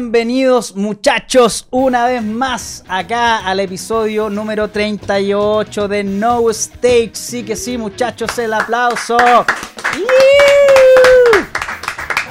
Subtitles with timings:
[0.00, 7.10] Bienvenidos muchachos una vez más acá al episodio número 38 de No Stage.
[7.12, 9.18] Sí que sí muchachos, el aplauso.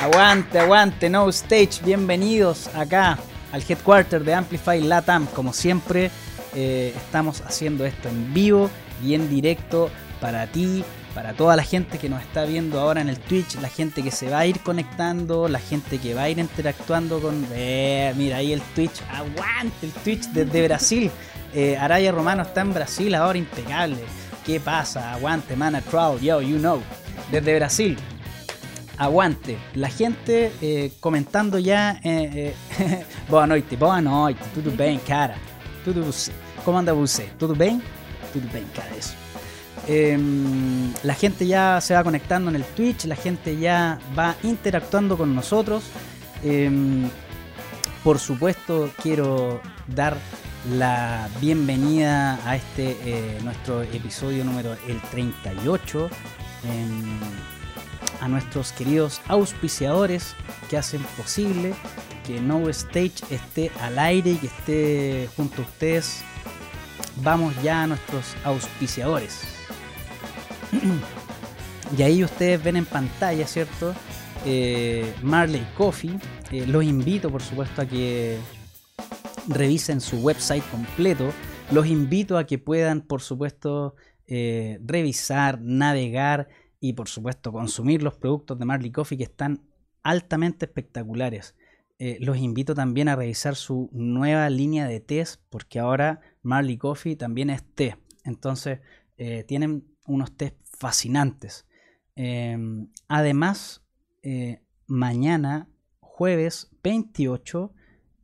[0.02, 1.84] Aguante, aguante, No Stage.
[1.86, 3.20] Bienvenidos acá
[3.52, 5.28] al headquarter de Amplify Latam.
[5.28, 6.10] Como siempre,
[6.56, 8.72] estamos haciendo esto en vivo
[9.06, 10.84] y en directo para ti,
[11.20, 14.10] para toda la gente que nos está viendo ahora en el Twitch, la gente que
[14.10, 17.46] se va a ir conectando, la gente que va a ir interactuando con...
[17.52, 21.12] Eh, mira ahí el Twitch, aguante el Twitch desde Brasil.
[21.52, 23.98] Eh, Araya Romano está en Brasil ahora, impecable.
[24.46, 25.14] ¿Qué pasa?
[25.14, 26.80] Aguante, mana crowd, yo, you know.
[27.32, 27.98] Desde Brasil.
[28.98, 29.58] Aguante.
[29.74, 32.00] La gente eh, comentando ya.
[32.04, 34.40] Eh, eh, boa noite, boa noite.
[34.54, 35.38] Tudo bem, cara?
[35.84, 36.32] Tudo você?
[36.68, 37.28] Anda você?
[37.40, 37.82] Tudo bem?
[38.32, 39.29] Tudo bem, cara, eso.
[39.92, 45.18] Em, la gente ya se va conectando en el Twitch, la gente ya va interactuando
[45.18, 45.84] con nosotros.
[46.44, 47.10] Em,
[48.04, 50.16] por supuesto, quiero dar
[50.78, 56.10] la bienvenida a este eh, nuestro episodio número el 38
[56.66, 57.20] em,
[58.22, 60.36] a nuestros queridos auspiciadores
[60.70, 61.74] que hacen posible
[62.28, 66.22] que No Stage esté al aire y que esté junto a ustedes.
[67.24, 69.59] Vamos ya a nuestros auspiciadores.
[71.98, 73.94] y ahí ustedes ven en pantalla, ¿cierto?
[74.46, 76.18] Eh, Marley Coffee.
[76.52, 78.38] Eh, los invito, por supuesto, a que
[79.48, 81.32] revisen su website completo.
[81.72, 83.96] Los invito a que puedan, por supuesto,
[84.28, 86.48] eh, revisar, navegar
[86.80, 89.62] y, por supuesto, consumir los productos de Marley Coffee que están
[90.04, 91.56] altamente espectaculares.
[92.22, 97.50] Los invito también a revisar su nueva línea de tés, porque ahora Marley Coffee también
[97.50, 97.98] es té.
[98.24, 98.80] Entonces,
[99.48, 101.66] tienen unos tés fascinantes.
[102.16, 103.84] Em, además,
[104.24, 107.74] eh, mañana, jueves 28,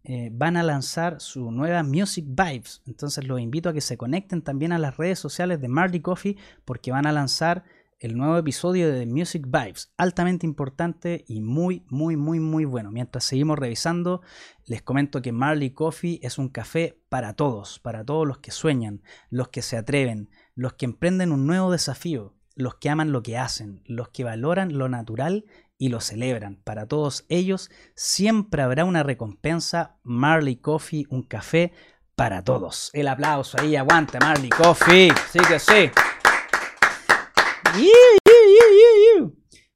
[0.04, 2.82] eh, van a lanzar su nueva Music Vibes.
[2.86, 6.38] Entonces los invito a que se conecten también a las redes sociales de Marley Coffee
[6.64, 7.64] porque van a lanzar
[8.00, 12.92] el nuevo episodio de Music Vibes, altamente importante y muy, muy, muy, muy bueno.
[12.92, 14.22] Mientras seguimos revisando,
[14.66, 19.02] les comento que Marley Coffee es un café para todos, para todos los que sueñan,
[19.30, 23.38] los que se atreven, los que emprenden un nuevo desafío, los que aman lo que
[23.38, 25.46] hacen, los que valoran lo natural
[25.78, 26.62] y lo celebran.
[26.64, 29.98] Para todos ellos siempre habrá una recompensa.
[30.04, 31.74] Marley Coffee, un café
[32.16, 32.90] para todos.
[32.94, 35.12] El aplauso ahí, aguante Marley Coffee.
[35.32, 35.92] Sí que sí.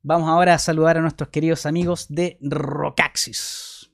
[0.01, 3.91] Vamos ahora a saludar a nuestros queridos amigos de Rocaxis.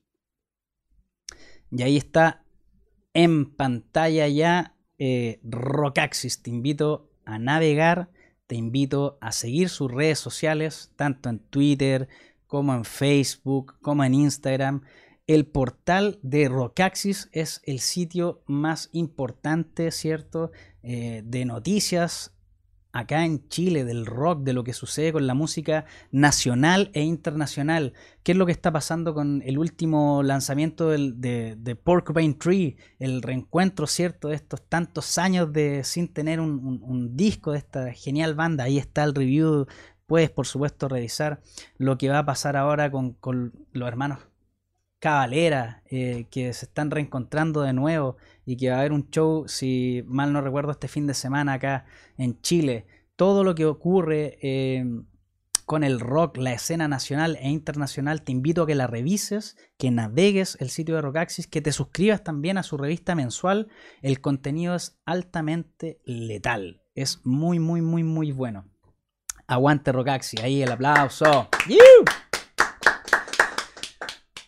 [1.71, 2.45] Y ahí está
[3.13, 6.41] en pantalla ya eh, Rocaxis.
[6.41, 8.09] Te invito a navegar,
[8.47, 12.07] te invito a seguir sus redes sociales, tanto en Twitter
[12.47, 14.81] como en Facebook, como en Instagram.
[15.27, 20.51] El portal de Rocaxis es el sitio más importante, ¿cierto?
[20.83, 22.34] Eh, de noticias
[22.95, 27.91] acá en Chile, del rock, de lo que sucede con la música nacional e internacional.
[28.23, 32.77] ¿Qué es lo que está pasando con el último lanzamiento de, de Porcupine Tree?
[32.97, 34.29] El reencuentro, ¿cierto?
[34.29, 38.63] De estos tantos años de sin tener un, disco de esta genial banda.
[38.63, 39.67] Ahí está el review.
[40.07, 41.41] Puedes, por supuesto, revisar
[41.77, 44.19] lo que va a pasar ahora con, con los hermanos
[45.05, 49.47] Cabalera, eh, que se están reencontrando de nuevo y que va a haber un show,
[49.47, 51.85] si mal no recuerdo, este fin de semana acá
[52.17, 52.85] en Chile.
[53.15, 54.85] Todo lo que ocurre eh,
[55.65, 59.89] con el rock, la escena nacional e internacional, te invito a que la revises, que
[59.91, 63.67] navegues el sitio de Rockaxis, que te suscribas también a su revista mensual.
[64.01, 66.83] El contenido es altamente letal.
[66.93, 68.65] Es muy, muy, muy, muy bueno.
[69.47, 71.49] Aguante Rockaxis, ahí el aplauso.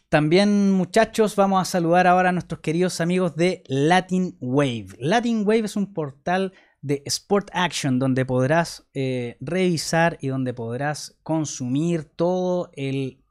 [0.10, 4.96] También, muchachos, vamos a saludar ahora a nuestros queridos amigos de Latin Wave.
[5.00, 11.18] Latin Wave es un portal de Sport Action donde podrás eh, revisar y donde podrás
[11.24, 13.22] consumir todo el,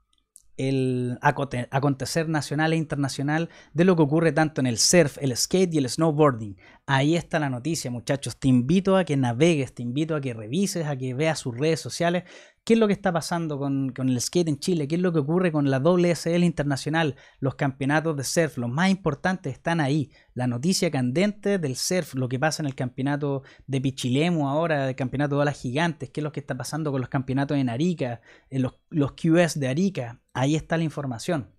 [1.23, 5.79] acontecer nacional e internacional de lo que ocurre tanto en el surf, el skate y
[5.79, 6.58] el snowboarding.
[6.84, 8.37] Ahí está la noticia, muchachos.
[8.37, 11.81] Te invito a que navegues, te invito a que revises, a que veas sus redes
[11.81, 12.25] sociales.
[12.67, 14.89] ¿Qué es lo que está pasando con, el skate en Chile?
[14.89, 17.15] ¿Qué es lo que ocurre con la WSL internacional?
[17.39, 20.11] Los campeonatos de surf, los más importantes están ahí.
[20.35, 24.97] La noticia candente del surf, lo que pasa en el campeonato de Pichilemu ahora, el
[24.97, 28.21] campeonato de olas gigantes, qué es lo que está pasando con los campeonatos en Arica,
[28.51, 30.21] en los, los QS de Arica.
[30.33, 31.56] Ahí está la información.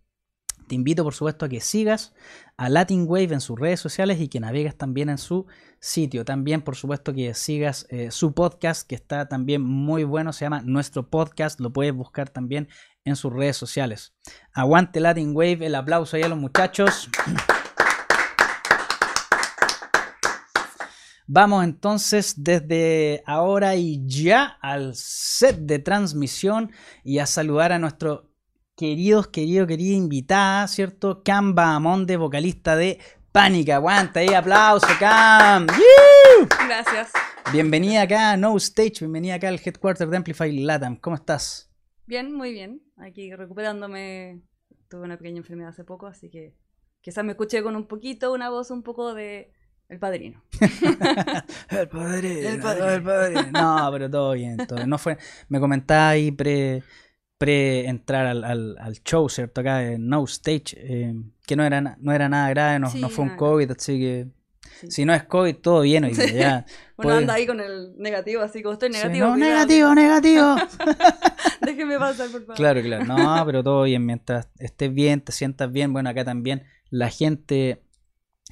[0.67, 2.13] Te invito, por supuesto, a que sigas
[2.57, 5.45] a Latin Wave en sus redes sociales y que navegues también en su
[5.79, 6.25] sitio.
[6.25, 10.33] También, por supuesto, que sigas eh, su podcast, que está también muy bueno.
[10.33, 11.61] Se llama Nuestro Podcast.
[11.61, 12.67] Lo puedes buscar también
[13.05, 14.13] en sus redes sociales.
[14.53, 17.09] Aguante Latin Wave, el aplauso ahí a los muchachos.
[21.29, 26.71] Vamos entonces desde ahora y ya al set de transmisión
[27.03, 28.26] y a saludar a nuestro
[28.77, 31.23] queridos, querido, querida invitada, ¿cierto?
[31.23, 32.99] Cam Bahamonde, vocalista de
[33.31, 33.77] Pánica.
[33.77, 35.65] Aguanta ahí, aplauso, Cam.
[36.67, 37.11] Gracias.
[37.51, 40.95] Bienvenida acá a No Stage, bienvenida acá al headquarter de Amplify Latam.
[40.97, 41.71] ¿Cómo estás?
[42.05, 42.83] Bien, muy bien.
[42.97, 44.43] Aquí recuperándome.
[44.89, 46.55] Tuve una pequeña enfermedad hace poco, así que
[47.01, 49.51] quizás me escuché con un poquito, una voz un poco de
[49.89, 50.43] el padrino.
[51.71, 52.49] el padrino.
[52.49, 53.51] El padrino.
[53.51, 54.57] No, pero todo bien.
[54.67, 55.17] Todo No fue,
[55.49, 56.83] me comentaba ahí pre,
[57.37, 59.61] pre entrar al, al, show, ¿cierto?
[59.61, 61.13] Acá en No Stage, eh,
[61.45, 64.27] que no era, no era nada grave, no, no fue un COVID, así que
[64.87, 66.33] si no es COVID, todo bien hoy día.
[66.33, 66.65] Ya,
[66.97, 69.27] bueno, anda ahí con el negativo, así como estoy negativo.
[69.27, 70.55] no, negativo, negativo.
[71.61, 72.55] Déjeme pasar, por favor.
[72.55, 73.05] Claro, claro.
[73.05, 74.05] No, pero todo bien.
[74.05, 75.93] Mientras estés bien, te sientas bien.
[75.93, 77.81] Bueno, acá también la gente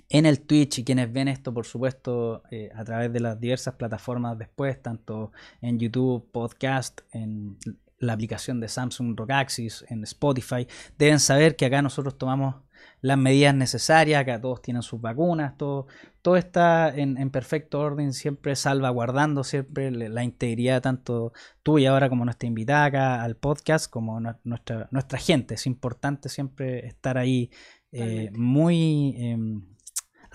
[0.10, 3.76] en el Twitch y quienes ven esto, por supuesto, eh, a través de las diversas
[3.76, 7.58] plataformas después, tanto en YouTube, podcast, en
[8.06, 10.68] la aplicación de Samsung Rockaxis, en Spotify,
[10.98, 12.56] deben saber que acá nosotros tomamos
[13.02, 15.88] las medidas necesarias, acá todos tienen sus vacunas, todo,
[16.22, 21.32] todo está en, perfecto orden, siempre salvaguardando siempre la integridad tanto
[21.62, 25.56] tuya ahora como nuestra invitada acá al podcast, como nuestra, nuestra gente.
[25.56, 27.52] Es importante siempre estar ahí
[27.92, 29.16] eh, muy...
[29.18, 29.75] Em,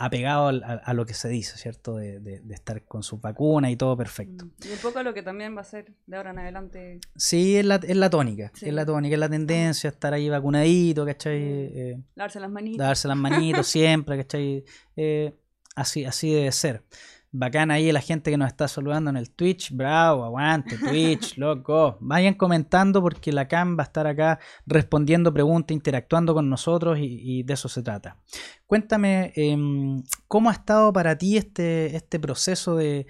[0.00, 1.96] apegado a, lo que se dice, ¿cierto?
[1.96, 4.46] De, estar con su vacuna y todo perfecto.
[4.46, 7.00] Mm, y un poco lo que también va a ser de ahora en adelante.
[7.16, 11.04] Sí, es la, es la tónica, es la tónica, es la tendencia, estar ahí vacunadito,
[11.04, 11.38] ¿cachai?
[11.42, 12.78] Eh, darse las manitos.
[12.78, 14.64] Darse las manitos siempre, ¿cachai?
[14.96, 15.34] Eh,
[15.76, 16.82] así, así debe ser.
[17.32, 19.72] Bacán ahí la gente que nos está saludando en el Twitch.
[19.72, 21.96] Bravo, aguante, Twitch, loco.
[22.00, 27.42] Vayan comentando porque la CAM va a estar acá respondiendo preguntas, interactuando con nosotros y,
[27.42, 28.16] de eso se trata.
[28.66, 33.06] Cuéntame, em, ¿cómo ha estado para ti este, este proceso de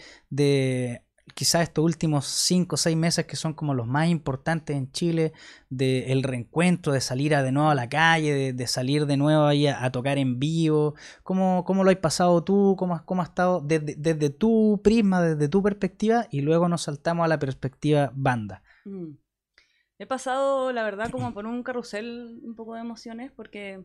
[1.41, 5.33] quizás estos últimos 5 o 6 meses que son como los más importantes en Chile,
[5.71, 9.91] del reencuentro, de salir de nuevo a la calle, de, salir de nuevo ahí a,
[9.91, 10.97] tocar en vivo.
[11.23, 12.77] ¿Cómo, ¿Cómo, lo has pasado tú?
[12.79, 16.27] ¿Cómo, has, cómo has estado desde, tu prisma, desde tu perspectiva?
[16.31, 18.63] Y luego nos saltamos a la perspectiva banda.
[18.85, 19.13] Mm.
[19.99, 23.83] He pasado, la verdad, como por un carrusel un poco de emociones porque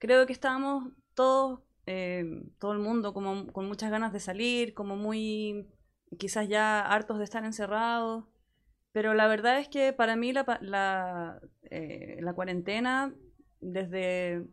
[0.00, 4.96] creo que estábamos todos, eh, todo el mundo, como con muchas ganas de salir, como
[4.96, 5.68] muy
[6.18, 8.24] quizás ya hartos de estar encerrados.
[8.92, 13.14] Pero la verdad es que para mí la, la, eh, la cuarentena,
[13.60, 14.44] desde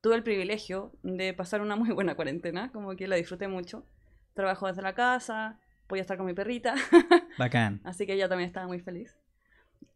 [0.00, 3.86] tuve el privilegio de pasar una muy buena cuarentena, como que la disfruté mucho.
[4.34, 6.74] Trabajo desde la casa, podía estar con mi perrita.
[7.38, 7.80] Bacán.
[7.84, 9.16] Así que ella también estaba muy feliz.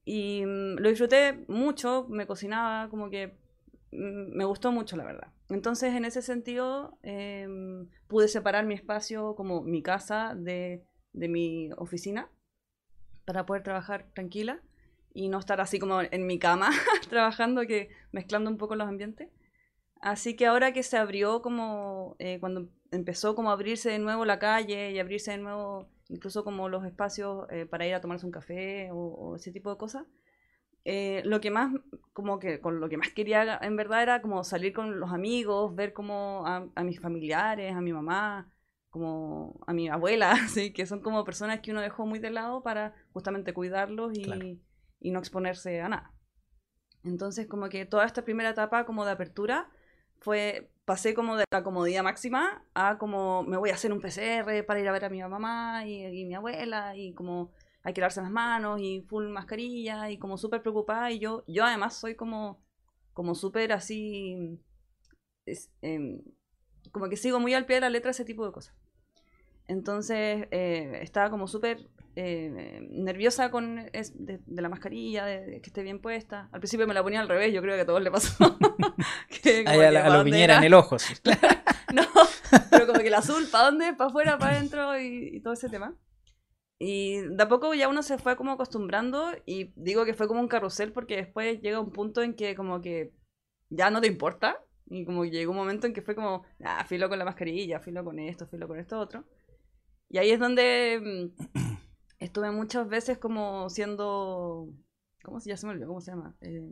[0.05, 3.37] Y mm, lo disfruté mucho, me cocinaba, como que
[3.93, 5.33] mm, me gustó mucho, la verdad.
[5.49, 10.85] Entonces, en ese sentido, em, pude separar mi espacio como mi casa de
[11.17, 12.31] de mi oficina
[13.25, 14.63] para poder trabajar tranquila
[15.13, 16.71] y no estar así como en mi cama
[17.11, 19.31] trabajando, que mezclando un poco los ambientes.
[20.01, 24.25] Así que ahora que se abrió como, eh, cuando empezó como a abrirse de nuevo
[24.25, 28.27] la calle y abrirse de nuevo incluso como los espacios eh, para ir a tomarse
[28.27, 30.05] un café o, ese tipo de cosas,
[30.85, 31.75] eh, lo que más,
[32.13, 35.75] como que con lo que más quería en verdad era como salir con los amigos,
[35.75, 38.53] ver como a, a mis familiares, a mi mamá,
[38.97, 42.63] como a mi abuela, así que son como personas que uno dejó muy de lado
[42.63, 44.59] para justamente cuidarlos y,
[45.01, 46.15] y, no exponerse a nada.
[47.05, 49.69] Entonces, como que toda esta primera etapa como de apertura
[50.21, 54.65] fue, pasé como de la comodidad máxima a como me voy a hacer un PCR
[54.65, 58.01] para ir a ver a mi mamá y, y mi abuela y como hay que
[58.01, 62.15] lavarse las manos y full mascarilla y como súper preocupada y yo, yo además soy
[62.17, 62.65] como,
[63.13, 64.59] como súper así,
[65.83, 66.23] em,
[66.91, 68.75] como que sigo muy al pie de la letra ese tipo de cosas.
[69.69, 76.01] Entonces eh, estaba como súper eh, nerviosa con de, la mascarilla, de, que esté bien
[76.01, 76.49] puesta.
[76.51, 78.59] Al principio me la ponía al revés, yo creo que a todos le pasó.
[79.43, 80.97] que, Ahí a, la, en el ojo.
[81.93, 82.03] no,
[82.71, 83.93] pero como que el azul, ¿para dónde?
[83.93, 84.39] ¿Para afuera?
[84.39, 84.99] ¿Para adentro?
[84.99, 85.95] Y, todo ese tema.
[86.79, 90.41] Y de a poco ya uno se fue como acostumbrando y digo que fue como
[90.41, 93.13] un carrusel porque después llega un punto en que como que
[93.69, 94.63] ya no te importa.
[94.89, 97.81] Y como que llegó un momento en que fue como, ah, filo con la mascarilla,
[97.81, 99.25] filo con esto, filo con esto otro.
[100.09, 101.79] Y ahí es donde mm,
[102.19, 104.69] estuve muchas veces como siendo...
[105.23, 105.89] ¿Cómo se, ya se me olvidó?
[105.89, 106.37] ¿Cómo se llama?
[106.41, 106.63] Eh,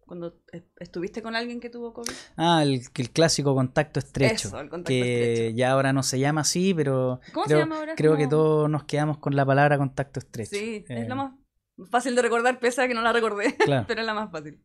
[0.00, 0.40] cuando
[0.78, 2.12] estuviste con alguien que tuvo COVID.
[2.36, 4.48] Ah, el, el clásico contacto estrecho.
[4.48, 7.78] Eso, el contacto que ya ahora no se llama así, pero ¿Cómo creo, se llama
[7.78, 7.94] ahora?
[7.96, 10.50] creo que todos nos quedamos con la palabra contacto estrecho.
[10.50, 11.32] Sí, es eh, más
[11.90, 13.84] fácil de recordar, pese a que no la recordé, Claro.
[13.88, 14.62] pero es la más fácil.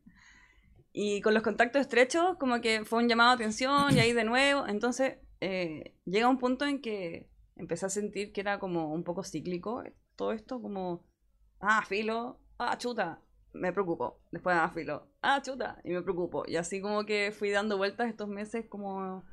[0.92, 4.24] Y con los contactos estrechos, como que fue un llamado de atención y ahí de
[4.24, 4.66] nuevo.
[4.68, 9.24] Entonces, eh, llega un punto en que empecé a sentir que era como un poco
[9.24, 9.82] cíclico
[10.16, 11.04] todo esto, como,
[11.60, 13.20] ah, filo, ah, chuta,
[13.52, 14.20] me preocupo.
[14.30, 16.44] Después, ah, filo, ah, chuta, y me preocupo.
[16.46, 19.24] Y así como que fui dando vueltas estos meses como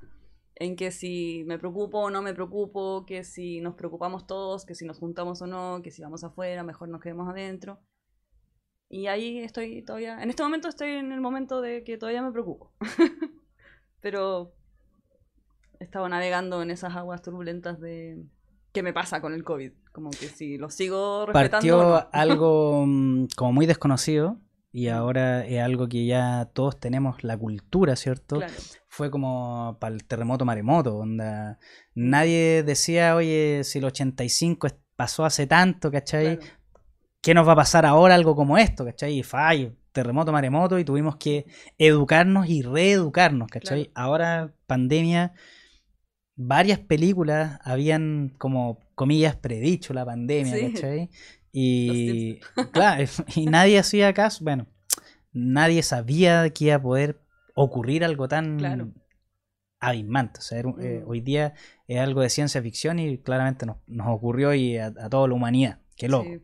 [0.56, 4.76] en que si me preocupo o no me preocupo, que si nos preocupamos todos, que
[4.76, 7.80] si nos juntamos o no, que si vamos afuera, mejor nos quedemos adentro.
[8.90, 12.32] Y ahí estoy todavía, en este momento estoy en el momento de que todavía me
[12.32, 12.74] preocupo.
[14.02, 14.54] Pero
[15.80, 18.24] estaba navegando en esas aguas turbulentas de
[18.74, 19.72] qué me pasa con el COVID.
[19.92, 21.52] Como que si lo sigo respetando.
[21.52, 22.08] Partió o no.
[22.14, 24.38] algo mm, como muy desconocido
[24.72, 28.38] y ahora es algo que ya todos tenemos la cultura, ¿cierto?
[28.38, 28.54] Claro.
[28.88, 31.58] Fue como para el terremoto maremoto, onda.
[31.96, 36.38] Nadie decía, oye, si el 85 es- pasó hace tanto, ¿cachai?
[36.38, 36.54] claro.
[37.22, 39.20] ¿Qué nos va a pasar ahora algo como esto, ¿cachai?
[39.20, 41.46] Y ay, terremoto maremoto y tuvimos que
[41.78, 43.86] educarnos y reeducarnos, ¿cachai?
[43.86, 44.08] Claro.
[44.08, 45.34] Ahora, pandemia,
[46.42, 50.62] varias películas habían como comillas predicho la pandemia, Sí.
[50.74, 51.10] ¿cachai?
[51.52, 52.40] Y
[52.74, 53.04] claro,
[53.36, 54.68] y nadie hacía caso, bueno,
[55.34, 57.20] nadie sabía que iba a poder
[57.56, 58.90] ocurrir algo tan Claro.
[59.80, 60.40] abismante.
[60.40, 61.10] O sea, era eh, Mm.
[61.10, 61.54] hoy día
[61.88, 65.34] es algo de ciencia ficción y claramente nos, nos ocurrió y a, a toda la
[65.36, 65.80] humanidad.
[65.98, 66.30] Qué loco.
[66.30, 66.42] Sí,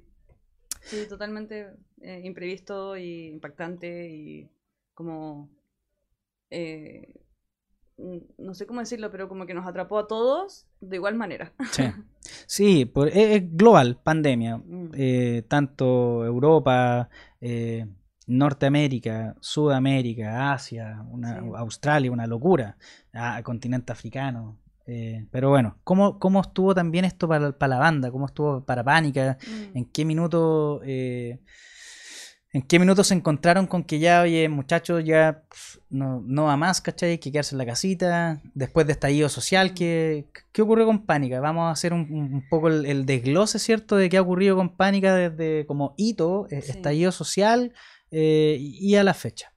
[0.81, 1.71] Sí, totalmente
[2.01, 4.49] eh, imprevisto y impactante y
[4.93, 5.49] como...
[6.51, 7.13] eh,
[7.97, 11.53] no sé cómo decirlo, pero como que nos atrapó a todos de igual manera.
[11.71, 11.83] Sí,
[12.47, 14.57] Sí, por- es, es global, pandemia.
[14.57, 14.89] Mm.
[14.95, 17.07] Eh, tanto Europa,
[17.39, 17.85] eh,
[18.27, 21.45] Norteamérica, Sudamérica, Asia, una, Sí.
[21.55, 22.77] Australia, una locura,
[23.13, 24.57] ah, continente africano.
[24.87, 28.11] eh, pero bueno, ¿cómo, ¿cómo estuvo también esto para, para la banda?
[28.11, 29.37] ¿Cómo estuvo para Pánica?
[29.47, 29.77] Mm.
[29.77, 31.39] ¿En qué minuto eh,
[32.55, 35.43] en qué minuto se encontraron con que ya, oye, muchachos, ya
[35.89, 37.09] no, no va más, ¿cachai?
[37.11, 38.41] Hay que quedarse en la casita.
[38.53, 41.39] Después de estallido social, ¿qué, qué ocurrió con Pánica?
[41.41, 43.97] Vamos a hacer un, un poco el, el desglose, ¿cierto?
[43.97, 46.71] De qué ha ocurrido con Pánica desde como hito, eh, Sí.
[46.71, 47.73] estallido social
[48.11, 49.51] eh, y a la fecha.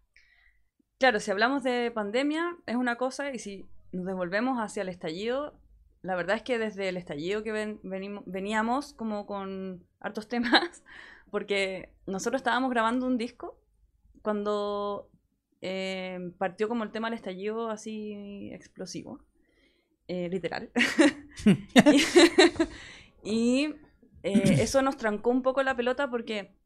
[0.98, 5.54] Claro, si hablamos de pandemia es una cosa y si nos devolvemos hacia el estallido,
[6.02, 10.82] la verdad es que desde el estallido que ven- venimo- veníamos como con hartos temas,
[11.30, 13.60] porque nosotros estábamos grabando un disco
[14.22, 15.10] cuando
[15.60, 19.20] eh, partió como el tema del estallido así explosivo,
[20.08, 20.70] eh, literal.
[21.84, 21.98] y
[23.22, 23.74] y,
[24.22, 26.56] eh, eso nos trancó un poco la pelota porque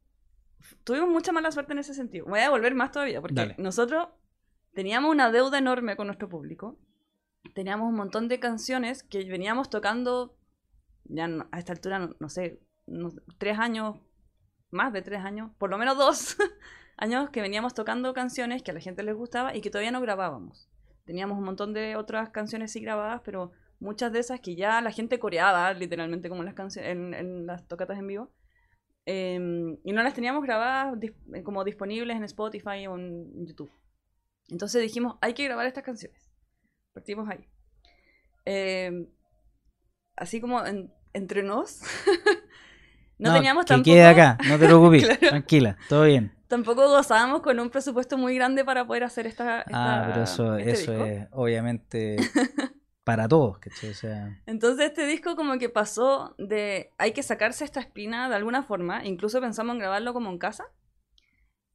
[0.85, 2.27] tuvimos mucha mala suerte en ese sentido.
[2.27, 3.55] Voy a devolver más todavía, porque Dale.
[3.59, 4.09] nosotros
[4.75, 6.79] teníamos una deuda enorme con nuestro público.
[7.55, 10.37] Teníamos un montón de canciones que veníamos tocando
[11.05, 13.99] ya no- a esta altura, no, no sé, no- tres años,
[14.73, 16.37] más de tres años, por lo menos dos
[16.97, 20.01] años que veníamos tocando canciones que a la gente les gustaba y que todavía no
[20.01, 20.69] grabábamos.
[21.05, 24.91] Teníamos un montón de otras canciones sí grabadas, pero muchas de esas que ya la
[24.93, 28.31] gente coreaba, literalmente como las, cancio- en, las tocatas en vivo,
[29.07, 29.35] eh,
[29.85, 30.97] y no las teníamos grabadas
[31.45, 33.73] como disponibles en Spotify o en YouTube.
[34.49, 36.31] Entonces dijimos, hay que grabar estas canciones.
[36.95, 37.49] Partimos ahí.
[38.45, 39.09] Eh,
[40.17, 41.81] así como en- entre nos.
[43.19, 45.21] no, teníamos que tampoco, quede acá, no te preocupes, Claro.
[45.29, 46.33] tranquila, todo bien.
[46.49, 49.59] tampoco gozábamos con un presupuesto muy grande para poder hacer esta.
[49.61, 51.07] ah, esta- pero eso, este eso disco.
[51.07, 52.17] es obviamente
[53.05, 53.91] para todos, ¿cachai?
[53.91, 58.35] O sea, Entonces este disco como que pasó de hay que sacarse esta espina de
[58.37, 60.65] alguna forma, incluso pensamos en grabarlo como en casa.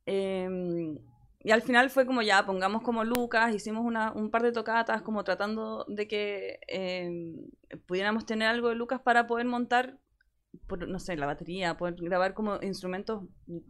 [0.06, 0.98] Em,
[1.40, 5.02] y al final fue como ya, pongamos como Lucas, hicimos una, un par de tocatas
[5.02, 7.36] como tratando de que em,
[7.86, 9.98] pudiéramos tener algo de Lucas para poder montar,
[10.68, 13.24] por, no sé, la batería, poder grabar como instrumentos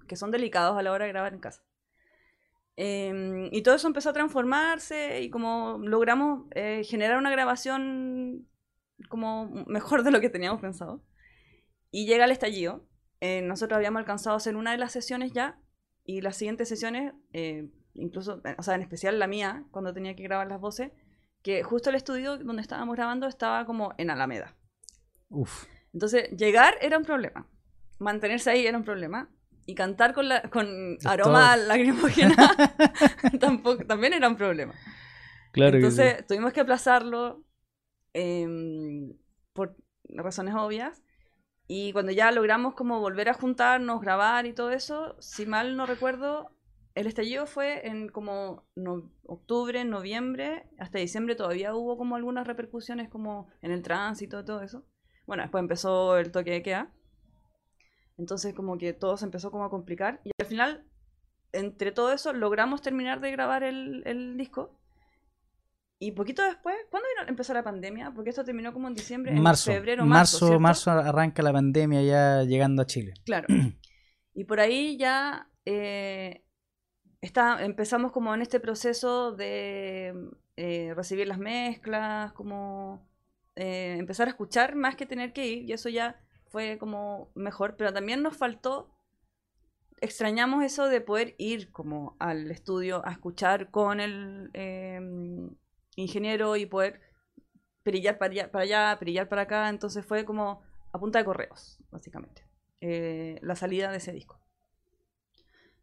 [0.07, 1.63] que son delicados a la hora de grabar en casa.
[2.75, 8.47] Em, y todo eso empezó a transformarse y como logramos eh, generar una grabación
[9.09, 11.03] como mejor de lo que teníamos pensado.
[11.91, 12.87] Y llega el estallido.
[13.19, 15.59] Eh, nosotros habíamos alcanzado a hacer una de las sesiones ya
[16.03, 20.15] y las siguientes sesiones, eh, incluso, eh, o sea, en especial la mía, cuando tenía
[20.15, 20.91] que grabar las voces,
[21.41, 24.55] que justo el estudio donde estábamos grabando estaba como en Alameda.
[25.29, 25.65] uff.
[25.97, 27.47] Entonces, llegar era un problema.
[27.97, 29.31] Mantenerse ahí era un problema.
[29.65, 30.67] Y cantar con, la, con
[31.05, 32.35] aroma lacrimógena
[33.39, 34.75] tampoco, también era un problema.
[35.53, 37.43] Claro Entonces tuvimos que aplazarlo
[38.13, 39.17] em,
[39.53, 39.75] por
[40.07, 41.01] razones obvias.
[41.67, 45.87] Y cuando ya logramos como volver a juntarnos, grabar y todo eso, si mal no
[45.87, 46.51] recuerdo,
[46.93, 53.09] el estallido fue en como no- octubre, noviembre, hasta diciembre todavía hubo como algunas repercusiones
[53.09, 54.85] como en el tránsito y todo eso.
[55.27, 56.91] Bueno, después empezó el toque de queda.
[58.17, 60.21] Entonces como que todo se empezó como a complicar.
[60.23, 60.85] Y al final,
[61.51, 64.79] entre todo eso, logramos terminar de grabar el, el disco.
[65.99, 68.11] Y poquito después, ¿cuándo empezó la pandemia?
[68.15, 70.45] Porque esto terminó como en diciembre, en Marzo, febrero, marzo.
[70.45, 73.13] marzo, marzo arranca la pandemia ya llegando a Chile.
[73.25, 73.47] Claro.
[74.33, 76.43] Y por ahí ya eh,
[77.21, 80.13] está, empezamos como en este proceso de
[80.55, 83.03] eh, recibir las mezclas, como
[83.57, 87.75] eh, empezar a escuchar más que tener que ir, y eso ya fue como mejor,
[87.75, 88.93] pero también nos faltó,
[89.99, 95.01] extrañamos eso de poder ir como al estudio a escuchar con el eh,
[95.95, 97.01] ingeniero y poder
[97.83, 100.61] perillar para allá, para perillar para acá, entonces fue como
[100.93, 102.47] a punta de correos, básicamente
[102.81, 104.39] eh, la salida de ese disco.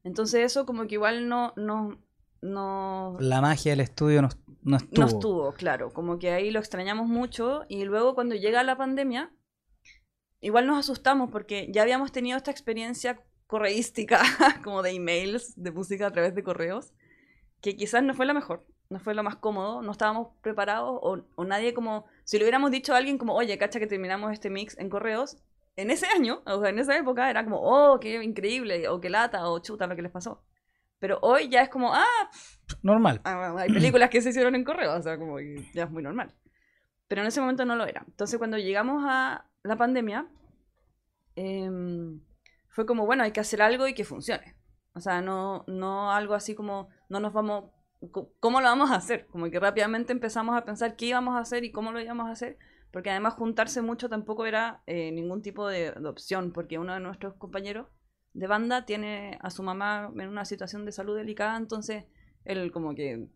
[0.05, 1.99] Entonces eso como que igual no, no,
[2.45, 4.29] no, La magia del estudio no,
[4.63, 5.01] no estuvo.
[5.01, 9.33] no estuvo, claro, como que ahí lo extrañamos mucho y luego cuando llega la pandemia,
[10.41, 14.21] igual nos asustamos porque ya habíamos tenido esta experiencia correística,
[14.63, 16.93] como de emails, de música a través de correos,
[17.63, 21.25] que quizás no fue la mejor, no fue lo más cómodo, no estábamos preparados o,
[21.35, 24.51] o nadie como, si le hubiéramos dicho a alguien como, oye, cacha que terminamos este
[24.51, 25.39] mix en correos,
[25.77, 29.09] en ese año, o sea, en esa época era como, oh, qué increíble, o qué
[29.09, 30.43] lata, o chuta lo que les pasó.
[31.05, 32.31] Pero hoy ya es como, ah,
[32.81, 33.21] Normal.
[33.25, 36.03] Ah, hay películas que se hicieron en correo, o sea, como que ya es muy
[36.03, 36.35] normal.
[37.09, 38.07] Pero en ese momento no lo era.
[38.09, 40.27] Entonces, cuando llegamos a la pandemia,
[41.37, 42.23] em,
[42.71, 44.57] fue como, bueno, hay que hacer algo y que funcione.
[44.95, 47.71] O sea, no, no algo así como, no nos vamos,
[48.41, 49.27] ¿cómo lo vamos a hacer?
[49.27, 52.33] Como que rápidamente empezamos a pensar qué íbamos a hacer y cómo lo íbamos a
[52.33, 52.57] hacer,
[52.91, 57.01] porque además juntarse mucho tampoco era eh, ningún tipo de, de opción, porque uno de
[57.01, 57.89] nuestros compañeros
[58.35, 62.05] de banda tiene a su mamá en una situación de salud delicada, entonces
[62.45, 63.27] él como que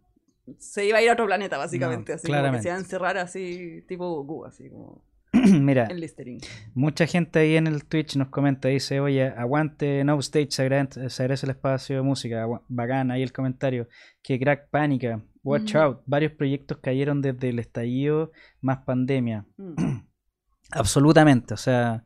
[0.59, 2.81] se iba a ir a otro planeta, básicamente, No, así como que se iba a
[2.81, 6.41] encerrar así, tipo Goku, así como Mira, Listerine.
[6.75, 11.11] mucha gente ahí en el Twitch nos comenta, dice, oye, aguante No Stage, se agradece,
[11.11, 13.89] se agradece el espacio de música, bacán, ahí el comentario,
[14.23, 19.45] que crack pánica, watch out, varios proyectos cayeron desde el estallido más pandemia.
[19.59, 19.75] Mm.
[20.71, 22.05] Absolutamente, o sea,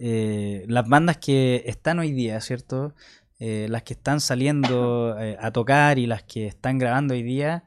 [0.00, 2.94] eh, las bandas que están hoy día, ¿cierto?
[3.38, 7.64] Eh, las que están saliendo eh, a tocar y las que están grabando hoy día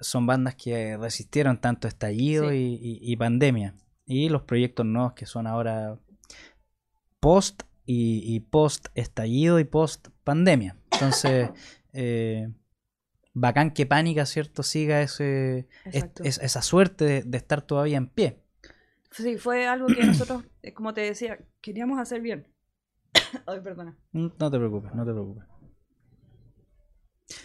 [0.00, 2.78] son bandas que resistieron tanto estallido Sí.
[2.80, 3.74] y, y- y pandemia.
[4.06, 5.98] Y los proyectos nuevos que son ahora
[7.18, 10.76] post y, y post estallido y post pandemia.
[10.92, 11.50] Entonces,
[13.34, 14.62] bacán que Pánica, ¿cierto?
[14.62, 18.41] Siga ese, es- esa suerte de- de estar todavía en pie.
[19.12, 22.46] Sí, fue algo que nosotros, eh, como te decía, queríamos hacer bien.
[23.46, 23.96] Ay, perdona.
[24.12, 25.44] Mm, No te preocupes, no te preocupes.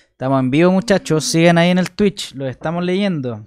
[0.09, 1.25] Estamos en vivo, muchachos.
[1.25, 3.45] Sigan ahí en el Twitch, los estamos leyendo.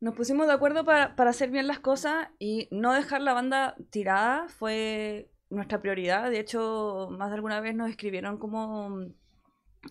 [0.00, 3.76] Nos pusimos de acuerdo para, para hacer bien las cosas y no dejar la banda
[3.90, 6.30] tirada fue nuestra prioridad.
[6.30, 9.12] De hecho, más de alguna vez nos escribieron como mm,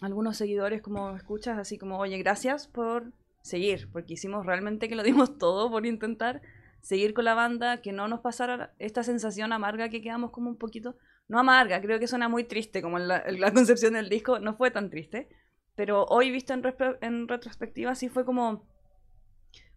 [0.01, 5.03] algunos seguidores, como escuchas, así como, oye, gracias por seguir, porque hicimos realmente que lo
[5.03, 6.41] dimos todo por intentar
[6.85, 10.57] seguir con la banda, que no nos pasara esta sensación amarga que quedamos como un
[10.57, 10.95] poquito,
[11.27, 14.69] no amarga, creo que suena muy triste, como en la, concepción del disco, no fue
[14.69, 15.27] tan triste,
[15.75, 18.67] pero hoy visto en retrospectiva sí fue como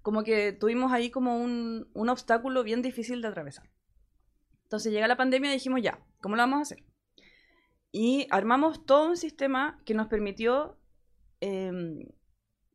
[0.03, 3.69] como que tuvimos ahí como un, un obstáculo bien difícil de atravesar.
[4.63, 6.85] Entonces llega la pandemia y dijimos, ya, ¿cómo lo vamos a hacer?
[7.91, 10.79] Y armamos todo un sistema que nos permitió,
[11.41, 12.07] em,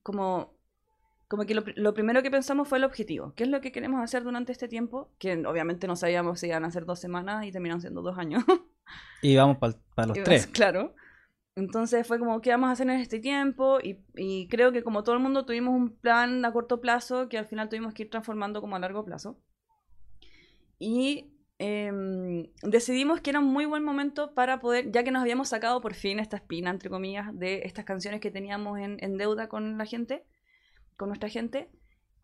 [0.02, 0.53] como,
[1.28, 3.34] como que lo, lo primero que pensamos fue el objetivo.
[3.36, 5.12] ¿Qué es lo que queremos hacer durante este tiempo?
[5.18, 8.44] Que obviamente no sabíamos si iban a ser dos semanas y terminaron siendo dos años.
[9.22, 9.74] Y vamos para
[10.08, 10.48] los Y tres.
[10.48, 10.94] Claro.
[11.56, 13.80] Entonces fue como, ¿qué vamos a hacer en este tiempo?
[13.82, 17.38] Y, y creo que como todo el mundo tuvimos un plan a corto plazo que
[17.38, 19.40] al final tuvimos que ir transformando como a largo plazo.
[20.80, 25.50] Y em, decidimos que era un muy buen momento para poder, ya que nos habíamos
[25.50, 29.48] sacado por fin esta espina, entre comillas, de estas canciones que teníamos en, en deuda
[29.48, 30.26] con la gente,
[30.98, 31.70] con nuestra gente,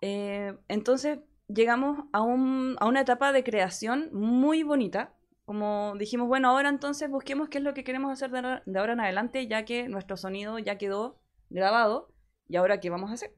[0.01, 5.13] eh, entonces llegamos a, un- a una etapa de creación muy bonita,
[5.45, 8.93] como dijimos, bueno, ahora entonces busquemos qué es lo que queremos hacer de de ahora
[8.93, 12.13] en adelante, ya que nuestro sonido ya quedó grabado,
[12.47, 13.35] y ahora qué vamos a hacer.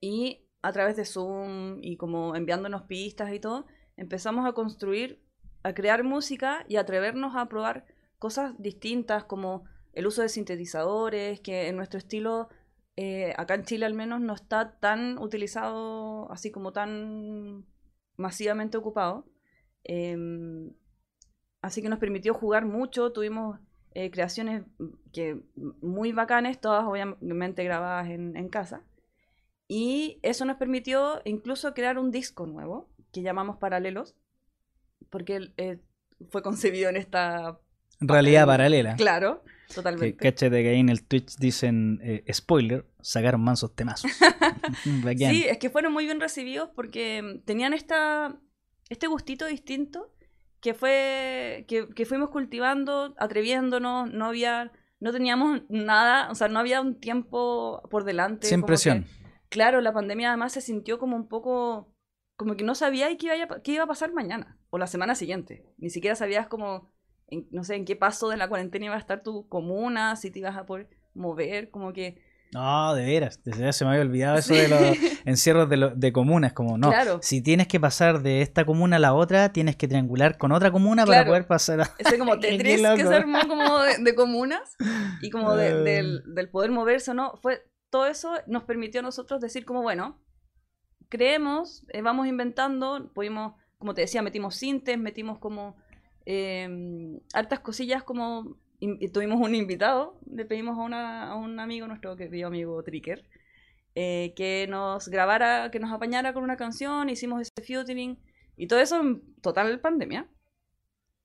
[0.00, 5.22] Y a través de Zoom y como enviándonos pistas y todo, empezamos a construir,
[5.62, 7.86] a crear música y atrevernos a probar
[8.18, 12.48] cosas distintas como el uso de sintetizadores, que en nuestro estilo,
[12.96, 17.66] eh, acá en Chile al menos, no está tan utilizado, así como tan
[18.16, 19.26] masivamente ocupado.
[19.84, 20.72] Em,
[21.62, 23.60] así que nos permitió jugar mucho, tuvimos
[23.92, 24.64] eh, creaciones
[25.12, 25.40] que
[25.80, 28.82] muy bacanes, todas obviamente grabadas en, en casa.
[29.68, 34.14] Y eso nos permitió incluso crear un disco nuevo que llamamos Paralelos,
[35.10, 35.80] porque eh,
[36.30, 37.58] fue concebido en esta
[38.00, 38.96] Realidad paralela.
[38.96, 40.16] Claro, Que, totalmente.
[40.16, 44.10] cáchate que ahí en el Twitch dicen, eh, spoiler, sacaron mansos temazos.
[45.16, 48.38] Sí, es que fueron muy bien recibidos porque mm, tenían esta,
[48.88, 50.12] este gustito distinto
[50.60, 56.58] que fue que, que fuimos cultivando, atreviéndonos, no había, no teníamos nada, o sea, no
[56.58, 58.46] había un tiempo por delante.
[58.48, 59.04] Sin presión.
[59.04, 59.10] que-
[59.48, 61.94] claro, la pandemia además se sintió como un poco,
[62.36, 65.14] como que no sabía qué iba, a, qué iba a pasar mañana o la semana
[65.14, 65.66] siguiente.
[65.78, 66.92] Ni siquiera sabías como,
[67.28, 70.30] en- no sé, en qué paso de la cuarentena iba a estar tu comuna, si
[70.30, 72.24] te ibas a poder mover, como que...
[72.52, 74.60] No, de veras, desde ya se me había olvidado eso Sí.
[74.60, 74.80] de los
[75.26, 77.18] encierros de, lo- de comunas, como no, Claro.
[77.20, 80.70] si tienes que pasar de esta comuna a la otra, tienes que triangular con otra
[80.70, 81.30] comuna para Claro.
[81.30, 81.90] poder pasar a...
[81.98, 84.76] Ese como Tetris que se armó como de, de comunas
[85.20, 85.74] y como de- Ah.
[85.78, 87.34] del, del poder moverse o no.
[87.42, 90.22] Fue, todo eso nos permitió a nosotros decir como, bueno,
[91.08, 95.76] creemos, eh, vamos inventando, pudimos, como te decía, metimos sintes, metimos como
[96.26, 96.68] eh,
[97.32, 98.56] hartas cosillas como...
[99.12, 103.24] tuvimos un invitado, le pedimos a un amigo, nuestro querido amigo Tricker,
[103.94, 108.18] eh, que nos grabara, que nos apañara con una canción, hicimos ese featuring
[108.56, 110.28] y todo eso en total pandemia.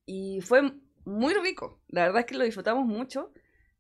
[0.06, 0.74] Y fue
[1.06, 1.82] muy rico.
[1.90, 3.32] La verdad es que lo disfrutamos mucho.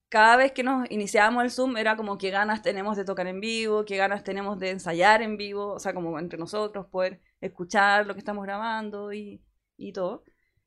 [0.09, 3.39] Cada vez que nos iniciábamos el Zoom era como qué ganas tenemos de tocar en
[3.39, 8.05] vivo, qué ganas tenemos de ensayar en vivo, o sea, como entre nosotros, poder escuchar
[8.05, 9.41] lo que estamos grabando y,
[9.77, 10.23] y todo.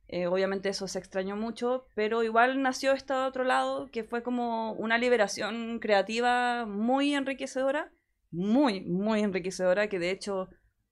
[0.09, 4.73] Eh, obviamente eso se extrañó mucho, pero igual nació este otro lado que fue como
[4.75, 7.91] una liberación creativa muy enriquecedora,
[8.31, 10.49] muy, muy enriquecedora, que de hecho,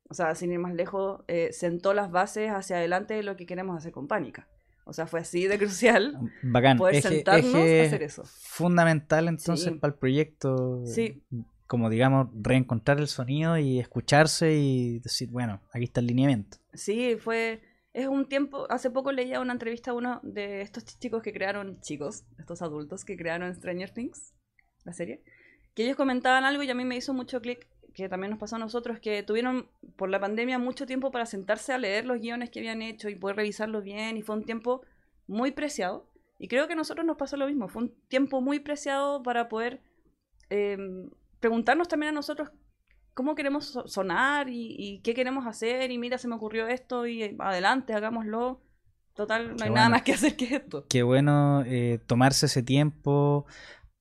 [0.08, 3.46] o sea, sin ir más lejos, eh, sentó las bases hacia adelante de lo que
[3.46, 4.48] queremos hacer con Pánica.
[4.84, 6.78] O sea, fue así de crucial Bacán.
[6.78, 8.22] poder Eje- sentarnos eje a hacer eso.
[8.24, 9.78] Fundamental entonces Sí.
[9.78, 10.82] para el proyecto.
[10.86, 11.22] Sí.
[11.66, 16.58] Como digamos, reencontrar el sonido y escucharse y decir, bueno, aquí está el lineamiento.
[16.74, 17.62] Sí, fue.
[17.92, 18.66] Es un tiempo.
[18.70, 21.80] Hace poco leía una entrevista a uno de estos ch- chicos que crearon.
[21.80, 24.34] Chicos, estos adultos que crearon Stranger Things,
[24.84, 25.22] la serie.
[25.74, 28.56] Que ellos comentaban algo y a mí me hizo mucho clic, que también nos pasó
[28.56, 32.50] a nosotros, que tuvieron por la pandemia mucho tiempo para sentarse a leer los guiones
[32.50, 34.16] que habían hecho y poder revisarlos bien.
[34.16, 34.82] Y fue un tiempo
[35.26, 36.06] muy preciado.
[36.38, 37.68] Y creo que a nosotros nos pasó lo mismo.
[37.68, 39.80] Fue un tiempo muy preciado para poder
[40.50, 40.78] eh,
[41.40, 42.50] preguntarnos también a nosotros
[43.14, 45.90] cómo queremos so- sonar y, y qué queremos hacer.
[45.90, 48.60] Y mira, se me ocurrió esto y adelante, hagámoslo.
[49.14, 49.74] Total, no Qué hay bueno.
[49.74, 50.86] nada más que hacer que esto.
[50.88, 53.44] Qué bueno eh, tomarse ese tiempo,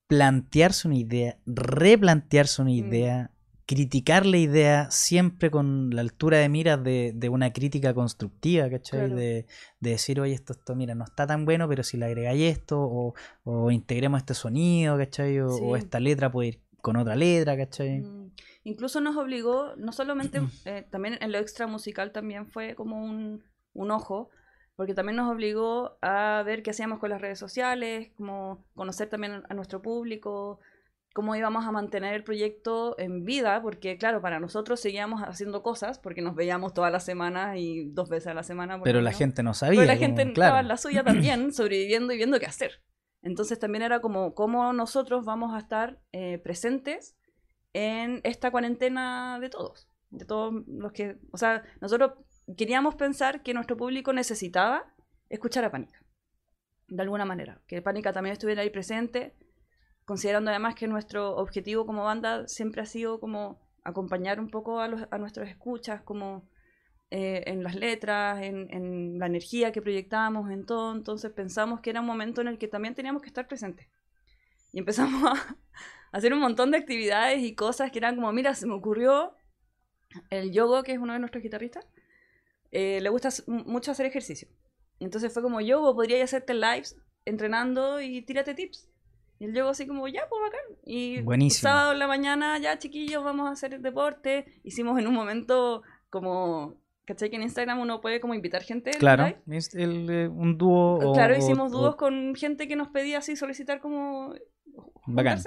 [0.08, 2.74] plantearse una idea, replantearse una Mm.
[2.74, 3.30] idea,
[3.66, 9.00] criticar la idea siempre con la altura de miras de, de una crítica constructiva, ¿cachai?
[9.00, 9.14] Claro.
[9.16, 9.46] De,
[9.80, 12.80] de decir, oye, esto, esto, mira, no está tan bueno, pero si le agregáis esto,
[12.82, 15.38] o, o integremos este sonido, ¿cachai?
[15.40, 15.60] O, Sí.
[15.62, 18.00] o esta letra puede ir con otra letra, ¿cachai?
[18.00, 18.32] Mm,
[18.64, 23.42] Incluso nos obligó, no solamente, eh, también en lo extra musical también fue como un,
[23.72, 24.30] un ojo,
[24.76, 29.42] porque también nos obligó a ver qué hacíamos con las redes sociales, como conocer también
[29.48, 30.60] a nuestro público,
[31.12, 35.98] cómo íbamos a mantener el proyecto en vida, porque claro, para nosotros seguíamos haciendo cosas,
[35.98, 38.80] porque nos veíamos todas las semanas y dos veces a la semana.
[38.82, 39.80] Pero la gente no sabía.
[39.80, 40.48] Pero la como, gente claro.
[40.48, 42.80] estaba en la suya también, sobreviviendo y viendo qué hacer.
[43.22, 47.16] Entonces también era como cómo nosotros vamos a estar eh, presentes
[47.72, 49.88] en esta cuarentena de todos.
[50.10, 51.18] De todos los que.
[51.30, 52.12] O sea, nosotros
[52.56, 54.92] queríamos pensar que nuestro público necesitaba
[55.28, 56.04] escuchar a Pánica.
[56.88, 57.62] De alguna manera.
[57.66, 59.36] Que Pánica también estuviera ahí presente.
[60.04, 64.88] Considerando además que nuestro objetivo como banda siempre ha sido como acompañar un poco a,
[64.88, 66.48] los, a nuestros escuchas, como
[67.14, 70.94] eh, en las letras, en, en la energía que proyectábamos, en todo.
[70.94, 73.86] Entonces pensamos que era un momento en el que también teníamos que estar presentes.
[74.72, 75.56] Y empezamos a
[76.10, 79.34] hacer un montón de actividades y cosas que eran como, mira, se me ocurrió
[80.30, 81.86] el Yogo, que es uno de nuestros guitarristas,
[82.70, 84.48] eh, le gusta mucho hacer ejercicio.
[84.98, 86.96] Entonces fue como, Yogo, podría hacerte lives
[87.26, 88.88] entrenando y tírate tips.
[89.38, 90.78] Y el Yogo así como, ya, pues bacán.
[90.86, 91.68] Y Buenísimo.
[91.68, 94.46] sábado en la mañana, ya chiquillos, vamos a hacer deporte.
[94.64, 97.30] Hicimos en un momento como, ¿cachai?
[97.30, 98.90] Que en Instagram uno puede como invitar gente.
[98.92, 99.26] Claro,
[99.74, 100.94] el, eh, un dúo.
[101.10, 104.34] o- Claro, o- hicimos o- dúos con gente que nos pedía así solicitar como
[105.06, 105.40] Bacán.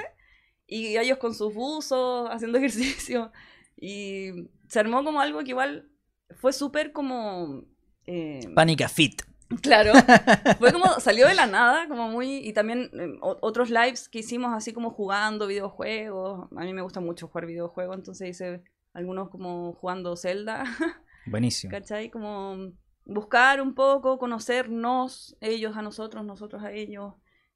[0.68, 2.58] Y ellos con sus buzos, haciendo
[3.08, 3.32] ejercicio.
[3.78, 5.90] Y se armó como algo que igual
[6.38, 7.64] fue súper como...
[8.08, 9.22] eh, Pánica Fit.
[9.62, 9.94] Claro,
[10.60, 14.52] fue como salió de la nada, como muy y también eh, otros lives que hicimos
[14.56, 16.50] así como jugando videojuegos.
[16.58, 18.64] A mí me gusta mucho jugar videojuegos, entonces hice
[18.94, 20.64] algunos como jugando Zelda,
[21.26, 21.72] Buenísimo.
[21.72, 22.10] ¿cachai?
[22.10, 22.74] Como
[23.06, 27.14] buscar un poco, conocernos ellos a nosotros, nosotros a ellos,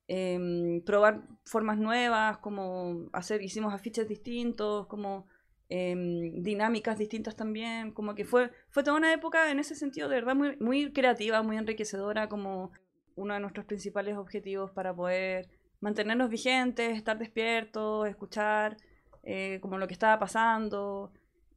[0.07, 5.27] em, probar formas nuevas, como hacer, hicimos afiches distintos, como
[5.71, 10.15] em, dinámicas distintas también, como que fue, fue toda una época en ese sentido de
[10.15, 12.71] verdad muy, muy creativa, muy enriquecedora, como
[13.15, 15.47] uno de nuestros principales objetivos para poder
[15.79, 18.77] mantenernos vigentes, estar despiertos, escuchar
[19.23, 21.11] eh, como lo que estaba pasando.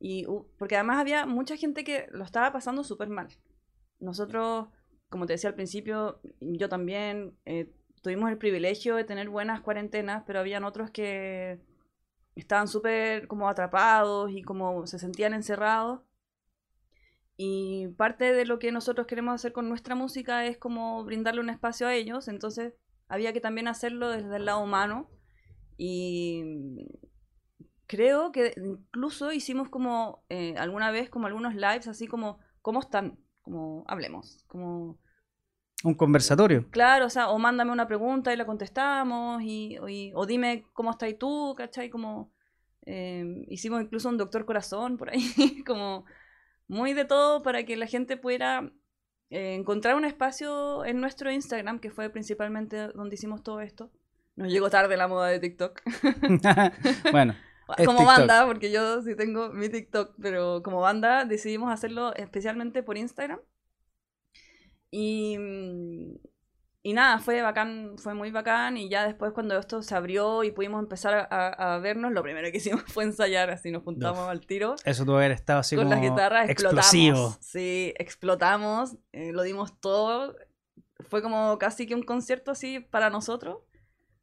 [0.04, 0.26] Y,
[0.58, 3.28] porque además había mucha gente que lo estaba pasando súper mal.
[4.00, 4.66] Nosotros,
[5.08, 10.24] como te decía al principio, yo también eh, tuvimos el privilegio de tener buenas cuarentenas,
[10.26, 11.60] pero habían otros que
[12.34, 16.00] estaban súper como atrapados y como se sentían encerrados.
[17.36, 21.50] Y parte de lo que nosotros queremos hacer con nuestra música es como brindarle un
[21.50, 22.74] espacio a ellos, entonces
[23.06, 25.08] había que también hacerlo desde el lado humano.
[25.78, 26.88] Y
[27.92, 33.18] creo que incluso hicimos como eh, alguna vez como algunos lives así como, ¿cómo están?
[33.42, 34.98] Como hablemos, como...
[35.84, 36.70] Un conversatorio.
[36.70, 39.78] Claro, o sea, o mándame una pregunta y la contestamos, y,
[40.14, 41.90] o dime cómo estás tú, ¿cachai?
[41.90, 42.32] Como
[42.86, 45.22] eh, hicimos incluso un doctor corazón por ahí,
[45.66, 46.06] como
[46.68, 48.72] muy de todo para que la gente pudiera
[49.28, 53.90] eh, encontrar un espacio en nuestro Instagram, que fue principalmente donde hicimos todo esto.
[54.36, 55.82] Nos llegó tarde la moda de TikTok.
[57.12, 57.34] bueno.
[57.84, 62.96] Como banda, porque yo sí tengo mi TikTok, pero como banda decidimos hacerlo especialmente por
[62.96, 63.40] Instagram.
[64.90, 66.16] Y, mm,
[66.84, 68.76] y nada, fue bacán, fue muy bacán.
[68.76, 72.56] Y ya después, cuando esto se abrió y pudimos empezar a, vernos, lo primero que
[72.56, 74.74] hicimos fue ensayar, así nos juntamos al tiro.
[74.84, 77.36] Eso tuvo que haber estado así con como las guitarras, explosivo.
[77.40, 80.34] Sí, explotamos, eh, lo dimos todo.
[81.08, 83.58] Fue como casi que un concierto así para nosotros.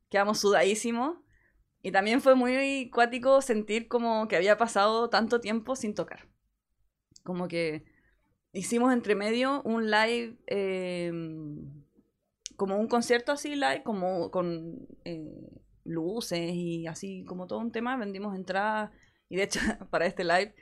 [0.09, 1.17] Quedamos sudadísimos.
[1.81, 6.27] Y también fue muy cuático sentir como que había pasado tanto tiempo sin tocar.
[7.23, 7.85] Como que
[8.51, 11.83] hicimos entre medio un live, em,
[12.57, 17.95] como un concierto así live, como con eh, luces y así como todo un tema.
[17.97, 18.91] Vendimos entradas
[19.29, 20.53] y de hecho para este live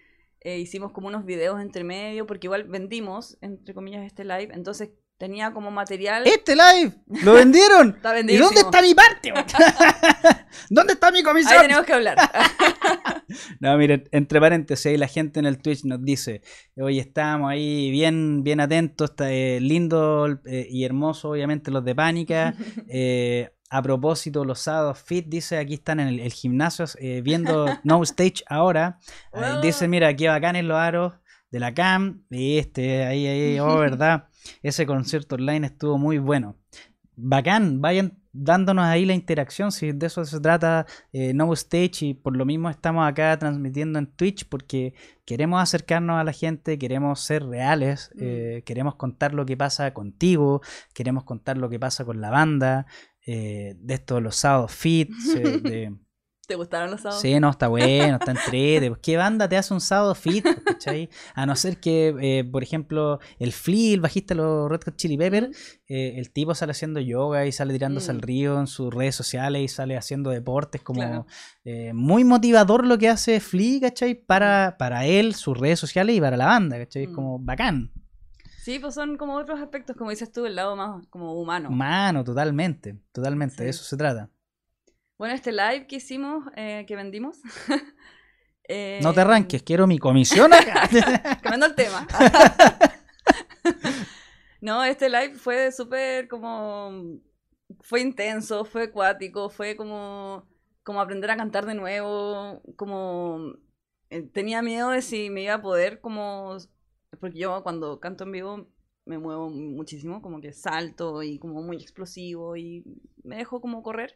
[0.42, 4.50] eh, hicimos como unos videos entre medio porque igual vendimos, entre comillas, este live.
[4.54, 6.26] Entonces tenía como material.
[6.26, 6.94] ¡Este live!
[7.24, 7.90] ¡Lo vendieron!
[7.98, 9.34] está ¿Y dónde está mi parte?
[10.70, 11.56] ¿Dónde está mi comisión?
[11.56, 12.18] Ahí tenemos que hablar.
[13.60, 16.42] no, miren, entre paréntesis, la gente en el Twitch nos dice,
[16.78, 21.96] oye, estamos ahí bien, bien atentos, está eh, lindo eh, y hermoso, obviamente, los de
[21.96, 22.54] Pánica.
[22.88, 26.86] Eh, a propósito, los sábados fit, dice, aquí están en el, gimnasio
[27.22, 29.00] viendo No Stage ahora.
[29.62, 31.14] dice, mira, aquí bacanes los aros
[31.52, 34.28] de la CAM, y este, ahí, ahí, oh, verdad.
[34.62, 36.56] Ese concierto online estuvo muy bueno.
[37.16, 42.14] Bacán, vayan dándonos ahí la interacción, si de eso se trata eh, No Stage y
[42.14, 44.94] por lo mismo estamos acá transmitiendo en Twitch porque
[45.26, 48.20] queremos acercarnos a la gente, queremos ser reales, mm.
[48.22, 50.62] eh, queremos contar lo que pasa contigo,
[50.94, 52.86] queremos contar lo que pasa con la banda,
[53.26, 55.96] eh, de estos los sábados fit, de
[56.48, 57.22] ¿Te gustaron los sábados?
[57.22, 58.94] Sí, no, está bueno, está entrete.
[59.02, 60.46] ¿Qué banda te hace un sábado fit?
[60.66, 61.10] ¿cachai?
[61.36, 64.96] A no ser que, eh, por ejemplo, el Flea, el bajista de los Red Hot
[64.96, 68.22] Chili Peppers, eh, el tipo sale haciendo yoga y sale tirándose al mm.
[68.22, 71.28] río en sus redes sociales y sale haciendo deportes como
[71.66, 74.16] eh, muy motivador lo que hace Flea, ¿cachai?
[74.16, 74.78] Para, mm.
[74.78, 77.08] para él, sus redes sociales y para la banda, ¿cachai?
[77.08, 77.14] Mm.
[77.14, 77.92] Como bacán.
[78.64, 81.68] Sí, pues son como otros aspectos, como dices tú, el lado más como humano.
[81.68, 84.30] Humano, totalmente, totalmente, de eso se trata.
[85.18, 87.40] Bueno, este live que hicimos, eh, que vendimos.
[89.02, 90.88] no te arranques, quiero mi comisión acá.
[91.42, 92.08] Cambiando el tema.
[94.62, 97.20] no, este live fue súper como.
[97.82, 100.48] Fue intenso, fue acuático, fue como,
[100.84, 102.62] como aprender a cantar de nuevo.
[102.76, 103.56] Como.
[104.12, 106.58] Eh, tenía miedo de si me iba a poder, como.
[107.20, 108.68] Porque yo cuando canto en vivo
[109.06, 112.84] me muevo muchísimo, como que salto y como muy explosivo y
[113.24, 114.16] me dejo como correr.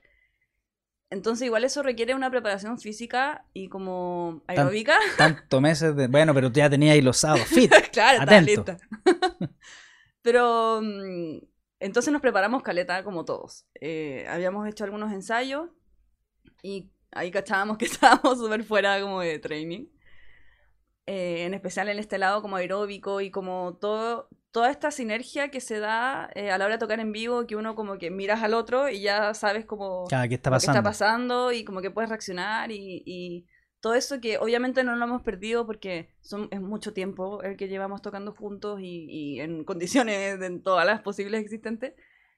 [1.12, 4.97] Entonces igual eso requiere una preparación física y como aeróbica.
[5.17, 6.08] tanto meses de...
[6.08, 7.69] Bueno, pero tú ya tenías ahí los sábados fit.
[7.91, 8.78] claro, estaba lista.
[10.21, 11.39] pero mm,
[11.82, 13.65] entonces nos preparamos caleta como todos.
[13.82, 15.69] Eh, habíamos hecho algunos ensayos
[16.63, 19.88] y ahí cachábamos que estábamos súper fuera como de training.
[21.08, 25.62] Eh, en especial en este lado como aeróbico y como todo, toda esta sinergia que
[25.62, 28.44] se da eh, a la hora de tocar en vivo, que uno como que miras
[28.44, 30.78] al otro y ya sabes cómo qué está pasando.
[30.78, 33.46] está pasando y como que puedes reaccionar y,
[33.80, 37.68] todo eso que obviamente no lo hemos perdido porque son, es mucho tiempo el que
[37.68, 41.96] llevamos tocando juntos y, en condiciones de todas las posibles existentes.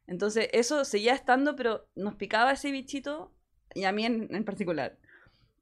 [0.07, 3.33] Entonces eso seguía estando, pero nos picaba ese bichito
[3.73, 4.97] y a mí en, particular.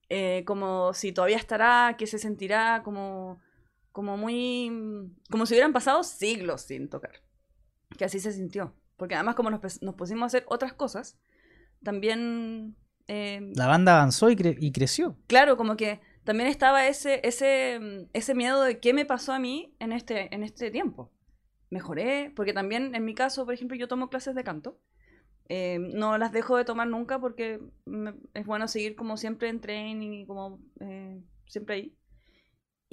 [0.10, 3.40] Eh, como si todavía estará, qué se sentirá, como
[3.91, 5.12] como muy...
[5.30, 7.21] como si hubieran pasado siglos sin tocar.
[7.97, 8.75] Que así se sintió.
[8.97, 11.17] Porque además como nos, nos pusimos a hacer otras cosas,
[11.84, 12.75] también...
[13.08, 14.36] Em, la banda avanzó y,
[14.71, 15.17] creció.
[15.27, 19.39] Claro, como que también estaba ese, ese, mm, ese miedo de qué me pasó a
[19.39, 21.12] mí en este, en este tiempo.
[21.69, 24.80] Mejoré, porque también en mi caso, por ejemplo, yo tomo clases de canto.
[25.49, 29.60] Eh, no las dejo de tomar nunca porque me- es bueno seguir como siempre en
[29.60, 31.97] training y como eh, siempre ahí.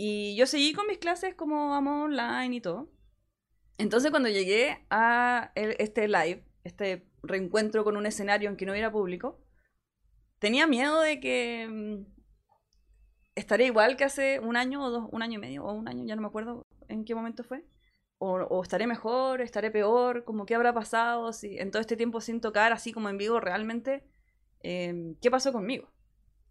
[0.00, 2.88] Y yo seguí con mis clases como amo online y todo.
[3.78, 8.70] Entonces cuando llegué a el- este live, este reencuentro con un escenario en que no
[8.72, 9.40] hubiera público,
[10.38, 12.06] tenía miedo de que mm,
[13.34, 16.04] estaré igual que hace un año o dos, un año y medio o un año,
[16.06, 17.64] ya no me acuerdo en qué momento fue.
[18.18, 22.20] O, o estaré mejor, estaré peor, como qué habrá pasado si en todo este tiempo
[22.20, 24.04] sin tocar así como en vivo realmente,
[24.62, 25.88] eh, qué pasó conmigo.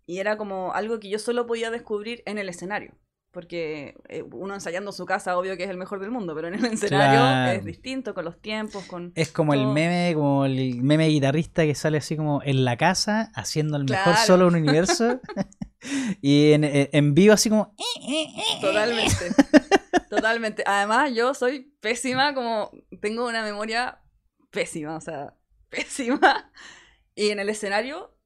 [0.06, 2.94] Y era como algo que yo solo podía descubrir en el escenario.
[3.38, 6.56] Porque eh, uno ensayando su casa, obvio que es el mejor del mundo, pero en
[6.56, 7.52] el escenario Claro.
[7.52, 9.12] es distinto, con los tiempos, con...
[9.14, 13.32] Es como el meme, como el meme guitarrista que sale así como en la casa,
[13.36, 15.22] haciendo el mejor solo un universo.
[16.24, 17.76] y en, en vivo así como...
[18.60, 19.30] Totalmente.
[20.10, 20.64] Totalmente.
[20.66, 22.72] Además, yo soy pésima, como
[23.02, 24.02] tengo una memoria
[24.50, 25.36] pésima, o sea,
[25.70, 26.52] pésima.
[27.14, 28.18] Y en el escenario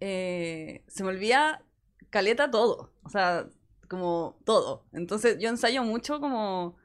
[0.00, 1.64] eh, se me olvida
[2.10, 2.92] caleta todo.
[3.04, 3.46] O sea,
[3.90, 4.86] como todo.
[4.94, 6.78] Entonces yo ensayo mucho como...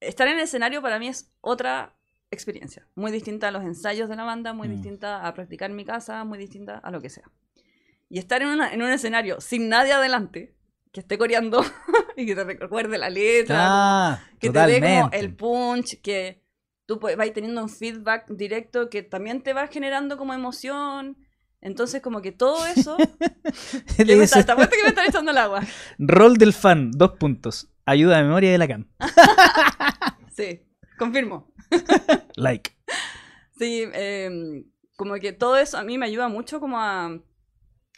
[0.00, 1.96] Estar en el escenario para mí es otra
[2.30, 2.86] experiencia.
[2.94, 4.72] Muy distinta a los ensayos de la banda, muy Mm.
[4.72, 7.24] distinta a practicar en mi casa, muy distinta a lo que sea.
[8.10, 10.54] Y estar en, una- en un escenario sin nadie adelante,
[10.92, 11.62] que esté coreando
[12.16, 13.56] y que te recuerde la letra,
[14.12, 15.18] Ah, que te dé como totalmente.
[15.18, 16.42] el punch, que
[16.84, 21.16] tú pues, vas teniendo un feedback directo que también te va generando como emoción.
[21.66, 22.96] Entonces, como que todo eso.
[23.96, 25.62] Que me está, que me están echando el agua.
[25.98, 27.68] Rol del fan, dos puntos.
[27.84, 28.88] Ayuda de memoria de la cam.
[30.32, 30.60] Sí,
[30.98, 31.52] confirmo.
[32.36, 32.70] Like.
[33.58, 34.64] Sí, eh,
[34.96, 37.18] como que todo eso a mí me ayuda mucho como a,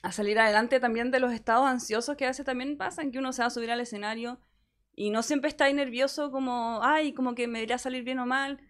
[0.02, 3.32] a salir adelante también de los estados ansiosos que a veces también pasan, que uno
[3.32, 4.40] se va a subir al escenario
[4.94, 8.20] y no siempre está ahí nervioso como, ay, como que me irá a salir bien
[8.20, 8.60] o mal.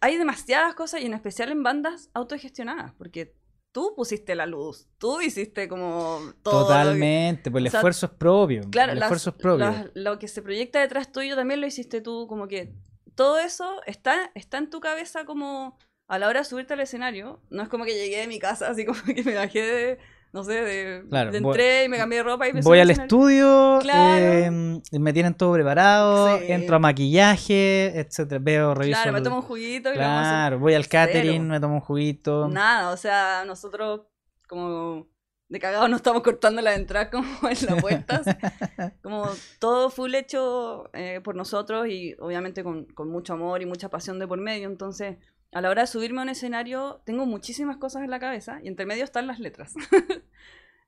[0.00, 3.34] Hay demasiadas cosas y en especial en bandas autogestionadas, porque
[3.76, 6.60] tú pusiste la luz, tú hiciste como todo.
[6.60, 8.62] lo que- Totalmente, pues el o sea, esfuerzo es propio.
[8.70, 9.66] Claro, el las- esfuerzo es propio.
[9.66, 12.72] las- lo que se proyecta detrás tuyo también lo hiciste tú, como que
[13.14, 15.76] todo eso está, está en tu cabeza como
[16.08, 17.42] a la hora de subirte al escenario.
[17.50, 19.98] No es como que llegué de mi casa, así como que me bajé de,
[20.36, 22.78] no sé, de, Claro, de voy- entré y me cambié de ropa y me Voy
[22.78, 24.24] al estudio, Claro.
[24.24, 24.50] eh,
[24.92, 26.44] me tienen todo preparado, Sí.
[26.52, 28.38] entro a maquillaje, etcétera.
[28.42, 28.98] Veo, reviso.
[29.00, 29.94] Claro, me tomo un juguito y.
[29.94, 31.44] Claro, voy al catering, Cero.
[31.44, 32.48] me tomo un juguito.
[32.48, 34.02] Nada, o sea, nosotros
[34.48, 35.08] como
[35.48, 38.16] de cagados nos estamos cortando la entrada como en la puerta.
[38.16, 38.30] así.
[39.02, 39.26] como
[39.58, 44.18] todo full hecho eh, por nosotros y obviamente con, con mucho amor y mucha pasión
[44.18, 44.68] de por medio.
[44.68, 45.16] Entonces,
[45.52, 48.68] a la hora de subirme a un escenario, tengo muchísimas cosas en la cabeza y
[48.68, 49.74] entre medio están las letras.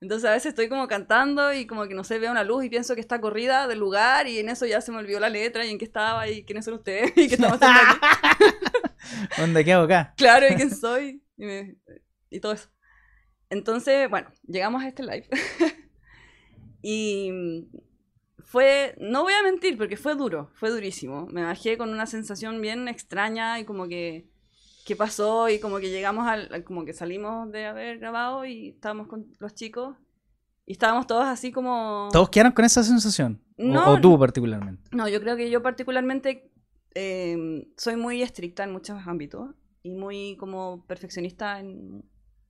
[0.00, 2.70] Entonces a veces estoy como cantando y como que no sé, veo una luz y
[2.70, 5.64] pienso que está corrida del lugar y en eso ya se me olvidó la letra
[5.66, 8.44] y en qué estaba y quiénes son ustedes y qué estamos haciendo aquí.
[9.38, 10.14] ¿Dónde qué hago acá?
[10.16, 11.76] claro, y quién soy, y, me-
[12.30, 12.68] y todo eso.
[13.50, 15.28] Entonces, bueno, llegamos a este live.
[16.82, 17.66] y
[18.38, 21.26] fue, no voy a mentir, porque fue duro, fue durísimo.
[21.32, 24.26] Me bajé con una sensación bien extraña y como que,
[24.88, 25.50] ¿qué pasó?
[25.50, 29.54] Y como que llegamos al, como que salimos de haber grabado y estábamos con los
[29.54, 29.96] chicos
[30.64, 32.08] y estábamos todos así como...
[32.10, 33.42] ¿Todos quedaron con esa sensación?
[33.58, 34.88] O- No, o, tú particularmente.
[34.96, 36.50] No, yo creo que yo particularmente
[36.94, 39.50] eh, soy muy estricta en muchos ámbitos
[39.82, 42.02] y muy como perfeccionista en,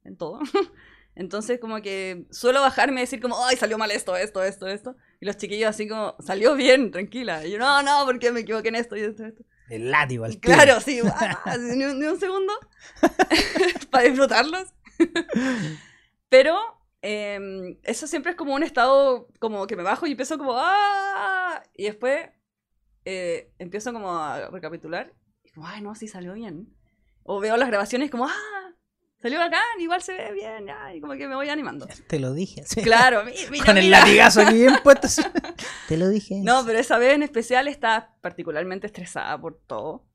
[0.05, 0.39] en todo.
[1.17, 4.95] Entonces como que suelo bajarme y decir como, ay, salió mal esto, esto, esto, esto.
[5.21, 7.45] Y los chiquillos así como, salió bien, tranquila.
[7.45, 9.43] Y yo, no, no, porque me equivoqué en esto y esto, esto.
[9.69, 10.55] El látigo al tiro.
[10.55, 11.01] Claro, sí,
[11.77, 12.53] ni, un, ni un segundo
[13.91, 14.73] para disfrutarlos.
[16.29, 16.59] Pero
[17.03, 21.63] eh, eso siempre es como un estado como que me bajo y empiezo como ¡ah!
[21.75, 22.29] Y después
[23.05, 26.75] eh, empiezo como a recapitular y como, ay, no, sí salió bien.
[27.23, 28.58] O veo las grabaciones como, ¡ah!
[29.21, 31.89] Salió bacán, igual se ve bien, ya, y como que me voy animando.
[32.07, 32.63] Te lo dije.
[32.65, 32.81] sí.
[32.85, 33.99] Claro, mi- mira, Con el mira.
[34.01, 35.09] latigazo aquí bien puesto.
[35.89, 36.37] Te lo dije.
[36.43, 40.07] No, pero esa vez en especial estaba particularmente estresada por todo.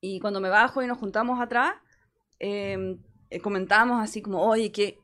[0.00, 1.72] Y cuando me bajo y nos juntamos atrás,
[2.38, 2.98] eh,
[3.30, 5.00] eh, comentábamos así como, oye, que...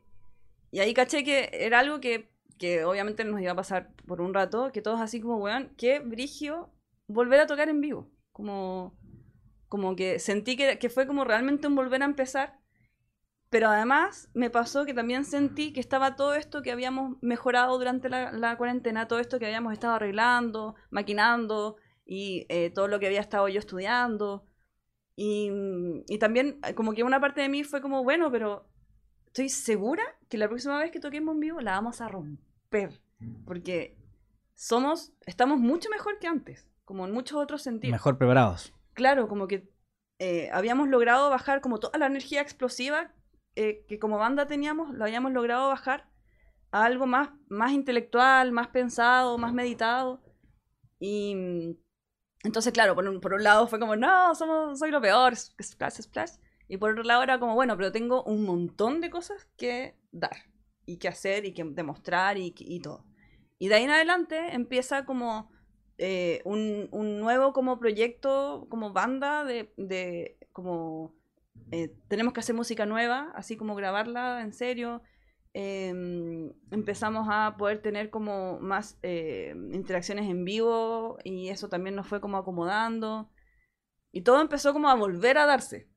[0.70, 4.34] Y ahí caché que era algo que, que obviamente nos iba a pasar por un
[4.34, 6.70] rato, que todos así como, weón, qué brigio
[7.06, 8.10] volver a tocar en vivo.
[8.32, 8.98] Como,
[9.68, 12.60] como que sentí que, que fue como realmente un volver a empezar.
[13.54, 18.08] Pero además me pasó que también sentí que estaba todo esto que habíamos mejorado durante
[18.08, 23.06] la, la cuarentena, todo esto que habíamos estado arreglando, maquinando y eh, todo lo que
[23.06, 24.44] había estado yo estudiando.
[25.14, 25.52] Y,
[26.08, 28.68] y también eh, como que una parte de mí fue como, bueno, pero
[29.26, 33.00] estoy segura que la próxima vez que toquemos en vivo la vamos a romper.
[33.46, 33.96] porque
[34.56, 37.92] somos, estamos mucho mejor que antes, como en muchos otros sentidos.
[37.92, 38.74] Mejor preparados.
[38.94, 39.70] Claro, como que
[40.18, 43.14] eh, habíamos logrado bajar como toda la energía explosiva
[43.56, 46.08] eh, que como banda teníamos, lo habíamos logrado bajar
[46.70, 50.22] a algo más, más intelectual, más pensado, más meditado.
[50.98, 51.76] Y mm,
[52.44, 56.00] entonces, claro, por un, por un lado fue como, no, somos, soy lo peor, splash,
[56.02, 56.32] splash.
[56.68, 60.36] Y por otro lado era como, bueno, pero tengo un montón de cosas que dar
[60.86, 63.04] y que hacer y que demostrar y, y todo.
[63.58, 65.50] Y de ahí en adelante empieza como
[65.98, 71.14] eh, un, un, nuevo como proyecto, como banda de, de como
[71.70, 75.02] eh, tenemos que hacer música nueva, así como grabarla en serio.
[75.52, 82.08] Em, empezamos a poder tener como más eh, interacciones en vivo y eso también nos
[82.08, 83.30] fue como acomodando.
[84.12, 85.88] Y todo empezó como a volver a darse.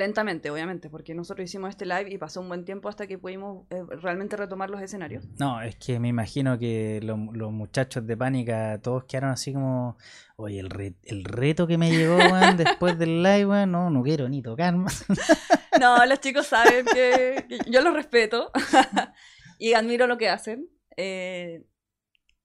[0.00, 3.66] Lentamente, obviamente, porque nosotros hicimos este live y pasó un buen tiempo hasta que pudimos
[3.68, 5.26] eh, realmente retomar los escenarios.
[5.38, 9.98] No, es que me imagino que los muchachos de Pánica todos quedaron así como,
[10.36, 12.16] oye, el, el reto que me llegó
[12.56, 15.04] después del live, no, no quiero ni tocar más.
[15.78, 18.50] no, los chicos saben que, yo los respeto
[19.58, 20.66] y admiro lo que hacen.
[20.96, 21.66] Eh,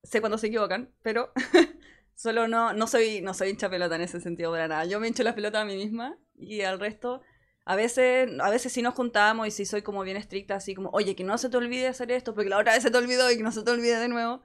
[0.02, 1.32] sé cuando se equivocan, pero
[2.14, 4.84] solo no, no, soy, no soy hincha pelota en ese sentido para nada.
[4.84, 7.22] Yo me hincho la pelota a mí misma y al resto
[7.68, 10.88] a veces, a veces sí nos juntamos y sí soy como bien estricta, así como,
[10.90, 13.28] oye, que no se te olvide hacer esto, porque la otra vez se te olvidó
[13.30, 14.40] y que no se te olvide de nuevo.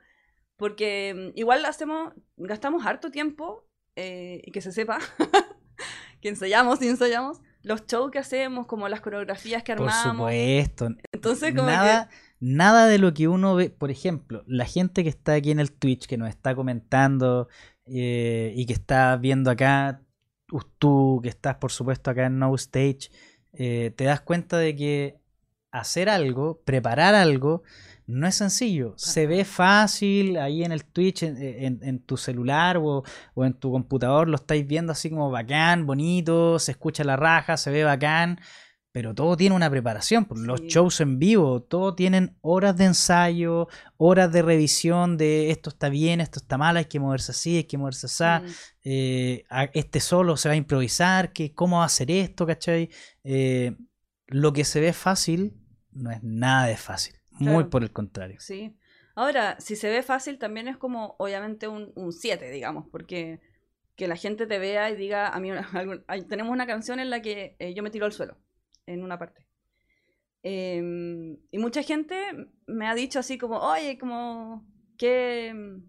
[0.58, 4.98] Porque mm, igual hacemos, gastamos harto tiempo, eh, y que se sepa,
[6.22, 10.04] que ensayamos y ensayamos, los shows que hacemos, como las coreografías que armamos.
[10.04, 10.88] Por supuesto.
[11.12, 12.10] Entonces, como nada,
[12.40, 15.72] nada de lo que uno ve, por ejemplo, la gente que está aquí en el
[15.72, 17.50] Twitch, que nos está comentando
[17.86, 20.02] eh, y que está viendo acá
[20.78, 23.10] tú que estás por supuesto acá en No Stage,
[23.54, 25.18] eh, te das cuenta de que
[25.72, 27.64] hacer algo, preparar algo,
[28.06, 28.94] no es sencillo.
[28.98, 34.28] Se ve fácil ahí en el Twitch, en, tu celular o, o, en tu computador,
[34.28, 38.40] lo estáis viendo así como bacán, bonito, se escucha la raja, se ve bacán,
[38.92, 40.26] pero todo tiene una preparación.
[40.26, 43.68] Pues, los shows en vivo, todo tienen horas de ensayo,
[43.98, 47.64] horas de revisión de esto está bien, esto está mal, hay que moverse así, hay
[47.64, 48.24] que moverse así.
[48.24, 48.52] Mm.
[48.84, 52.46] Eh, este solo se va a improvisar, que, ¿cómo va a hacer esto?
[52.46, 52.90] ¿Cachai?
[53.24, 53.76] Eh,
[54.28, 55.54] lo que se ve fácil
[55.92, 57.16] no es nada de fácil.
[57.32, 58.38] Muy por el contrario.
[58.40, 58.76] Sí.
[59.16, 63.42] Ahora, si se ve fácil, también es como, obviamente, un 7, digamos, porque
[63.96, 65.50] que la gente te vea y diga, a mí,
[66.30, 68.38] tenemos una canción en la que eh, yo me tiro al suelo
[68.86, 69.48] en una parte.
[70.44, 72.16] Em, y mucha gente
[72.66, 74.66] me ha dicho así como, oye, como
[74.98, 75.80] que,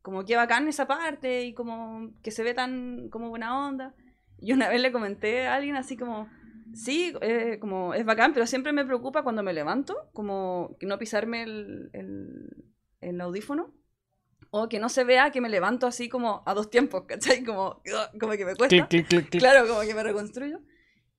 [0.00, 3.94] como que bacán esa parte y como que se ve tan como buena onda.
[4.38, 6.28] Y una vez le comenté a alguien así como,
[6.74, 10.98] sí, eh, como es bacán, pero siempre me preocupa cuando me levanto, como que no
[10.98, 11.90] pisarme el,
[13.00, 13.74] el, audífono.
[14.54, 17.44] O que no se vea que me levanto así como a dos tiempos, ¿cachai?
[17.44, 17.82] Como,
[18.18, 18.76] como que me cuesta.
[19.38, 20.60] Claro, como que me reconstruyo.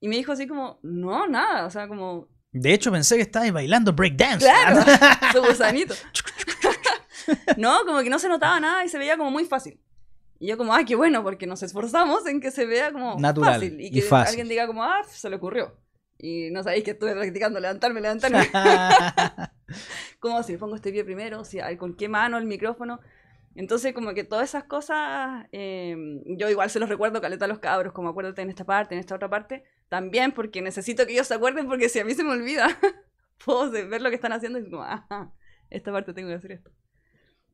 [0.00, 2.28] Y me dijo así como, no, nada, o sea, como...
[2.52, 4.44] De hecho, pensé que estabas bailando breakdance.
[4.44, 4.80] Claro,
[5.32, 5.94] su gusanito.
[7.56, 9.80] no, como que no se notaba nada y se veía como muy fácil.
[10.38, 13.54] Y yo como, ah, qué bueno, porque nos esforzamos en que se vea como Natural
[13.54, 13.80] fácil.
[13.80, 15.76] Y que alguien diga como, ah, se le ocurrió.
[16.18, 18.48] Y no sabéis que estuve practicando levantarme, levantarme.
[20.20, 23.00] como si pongo este pie primero, si, con qué mano el micrófono.
[23.54, 27.60] Entonces, como que todas esas cosas, em, yo igual se los recuerdo caleta a los
[27.60, 31.28] cabros, como acuérdate en esta parte, en esta otra parte, también porque necesito que ellos
[31.28, 32.66] se acuerden, porque si a mí se me olvida,
[33.44, 35.32] puedo ver lo que están haciendo y como, ajá,
[35.70, 36.72] esta parte tengo que hacer esto.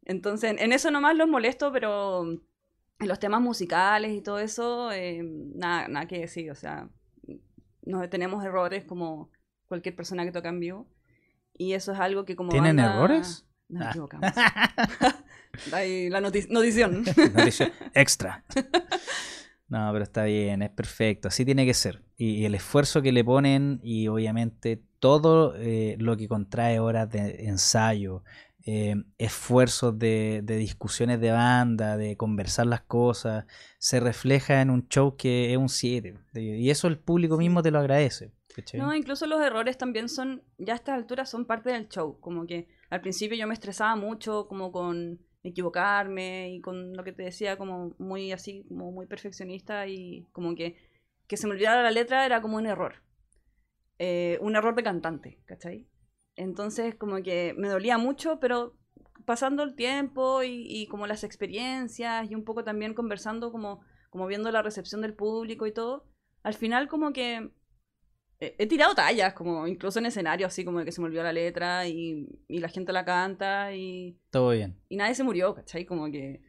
[0.07, 5.53] Entonces, en eso nomás los molesto, pero en los temas musicales y todo eso, em,
[5.55, 6.89] nada, nada que decir, o sea,
[7.83, 9.31] no tenemos errores como
[9.67, 10.89] cualquier persona que toca en vivo.
[11.57, 12.51] Y eso es algo que como...
[12.51, 13.47] ¿Tienen errores?
[13.69, 13.91] Nos ah.
[13.91, 14.31] equivocamos.
[15.73, 17.05] Ahí la notición.
[17.35, 18.45] notición extra.
[19.69, 22.03] No, pero está bien, es perfecto, así tiene que ser.
[22.17, 27.47] Y, el esfuerzo que le ponen y obviamente todo eh, lo que contrae horas de
[27.47, 28.25] ensayo,
[28.67, 33.47] eh, esfuerzos de, discusiones de banda, de conversar las cosas,
[33.79, 36.19] se refleja en un show que es un 7.
[36.35, 38.33] Y eso el público mismo te lo agradece.
[38.75, 42.19] No, incluso los errores también son, ya a estas alturas son parte del show.
[42.21, 47.13] Como que al principio yo me estresaba mucho, como con equivocarme y con lo que
[47.13, 50.77] te decía como muy así, como muy perfeccionista y como que,
[51.27, 53.03] que se me olvidara la letra era como un error.
[53.99, 55.87] Eh, un error de cantante, ¿cachai?
[56.37, 58.77] Entonces como que me dolía mucho, pero
[59.27, 64.27] pasando el tiempo y, y, como las experiencias y un poco también conversando como, como
[64.27, 66.07] viendo la recepción del público y todo,
[66.43, 67.51] al final como que
[68.41, 71.33] he tirado tallas, como incluso en escenario, así como de que se me olvidó la
[71.33, 74.81] letra y, y la gente la canta y, Todo bien.
[74.89, 75.85] y nadie se murió, ¿cachai?
[75.85, 76.41] Como que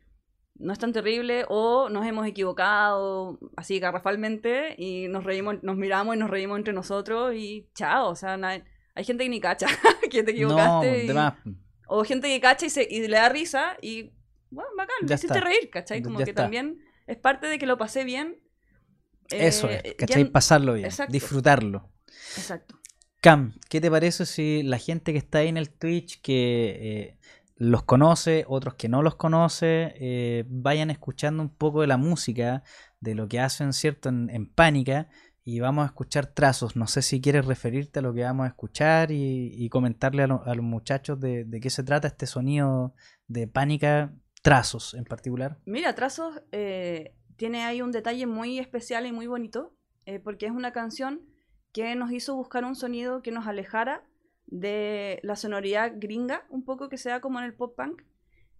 [0.56, 6.16] no es tan terrible o nos hemos equivocado así garrafalmente y nos reímos, nos miramos
[6.16, 8.64] y nos reímos entre nosotros y chao, o sea, nadie-
[8.96, 9.68] hay gente que ni cacha
[10.12, 11.34] que te No, equivocaste y- de más.
[11.88, 14.12] o gente que cacha y, se, y le da risa y
[14.50, 15.50] bueno, bacán, Ya me hiciste está.
[15.50, 16.02] reír, ¿cachai?
[16.02, 16.44] Como Ya que está.
[16.44, 18.40] también es parte de que lo pasé bien.
[19.34, 20.26] Eso Eh, es, ¿cachai?
[20.26, 21.12] ya- Pasarlo bien, exacto.
[21.12, 21.90] disfrutarlo.
[22.38, 22.80] Exacto.
[23.22, 27.18] Cam, ¿qué te parece si la gente que está ahí en el Twitch, que eh,
[27.56, 32.64] los conoce, otros que no los conoce, eh, vayan escuchando un poco de la música,
[33.00, 34.10] de lo que hacen, ¿cierto?
[34.10, 35.10] En, en Pánica,
[35.44, 36.76] y vamos a escuchar trazos.
[36.76, 40.28] No sé si quieres referirte a lo que vamos a escuchar y, y comentarle a,
[40.28, 42.96] lo- a los muchachos de, de qué se trata este sonido
[43.28, 45.60] de Pánica, trazos en particular.
[45.66, 49.74] Mira, Trazos eh, tiene ahí un detalle muy especial y muy bonito,
[50.06, 51.22] eh, porque es una canción
[51.74, 54.06] que nos hizo buscar un sonido que nos alejara
[54.46, 58.04] de la sonoridad gringa, un poco que sea como en el pop punk.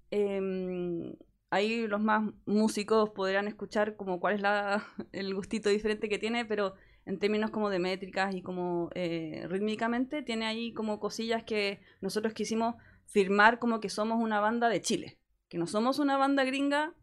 [0.10, 1.14] Em,
[1.52, 6.44] ahí los más músicos podrán escuchar como cuál es la, el gustito diferente que tiene,
[6.46, 6.74] pero
[7.06, 12.34] en términos como de métricas y como eh, rítmicamente, tiene ahí como cosillas que nosotros
[12.34, 12.74] quisimos
[13.06, 15.20] firmar como que somos una banda de Chile,
[15.50, 16.96] que no somos una banda gringa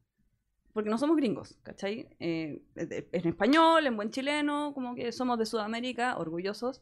[0.73, 2.09] porque no somos gringos, ¿cachai?
[2.21, 6.81] Eh, en español, en buen chileno, como que somos de Sudamérica, orgullosos.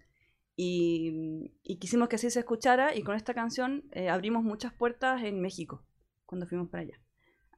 [0.59, 5.23] Y, y quisimos que así se escuchara y con esta canción eh, abrimos muchas puertas
[5.23, 5.85] en México
[6.25, 7.01] cuando fuimos para allá.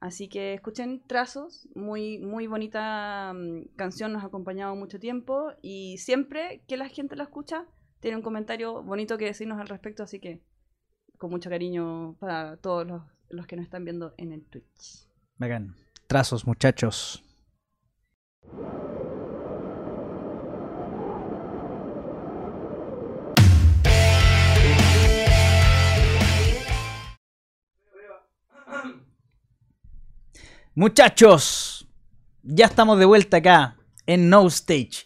[0.01, 5.97] Así que escuchen Trazos, muy, muy bonita mm, canción, nos ha acompañado mucho tiempo y
[5.97, 7.65] siempre que la gente la escucha
[7.99, 10.41] tiene un comentario bonito que decirnos al respecto, así que
[11.17, 15.09] con mucho cariño para todos los, los que nos están viendo en el Twitch.
[15.37, 15.75] Bacán.
[16.09, 17.23] Trazos, muchachos.
[30.73, 31.87] Muchachos,
[32.41, 35.05] ya estamos de vuelta acá en No Stage,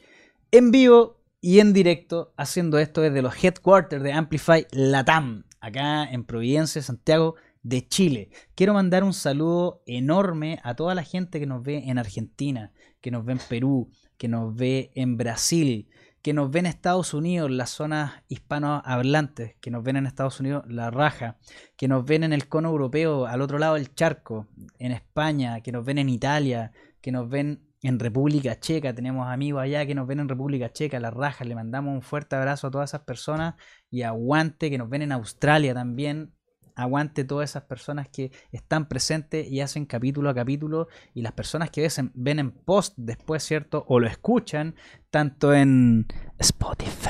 [0.51, 6.23] en vivo y en directo, haciendo esto desde los headquarters de Amplify Latam, acá en
[6.23, 8.29] Providencia, Santiago de Chile.
[8.55, 13.09] Quiero mandar un saludo enorme a toda la gente que nos ve en Argentina, que
[13.09, 15.89] nos ve en Perú, que nos ve en Brasil,
[16.21, 20.63] que nos ve en Estados Unidos, las zonas hispanohablantes, que nos ven en Estados Unidos,
[20.67, 21.37] la raja,
[21.75, 24.47] que nos ven en el cono europeo, al otro lado del charco,
[24.79, 29.61] en España, que nos ven en Italia, que nos ven en República Checa, tenemos amigos
[29.61, 32.71] allá que nos ven en República Checa, la raja, le mandamos un fuerte abrazo a
[32.71, 33.55] todas esas personas
[33.91, 36.33] y aguante que nos ven en Australia también,
[36.75, 41.69] aguante todas esas personas que están presentes y hacen capítulo a capítulo y las personas
[41.69, 43.85] que ves en- ven en post después, ¿cierto?
[43.87, 44.75] O lo escuchan
[45.09, 46.07] tanto en
[46.39, 47.09] Spotify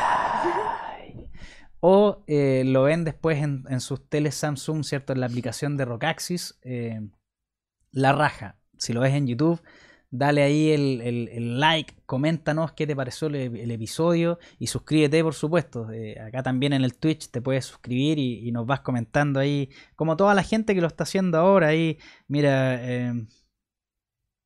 [1.86, 5.12] o eh, lo ven después en, sus teles Samsung, ¿cierto?
[5.12, 7.02] En la aplicación de Rockaxis, eh,
[7.92, 8.58] la raja.
[8.78, 9.62] Si lo ves en YouTube,
[10.16, 15.24] dale ahí el, el- el like, coméntanos qué te pareció el, el episodio y suscríbete,
[15.24, 15.90] por supuesto.
[15.92, 19.70] Eh, acá también en el Twitch te puedes suscribir y, y nos vas comentando ahí,
[19.96, 21.70] como toda la gente que lo está haciendo ahora.
[21.70, 21.98] Ahí,
[22.28, 23.26] mira, eh,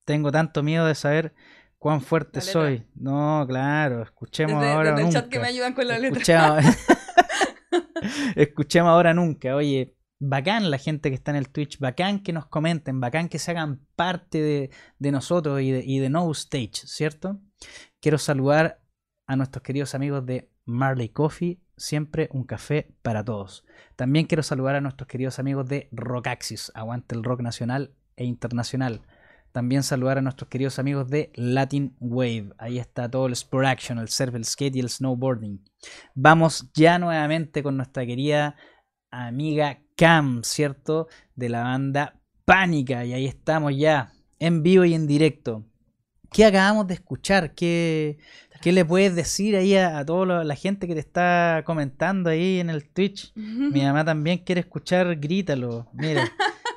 [0.06, 1.34] tengo tanto miedo de saber
[1.78, 2.86] cuán fuerte soy.
[2.96, 4.92] No, claro, escuchemos Desde, ahora.
[4.92, 5.34] desde el chat nunca.
[5.36, 6.22] que me ayudan con la letra.
[6.22, 6.64] Escuchemos,
[8.36, 9.56] escuchemos ahora nunca.
[9.56, 13.40] Oye, bacán la gente que está en el Twitch, bacán que nos comenten, bacán que
[13.40, 17.40] se hagan parte de, de nosotros y de, y de No Stage, ¿cierto?
[18.00, 18.82] Quiero saludar
[19.28, 23.66] a nuestros queridos amigos de Marley Coffee, siempre un café para todos.
[23.96, 29.02] También quiero saludar a nuestros queridos amigos de Rockaxis, aguante el rock nacional e internacional.
[29.52, 32.50] También saludar a nuestros queridos amigos de Latin Wave.
[32.58, 35.64] Ahí está todo el Sport Action, el surf, el skate y el snowboarding.
[36.14, 38.56] Vamos ya nuevamente con nuestra querida
[39.10, 41.08] amiga Cam, ¿cierto?
[41.36, 43.04] De la banda Pánica.
[43.04, 45.66] Y ahí estamos ya, en vivo y en directo.
[46.32, 47.56] ¿Qué acabamos de escuchar?
[47.56, 48.18] ¿Qué,
[48.62, 52.60] qué le puedes decir ahí a, a toda la gente que te está comentando ahí
[52.60, 53.34] en el Twitch?
[53.36, 55.88] Mi mamá también quiere escuchar Grítalo.
[55.94, 56.32] Mira,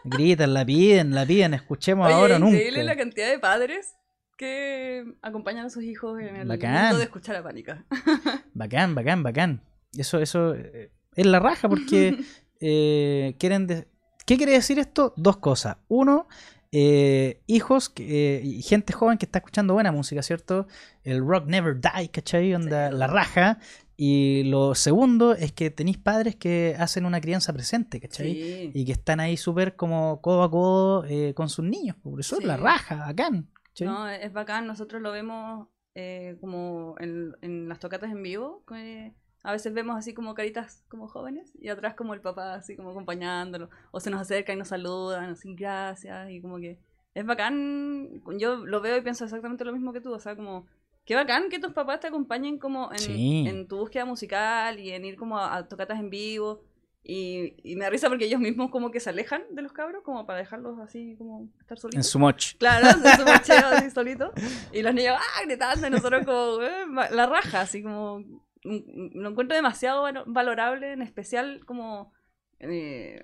[0.05, 1.55] gritan, la piden, la piden.
[1.55, 2.57] Escuchemos Oye, ahora o nunca.
[2.57, 3.95] increíble la cantidad de padres
[4.39, 6.83] que acompañan a sus hijos en el Bacán.
[6.85, 7.85] mundo de escuchar a Pánica.
[8.55, 9.63] Bacán, bacán, bacán.
[9.93, 12.19] Eso, eso eh, es la raja porque
[12.61, 13.67] eh, quieren...
[13.67, 13.89] de-
[14.27, 15.13] ¿Qué quiere decir esto?
[15.17, 15.79] Dos cosas.
[15.89, 16.29] Uno,
[16.71, 20.69] eh, hijos que, eh, y gente joven que está escuchando buena música, ¿cierto?
[21.03, 22.55] El rock never die, ¿cachai?
[22.55, 22.97] Onda, Sí.
[22.97, 23.59] la raja.
[23.97, 28.33] Y lo segundo es que tenéis padres que hacen una crianza presente, ¿cachai?
[28.35, 28.71] Sí.
[28.73, 31.97] Y que están ahí súper como codo a codo eh, con sus niños.
[31.97, 33.51] Por eso es la raja, bacán.
[33.65, 33.89] ¿cachai?
[33.89, 38.65] No, es bacán, nosotros lo vemos eh, como en, en las tocatas en vivo.
[38.67, 39.13] que
[39.43, 42.91] a veces vemos así como caritas como jóvenes y atrás como el papá así como
[42.91, 43.71] acompañándolo.
[43.91, 46.79] O se nos acerca y nos saludan, así gracias y como que
[47.15, 48.23] es bacán.
[48.39, 50.13] Yo lo veo y pienso exactamente lo mismo que tú.
[50.13, 50.67] O sea, como
[51.05, 53.45] qué bacán que tus papás te acompañen como en, Sí.
[53.49, 56.63] en tu búsqueda musical y en ir como a, a tocatas en vivo.
[57.03, 60.03] Y, y me da risa porque ellos mismos como que se alejan de los cabros
[60.05, 61.97] como para dejarlos así como estar solitos.
[61.97, 62.57] En su moch.
[62.59, 64.33] Claro, en su mocheo así solito.
[64.71, 65.43] Y los niños, ¡ah!
[65.47, 65.87] gritando.
[65.87, 68.23] Y nosotros como, eh, la raja, así como.
[68.63, 72.13] Lo encuentro demasiado valo- valorable, en especial como.
[72.59, 73.23] eh,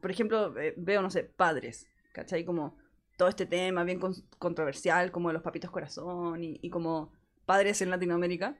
[0.00, 2.44] por ejemplo, veo, no sé, padres, ¿cachai?
[2.44, 2.76] Como
[3.16, 7.12] todo este tema bien con- controversial, como de los papitos corazón y, y como
[7.44, 8.56] padres en Latinoamérica.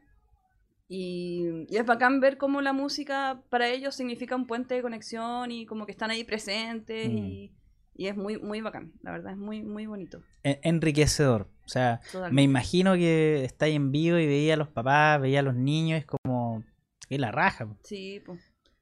[0.89, 5.53] Y, y es bacán ver cómo la música para ellos significa un puente de conexión
[5.53, 7.17] y como que están ahí presentes Mm.
[7.17, 7.53] y,
[7.95, 10.23] y es muy, muy bacán, la verdad, es muy, muy bonito.
[10.43, 11.49] En- enriquecedor.
[11.65, 12.01] O sea,
[12.33, 16.01] me imagino que estáis en vivo y veía a los papás, veía a los niños,
[16.01, 16.65] es como.
[17.09, 17.69] Es la raja.
[17.85, 18.41] Sí, pues.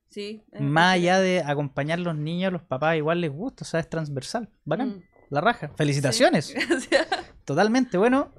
[0.08, 0.42] Sí.
[0.58, 3.80] Más allá de acompañar a los niños, a los papás igual les gusta, o sea,
[3.80, 4.48] es transversal.
[4.64, 4.88] Bacán.
[4.88, 5.02] Mm.
[5.30, 5.70] La raja.
[5.76, 6.46] Felicitaciones.
[6.46, 7.06] Sí, gracias.
[7.44, 7.98] Totalmente.
[7.98, 8.32] Bueno,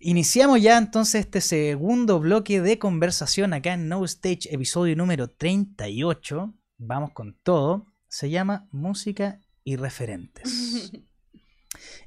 [0.00, 6.52] iniciamos ya entonces este segundo bloque de conversación acá en No Stage, episodio número 38.
[6.78, 7.86] Vamos con todo.
[8.08, 10.92] Se llama Música y Referentes.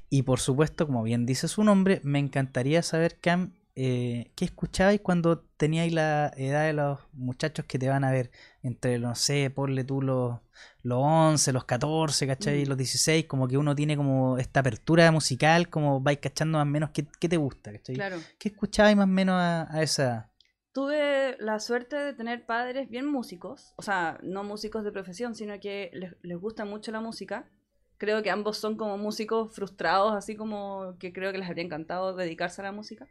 [0.08, 5.00] Y por supuesto, como bien dice su nombre, me encantaría saber, Cam, eh, ¿qué escuchabais
[5.00, 8.30] cuando teníais la edad de los muchachos que te van a ver?
[8.62, 10.38] Entre, no sé, ponle tú los,
[10.82, 12.64] los 11, los 14, ¿cachai?
[12.64, 12.68] Mm.
[12.68, 16.70] Los 16, como que uno tiene como esta apertura musical, como vais cachando más o
[16.70, 17.96] menos qué, qué te gusta, ¿cachai?
[17.96, 18.18] Claro.
[18.38, 20.30] ¿Qué escuchabais más o menos a, a esa edad?
[20.76, 25.58] Tuve la suerte de tener padres bien músicos, o sea, no músicos de profesión, sino
[25.58, 27.48] que les, les gusta mucho la música.
[27.96, 32.14] Creo que ambos son como músicos frustrados, así como que creo que les habría encantado
[32.14, 33.08] dedicarse a la música.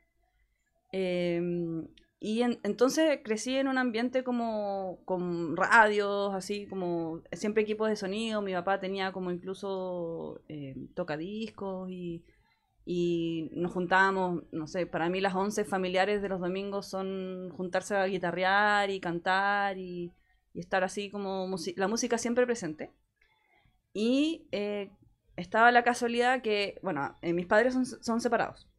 [0.91, 1.41] Eh,
[2.20, 7.95] y en- entonces crecí en un ambiente como con radios, así como siempre equipos de
[7.95, 8.43] sonido.
[8.43, 12.24] Mi papá tenía como incluso eh, tocadiscos y,
[12.86, 17.95] y nos juntábamos, no sé, para mí las once familiares de los domingos son juntarse
[17.95, 20.13] a guitarrear y cantar y,
[20.53, 22.93] y estar así como la música siempre presente.
[23.91, 24.91] Y eh,
[25.36, 28.69] estaba la casualidad que, bueno, eh, mis padres son, son separados.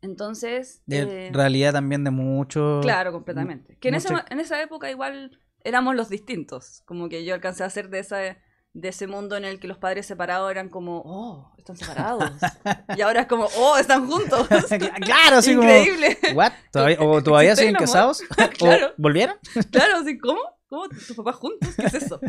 [0.00, 0.82] Entonces...
[0.86, 2.80] De eh, realidad también de mucho...
[2.82, 3.76] Claro, completamente.
[3.78, 6.82] Que en, esa, en esa época igual éramos los distintos.
[6.84, 8.36] Como que yo alcancé a ser de, esa,
[8.74, 12.30] de ese mundo en el que los padres separados eran como, oh, están separados.
[12.96, 14.48] y ahora es como, oh, están juntos.
[14.48, 15.62] claro, como...
[15.62, 16.18] Increíble.
[16.34, 16.52] ¿What?
[16.72, 18.22] ¿Todavía, ¿O todavía ¿Existe siguen casados?
[18.58, 18.88] Claro.
[18.88, 19.36] ¿O volvieron?
[19.70, 20.40] claro, así, ¿cómo?
[20.68, 20.88] ¿Cómo?
[20.88, 21.70] ¿Tus papás juntos?
[21.76, 22.20] ¿Qué es eso?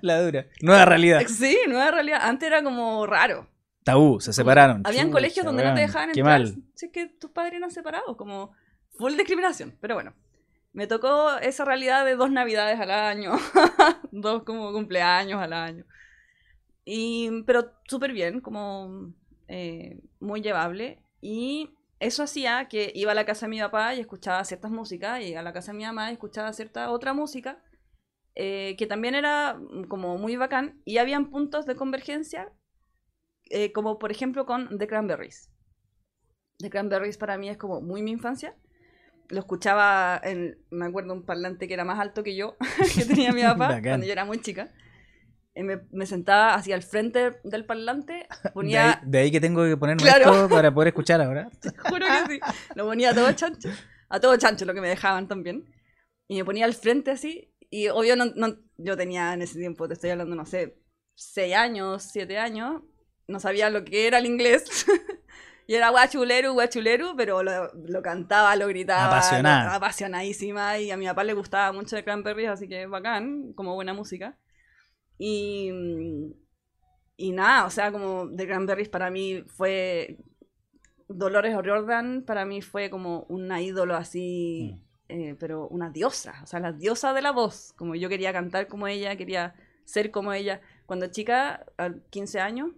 [0.00, 0.46] La dura.
[0.62, 1.22] Nueva realidad.
[1.28, 2.20] Sí, nueva realidad.
[2.22, 3.48] Antes era como raro.
[3.84, 4.80] Tabú, se separaron.
[4.84, 6.40] Habían colegios donde no te dejaban Qué entrar.
[6.40, 6.56] mal.
[6.74, 8.52] Si es que tus padres eran separados, como
[8.96, 9.76] full discriminación.
[9.80, 10.14] Pero bueno,
[10.72, 13.32] me tocó esa realidad de dos navidades al año,
[14.12, 15.84] dos como cumpleaños al año.
[16.84, 19.12] Y, pero súper bien, como
[19.48, 21.00] eh, muy llevable.
[21.20, 21.70] Y
[22.00, 25.34] eso hacía que iba a la casa de mi papá y escuchaba ciertas músicas, y
[25.34, 27.62] a la casa de mi mamá y escuchaba cierta otra música,
[28.34, 29.58] eh, que también era
[29.88, 30.80] como muy bacán.
[30.84, 32.52] Y habían puntos de convergencia
[33.54, 35.50] eh, como por ejemplo con The Cranberries.
[36.58, 38.56] The Cranberries para mí es como muy mi infancia.
[39.32, 42.56] Lo escuchaba en, me acuerdo, un parlante que era más alto que yo,
[42.94, 44.70] que tenía mi papá cuando yo era muy chica.
[45.54, 48.12] Eh, me, me sentaba hacia el frente del parlante,
[48.42, 50.30] De ahí, ponía, de ahí que tengo que ponerme Claro.
[50.32, 51.50] esto para poder escuchar ahora.
[51.88, 52.40] juro que sí,
[52.74, 53.68] lo ponía a todo chancho,
[54.08, 55.64] a todo chancho lo que me dejaban también.
[56.28, 59.88] Y me ponía al frente así, y obvio no, no- yo tenía en ese tiempo,
[59.88, 60.78] te estoy hablando, no sé,
[61.14, 62.82] 6 años, 7 años,
[63.28, 64.86] no sabía lo que era el inglés.
[65.66, 69.06] Y era guachuleru, guachuleru, pero lo, lo cantaba, lo gritaba.
[69.06, 69.64] Apasionada.
[69.66, 70.78] lo- apasionadísima.
[70.78, 74.38] Y a mi papá le gustaba mucho de Cranberries, así que bacán, como buena música.
[75.18, 75.70] Y,
[77.16, 80.18] y nada, o sea, como The Cranberries para mí fue.
[81.08, 86.58] Dolores O'Riordan para mí fue como una ídolo así, eh, pero una diosa, o sea,
[86.58, 87.74] la diosa de la voz.
[87.76, 89.54] Como yo quería cantar como ella, quería
[89.84, 90.62] ser como ella.
[90.86, 92.70] Cuando chica, a 15 años,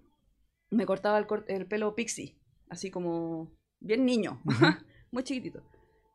[0.70, 2.36] me cortaba el, el pelo pixie,
[2.74, 3.50] así como
[3.80, 4.40] bien niño,
[5.10, 5.62] muy chiquitito.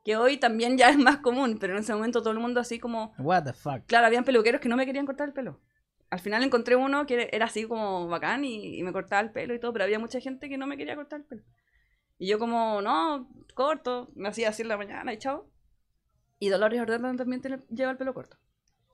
[0.05, 2.79] Que hoy también ya es más común, pero en ese momento todo el mundo así
[2.79, 3.85] como What the fuck.
[3.85, 5.59] Claro, habían peluqueros que no me querían cortar el pelo.
[6.09, 9.53] Al final encontré uno que era así como bacán y, y me cortaba el pelo
[9.53, 11.43] y todo, pero había mucha gente que no me quería cortar el pelo.
[12.17, 15.49] Y yo como, no, corto, me hacía así en la mañana y chao.
[16.39, 18.37] Y Dolores O'Riordan también tiene- lleva el pelo corto.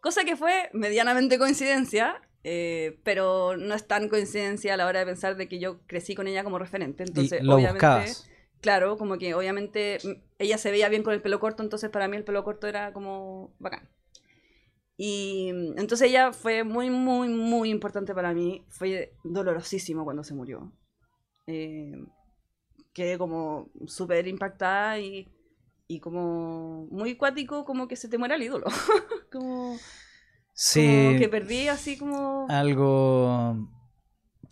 [0.02, 5.08] Cosa que fue medianamente coincidencia, eh, pero no es tan coincidencia a la hora de
[5.08, 7.02] pensar de que yo crecí con ella como referente.
[7.02, 8.30] Entonces, y lo obviamente, buscabas.
[8.62, 12.08] claro, como que obviamente mm, ella se veía bien con el pelo corto, entonces para
[12.08, 13.90] mí el pelo corto era como bacán.
[14.96, 18.64] Y mm, entonces ella fue muy, muy, muy importante para mí.
[18.70, 20.72] Fue dolorosísimo cuando se murió.
[21.48, 21.96] Eh,
[22.94, 25.28] quedé como súper impactada y,
[25.88, 28.68] y como muy cuático, como que se te muera el ídolo.
[29.32, 29.80] como,
[30.58, 30.88] Sí.
[31.08, 32.48] como que perdí así como...
[32.50, 33.70] Algo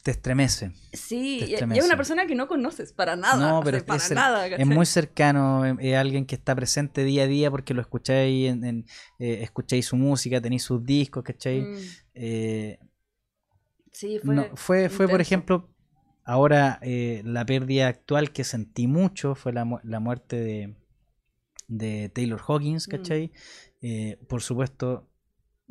[0.04, 0.72] te estremece.
[0.92, 3.38] Sí, te y es una persona que no conoces para nada.
[3.38, 4.46] No, o pero sea, es- para es cer- nada.
[4.48, 4.66] Es ¿cachai?
[4.66, 8.66] muy cercano, es, es alguien que está presente día a día porque lo escucháis, en,
[8.66, 8.86] en-
[9.20, 11.62] eh, escucháis su música, tenéis sus discos, ¿cachai?
[11.62, 11.78] Mm,
[12.16, 12.80] Eh,
[13.94, 14.36] sí, fue.
[14.36, 15.70] no, fue, fue, por ejemplo,
[16.26, 20.76] ahora eh, la pérdida actual que sentí mucho fue la, mu- la muerte de,
[21.70, 22.92] de Taylor Hawkins, Mm.
[22.92, 23.32] ¿cachai?
[24.28, 25.10] Por supuesto,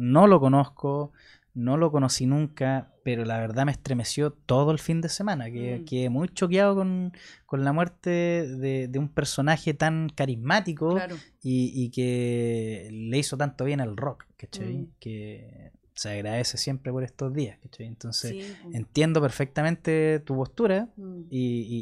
[0.03, 1.13] no lo conozco,
[1.55, 5.51] no lo conocí nunca, pero la verdad me estremeció todo el fin de semana.
[5.51, 5.85] Que, Mm.
[5.85, 7.13] Quedé muy choqueado con,
[7.47, 11.17] con la muerte de, de un personaje tan carismático Claro.
[11.43, 14.75] y, y que le hizo tanto bien al rock, ¿cachai?
[14.79, 14.87] Mm.
[14.99, 17.87] Que se agradece siempre por estos días, ¿cachai?
[17.87, 21.25] Entonces, Sí, entiendo perfectamente tu postura Mm.
[21.31, 21.39] y,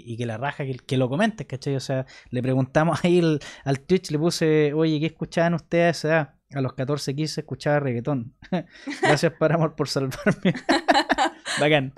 [0.06, 1.76] y- y que la raja que, que lo comentes, ¿cachai?
[1.76, 5.90] O sea, le preguntamos ahí el- al Twitch, le puse, oye, ¿qué escuchaban ustedes a
[5.90, 6.34] esa edad?
[6.55, 8.34] A los 14, 15 escuchaba reggaetón.
[9.03, 10.55] Gracias para amor por salvarme.
[11.61, 11.92] Bacán.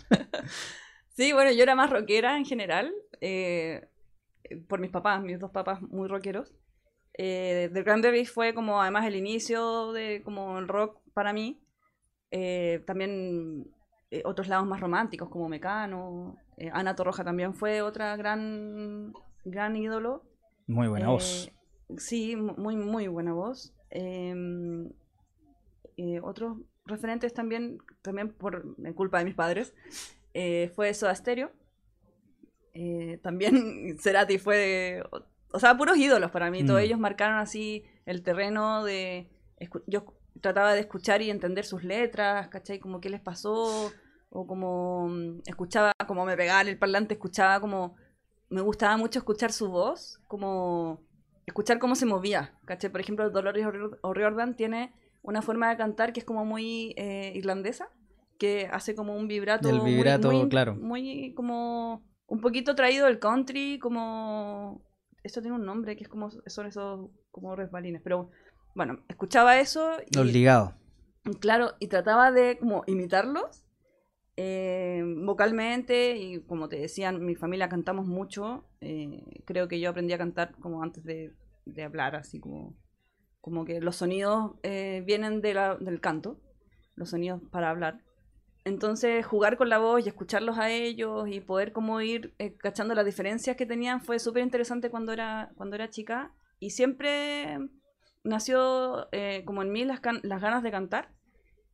[1.17, 3.89] Sí, bueno, yo era más rockera en general, eh,
[4.69, 6.53] por mis papás, mis dos papás muy rockeros.
[7.15, 11.63] Eh, The Cranberries fue como además el inicio de como el rock para mí.
[12.31, 13.67] Eh, también
[14.11, 16.37] eh, otros lados más románticos como Mecano.
[16.57, 19.13] eh, Ana Torroja también fue otra gran,
[19.45, 20.25] gran ídolo.
[20.67, 21.51] Muy buena voz.
[21.99, 23.75] Sí, mu- muy, muy buena voz.
[23.95, 24.89] Em,
[25.99, 29.75] eh, otros referentes también, también por culpa de mis padres,
[30.35, 31.53] eh, fue Soda Stereo.
[32.75, 33.53] Eh, también
[34.01, 35.23] Cerati fue, o,
[35.53, 36.65] o sea, puros ídolos para mí.
[36.65, 36.85] Todos Mm.
[36.85, 39.29] ellos marcaron así el terreno de...
[39.87, 40.05] Yo
[40.41, 42.81] trataba de escuchar y entender sus letras, ¿cachai?
[42.81, 43.93] Como qué les pasó,
[44.31, 47.95] o como mm, escuchaba, como me pegaba en el parlante, escuchaba como...
[48.49, 51.01] Me gustaba mucho escuchar su voz, como
[51.47, 52.91] escuchar cómo se movía, ¿cachai?
[52.91, 57.33] Por ejemplo, Dolores O'Rior- O'Riordan tiene una forma de cantar que es como muy eh,
[57.35, 57.89] irlandesa,
[58.39, 59.69] que hace como un vibrato.
[59.69, 60.75] El muy- vibrato, muy, claro.
[60.75, 64.83] Muy como un poquito traído del country, como...
[65.23, 68.31] Esto tiene un nombre, que es como son esos como resbalines, pero
[68.75, 70.73] bueno, escuchaba eso y, Los ligados.
[71.39, 73.63] Claro, y trataba de como imitarlos
[74.37, 78.65] eh, vocalmente y como te decía, mi familia cantamos mucho.
[78.81, 81.35] eh, creo que yo aprendí a cantar como antes de,
[81.85, 82.75] hablar, así como,
[83.41, 86.41] como que los sonidos eh, vienen del canto,
[86.97, 88.01] los sonidos para hablar.
[88.65, 93.05] Entonces jugar con la voz y escucharlos a ellos y poder como ir cachando las
[93.05, 97.59] diferencias que tenían fue súper interesante cuando era, cuando era chica y siempre
[98.23, 99.09] nació
[99.45, 101.13] como en mí las ganas de cantar,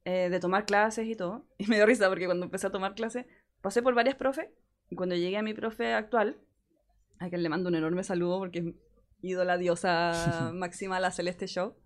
[0.09, 1.45] eh, de tomar clases y todo.
[1.59, 3.27] Y me dio risa porque cuando empecé a tomar clases
[3.61, 4.49] pasé por varias profes
[4.89, 6.41] y cuando llegué a mi profe actual,
[7.19, 8.65] a quien le mando un enorme saludo porque es
[9.21, 11.77] ídola diosa máxima la Celeste Show,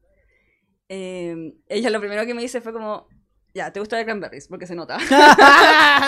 [0.88, 3.08] eh, ella lo primero que me dice fue como,
[3.54, 4.46] ya, ¿te gusta de Cranberries?
[4.46, 4.98] Porque se nota.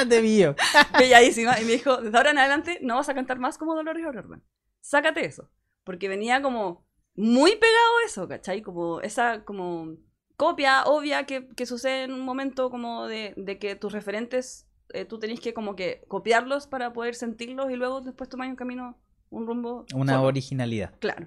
[0.09, 0.55] Te pillo.
[0.97, 4.07] belladísima y me dijo, desde ahora en adelante no vas a cantar más como Dolores
[4.07, 4.45] O'Riordan.
[4.81, 5.51] Sácate eso.
[5.83, 6.87] Porque venía como
[7.17, 8.63] muy pegado eso, ¿cachai?
[8.63, 9.97] Como esa como
[10.37, 15.05] copia obvia que, que sucede en un momento como de, de que tus referentes eh,
[15.05, 18.97] tú tenés que como que copiarlos para poder sentirlos y luego después tomar un camino,
[19.31, 19.87] un rumbo.
[19.95, 20.29] Una solo.
[20.29, 20.93] originalidad.
[21.01, 21.27] Claro.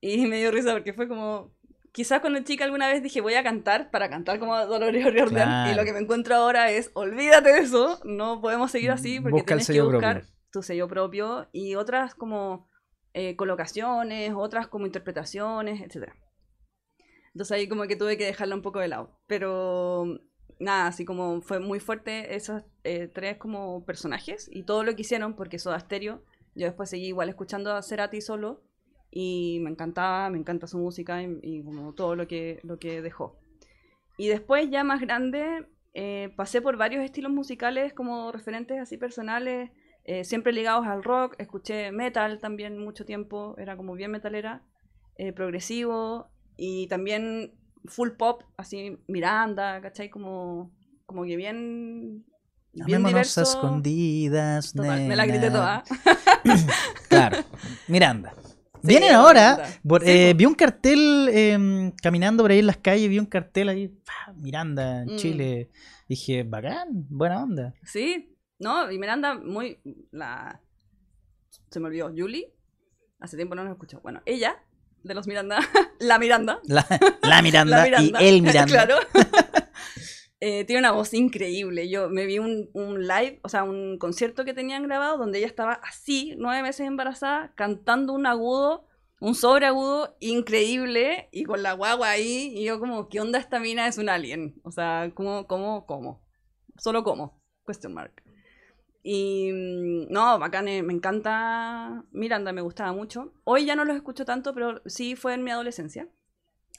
[0.00, 1.54] Y me dio risa porque fue como.
[1.92, 5.72] Quizás cuando chica alguna vez dije voy a cantar para cantar como Dolores O'Riordan Claro.
[5.72, 9.32] y lo que me encuentro ahora es olvídate de eso, no podemos seguir así porque
[9.32, 10.34] Busca tienes que buscar propio.
[10.52, 12.68] tu sello propio y otras como
[13.14, 16.14] eh, colocaciones, otras como interpretaciones, etcétera.
[17.36, 19.10] Entonces ahí como que tuve que dejarla un poco de lado.
[19.26, 20.06] Pero
[20.58, 25.02] nada, así como fue muy fuerte esos eh, tres como personajes y todo lo que
[25.02, 26.22] hicieron, porque Soda Stereo,
[26.54, 28.62] yo después seguí igual escuchando a Cerati solo
[29.10, 33.02] y me encantaba, me encanta su música y, y como todo lo que, lo que
[33.02, 33.38] dejó.
[34.16, 39.72] Y después ya más grande eh, pasé por varios estilos musicales como referentes así personales,
[40.04, 44.62] eh, siempre ligados al rock, escuché metal también mucho tiempo, era como bien metalera,
[45.18, 47.52] eh, progresivo y también
[47.86, 50.10] full pop, así Miranda, ¿cachai?
[50.10, 50.72] Como,
[51.06, 52.24] como que bien...
[52.72, 53.40] bien diverso.
[53.40, 54.72] a escondidas.
[54.72, 55.84] Total, me la grité toda.
[57.08, 57.38] Claro.
[57.88, 58.32] Miranda.
[58.82, 59.54] Sí, Vienen ahora.
[59.56, 59.78] Miranda.
[59.88, 63.26] por- Sí, eh, vi un cartel eh, caminando por ahí en las calles, vi un
[63.26, 64.32] cartel ahí, ¡pah!
[64.36, 65.16] Miranda, en Mm.
[65.16, 65.70] Chile.
[66.08, 67.74] Dije, bacán, buena onda.
[67.82, 69.80] Sí, no, y Miranda muy...
[70.12, 70.60] La...
[71.70, 72.52] Se me olvidó, Julie.
[73.18, 74.00] Hace tiempo no los escucho.
[74.02, 74.54] Bueno, ella,
[75.06, 75.58] de los Miranda,
[76.00, 76.60] la Miranda.
[76.64, 76.86] La,
[77.22, 78.66] la Miranda, La Miranda, y el Miranda.
[78.86, 78.96] claro.
[80.38, 81.88] Eh, tiene una voz increíble.
[81.88, 85.46] Yo me vi un, un live, o sea, un concierto que tenían grabado donde ella
[85.46, 88.86] estaba así, nueve meses embarazada, cantando un agudo,
[89.18, 92.52] un sobreagudo increíble y con la guagua ahí.
[92.54, 93.88] Y yo, como, ¿qué onda esta mina?
[93.88, 94.60] Es un alien.
[94.62, 96.22] O sea, ¿cómo, cómo, cómo?
[96.76, 97.40] Solo cómo.
[97.66, 98.22] Question mark.
[99.08, 103.32] Y mm, no, bacán, eh, me encanta Miranda, me gustaba mucho.
[103.44, 106.08] Hoy ya no los escucho tanto, pero sí fue en mi adolescencia.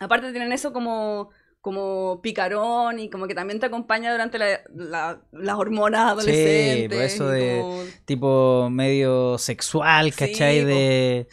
[0.01, 1.29] Aparte tienen eso como,
[1.61, 6.89] como picarón y como que también te acompaña durante la- la- las hormonas adolescentes.
[6.97, 10.65] pues eso de- como- Tipo medio sexual, Sí, ¿cachai?
[10.65, 11.27] de...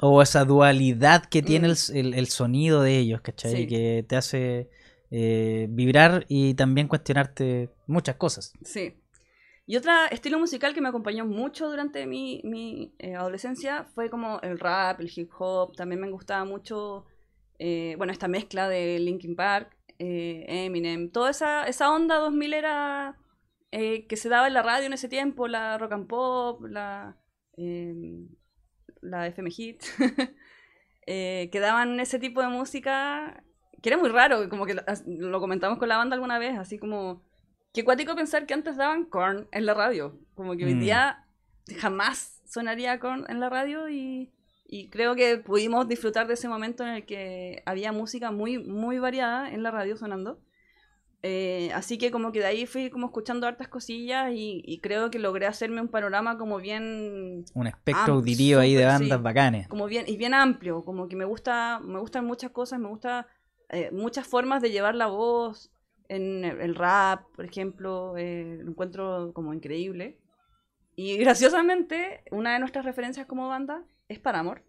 [0.00, 1.74] O esa dualidad que tiene Mm.
[1.94, 3.54] el- el sonido de ellos, ¿cachai?
[3.54, 3.66] Sí.
[3.66, 4.70] Que te hace
[5.14, 8.54] eh, vibrar y también cuestionarte muchas cosas.
[8.64, 8.94] Sí.
[9.64, 14.40] Y otro estilo musical que me acompañó mucho durante mi, mi, eh, adolescencia fue como
[14.40, 15.76] el rap, el hip hop.
[15.76, 17.06] También me gustaba mucho,
[17.58, 21.10] eh, bueno, esta mezcla de Linkin Park, eh, Eminem.
[21.10, 23.18] Toda esa, esa onda 2000 era
[23.70, 27.16] que se daba en la radio en ese tiempo, la rock and pop, la,
[27.56, 27.94] eh,
[29.00, 29.82] la FM Hit.
[31.06, 33.42] que daban ese tipo de música
[33.80, 37.24] que era muy raro, como que lo comentamos con la banda alguna vez, así como
[37.72, 40.18] Qué cuático pensar que antes daban Korn en la radio.
[40.34, 40.80] Como que hoy Mm.
[40.80, 41.24] día
[41.78, 44.30] jamás sonaría Korn en la radio y,
[44.66, 48.98] y creo que pudimos disfrutar de ese momento en el que había música muy, muy
[48.98, 50.38] variada en la radio sonando.
[51.24, 55.08] Eh, así que como que de ahí fui como escuchando hartas cosillas y, y creo
[55.10, 59.22] que logré hacerme un panorama como bien Un espectro auditivo ahí de bandas sí.
[59.22, 59.68] bacanes.
[59.68, 63.28] como bien y bien amplio, como que me gusta, me gustan muchas cosas, me gusta
[63.68, 65.70] eh, muchas formas de llevar la voz
[66.16, 70.18] en el, rap, por ejemplo, eh, lo encuentro como increíble.
[70.94, 74.62] Y graciosamente, una de nuestras referencias como banda es Paramore,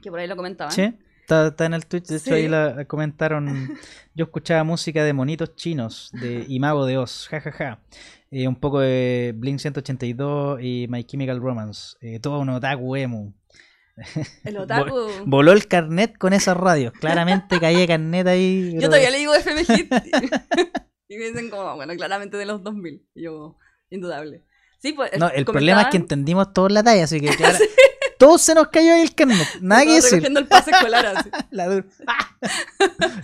[0.00, 0.72] que por ahí lo comentaban.
[0.72, 2.06] Sí, está, está en el Twitch.
[2.06, 2.32] De hecho, Sí.
[2.34, 3.44] ahí la comentaron.
[4.14, 7.26] Yo escuchaba música de monitos chinos de, y Mago de Oz.
[7.28, 7.80] jajaja
[8.30, 11.96] Eh, un poco de Blink 182 y My Chemical Romance.
[12.00, 13.34] Eh, todo un otaku emo.
[14.44, 15.08] El otaku.
[15.26, 16.92] Voló el carnet con esas radios.
[16.94, 18.74] Claramente caía carnet ahí.
[18.74, 19.92] Yo todavía le digo FM Hit.
[21.08, 23.06] y me dicen como, bueno, claramente de los 2000.
[23.14, 23.56] Y yo,
[23.90, 24.44] indudable.
[24.78, 25.10] Sí, pues.
[25.18, 27.58] No, el problema es que entendimos todos la talla, así que claro,
[28.18, 29.48] todos se nos cayó ahí el carnet.
[29.60, 30.24] Nada que decir.
[30.24, 31.30] el pase escolar así.
[31.50, 31.86] La dura.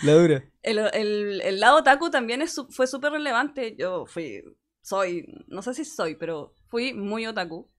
[0.03, 0.45] La dura.
[0.63, 3.77] El, el, el lado otaku también es, fue súper relevante.
[3.79, 4.43] Yo fui,
[4.83, 7.71] soy, no sé si soy, pero fui muy otaku.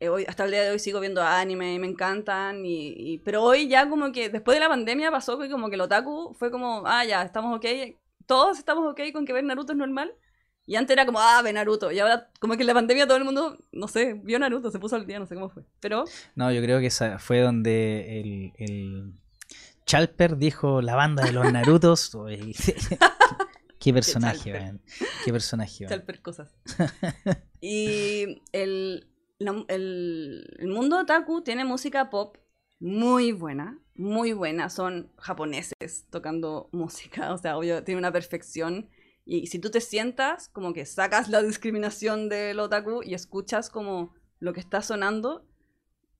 [0.00, 2.64] Eh, hoy, hasta el día de hoy sigo viendo anime y me encantan.
[2.66, 5.76] Y, y- pero hoy ya como que después de la pandemia pasó que como que
[5.76, 7.66] el otaku fue como, ah, ya, estamos ok.
[8.26, 10.12] Todos estamos ok con que ver Naruto es normal.
[10.66, 11.92] Y antes era como, ah, ve Naruto.
[11.92, 14.78] Y ahora como que en la pandemia todo el mundo, no sé, vio Naruto, se
[14.78, 15.62] puso al día, no sé cómo fue.
[15.80, 19.12] Pero No, yo creo que esa fue donde el, el
[19.84, 22.10] Chalper dijo la banda de los Narutos.
[23.78, 24.80] Qué personaje, man.
[25.26, 25.86] Qué personaje.
[25.86, 26.48] Chalper cosas.
[27.60, 29.06] y el,
[29.38, 32.36] el, mundo otaku tiene música pop
[32.80, 34.70] muy buena, muy buena.
[34.70, 38.88] Son japoneses tocando música, o sea, obvio, tiene una perfección.
[39.26, 44.14] Y si tú te sientas, como que sacas la discriminación del otaku y escuchas como
[44.38, 45.46] lo que está sonando,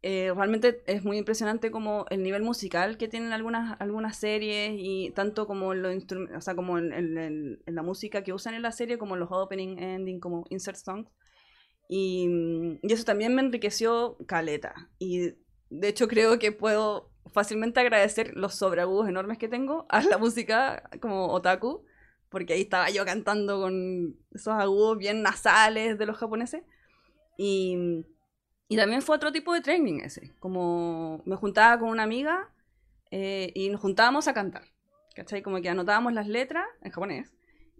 [0.02, 5.10] eh, realmente es muy impresionante como el nivel musical que tienen algunas, algunas series y
[5.12, 5.88] tanto como, lo
[6.36, 9.78] o sea, como en- en la música que usan en la serie, como los opening,
[9.78, 11.08] ending, como insert songs.
[11.96, 14.74] Y, mm, y eso también me enriqueció caleta.
[14.98, 15.34] Y
[15.70, 20.90] de hecho creo que puedo fácilmente agradecer los sobreagudos enormes que tengo a la música
[21.00, 21.84] como otaku,
[22.30, 26.64] porque ahí estaba yo cantando con esos agudos bien nasales de los japoneses.
[27.38, 28.04] Y,
[28.66, 32.50] y también fue otro tipo de training ese, como me juntaba con una amiga
[33.12, 34.64] eh, y nos juntábamos a cantar,
[35.14, 35.42] ¿cachai?
[35.42, 37.32] Como que anotábamos las letras en japonés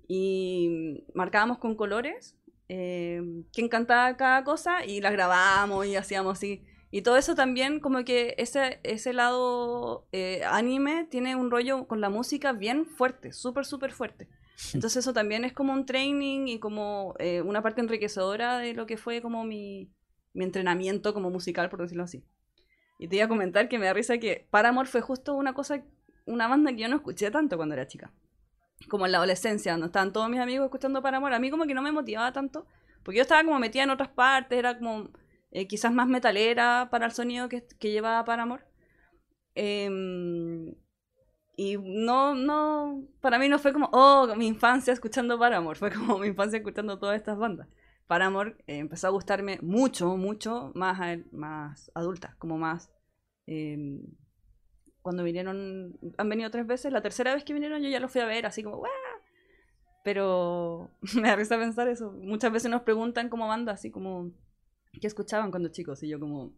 [0.06, 2.36] y marcábamos con colores
[2.68, 6.64] eh, quién cantaba cada cosa y las grabábamos y hacíamos así.
[6.90, 12.00] Y todo eso también, como que ese, ese lado eh, anime tiene un rollo con
[12.00, 14.28] la música bien fuerte, súper, súper fuerte.
[14.74, 18.86] Entonces eso también es como un training y como eh, una parte enriquecedora de lo
[18.86, 19.92] que fue como mi,
[20.32, 22.24] mi entrenamiento como musical, por decirlo así.
[22.98, 25.84] Y te iba a comentar que me da risa que Paramore fue justo una cosa,
[26.26, 28.12] una banda que yo no escuché tanto cuando era chica.
[28.88, 31.34] Como en la adolescencia, donde estaban todos mis amigos escuchando Paramore.
[31.34, 32.66] A mí como que no me motivaba tanto,
[33.02, 35.10] porque yo estaba como metida en otras partes, era como
[35.50, 38.64] eh, quizás más metalera para el sonido que, que llevaba Paramore.
[39.54, 40.74] Em,
[41.56, 46.18] y no, no, para mí no fue como, oh, mi infancia escuchando Paramore, fue como
[46.20, 47.68] mi infancia escuchando todas estas bandas.
[48.06, 50.98] Paramore eh, empezó a gustarme mucho, mucho más,
[51.32, 52.90] más adulta, como más
[53.46, 54.00] Em,
[55.04, 58.22] cuando vinieron, han venido tres veces, la tercera vez que vinieron yo ya los fui
[58.22, 58.88] a ver, así como, ¡Wah!
[60.02, 62.12] Pero me da risa pensar eso.
[62.12, 64.32] Muchas veces nos preguntan como banda, así como,
[64.98, 66.02] ¿qué escuchaban cuando chicos?
[66.02, 66.54] Y yo como,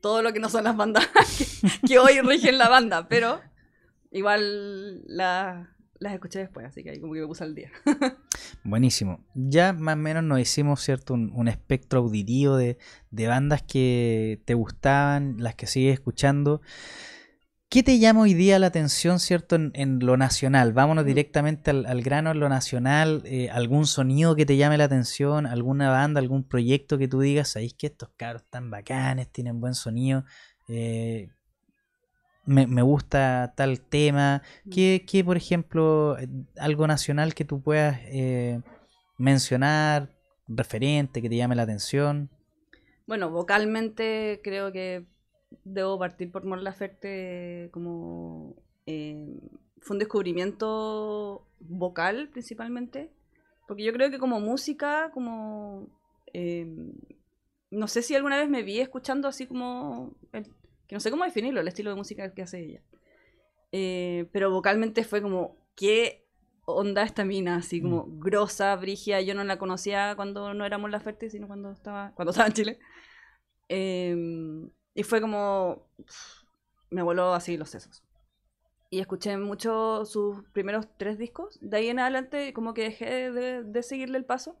[0.00, 1.08] todo lo que no son las bandas
[1.82, 3.40] que, que hoy rigen la banda, pero
[4.12, 7.72] igual la, las escuché después, así que ahí como que me puse al día.
[8.62, 9.26] Buenísimo.
[9.34, 11.14] Ya más o menos nos hicimos, ¿cierto?
[11.14, 12.78] Un, un espectro auditivo de,
[13.10, 16.62] de, bandas que te gustaban, las que sigues escuchando.
[17.68, 19.56] ¿Qué te llama hoy día la atención, ¿cierto?
[19.56, 20.72] En, en lo nacional.
[20.72, 23.22] Vámonos directamente al, al grano en lo nacional.
[23.24, 25.46] Eh, ¿Algún sonido que te llame la atención?
[25.46, 27.48] ¿Alguna banda, algún proyecto que tú digas?
[27.48, 30.24] ¿Sabéis que estos cabros están bacanes, tienen buen sonido?
[30.68, 31.28] Eh,
[32.44, 34.42] me, me, gusta tal tema.
[34.70, 36.16] ¿Qué, qué, por ejemplo,
[36.58, 38.60] algo nacional que tú puedas eh,
[39.18, 40.14] mencionar,
[40.46, 42.30] referente, que te llame la atención?
[43.08, 45.04] Bueno, vocalmente creo que
[45.64, 48.56] debo partir por Mon Laferte como...
[48.86, 49.40] Eh,
[49.80, 53.10] fue un descubrimiento vocal principalmente,
[53.68, 55.88] porque yo creo que como música, como...
[56.32, 56.66] Eh,
[57.70, 60.46] no sé si alguna vez me vi escuchando así como el,
[60.86, 62.82] que no sé cómo definirlo, el estilo de música que hace ella.
[63.72, 66.26] Eh, pero vocalmente fue como, ¿qué
[66.64, 67.56] onda esta mina?
[67.56, 68.20] Así como mm.
[68.20, 69.20] grosa, brigia.
[69.20, 72.54] Yo no la conocía cuando no éramos la Fértil, sino cuando estaba, cuando estaba en
[72.54, 72.78] Chile.
[73.68, 75.86] Eh, y fue como,
[76.90, 78.02] me voló así los sesos.
[78.88, 81.58] Y escuché mucho sus primeros tres discos.
[81.60, 84.56] De ahí en adelante como que dejé de, de seguirle el paso.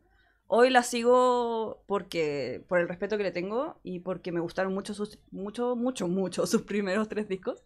[0.46, 4.94] Hoy la sigo porque por el respeto que le tengo y porque me gustaron mucho
[4.94, 7.64] sus mucho mucho mucho sus primeros tres discos.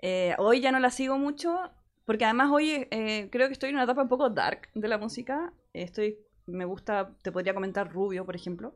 [0.00, 1.58] Eh, hoy ya no la sigo mucho
[2.04, 4.98] porque además hoy eh, creo que estoy en una etapa un poco dark de la
[4.98, 5.52] música.
[5.72, 8.74] Estoy me gusta te podría comentar Rubio por ejemplo.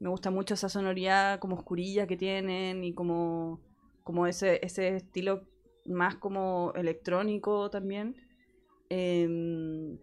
[0.00, 3.60] Me gusta mucho esa sonoridad como oscurilla que tienen y como
[4.04, 5.42] como ese ese estilo
[5.84, 8.16] más como electrónico también.
[8.90, 9.98] Eh,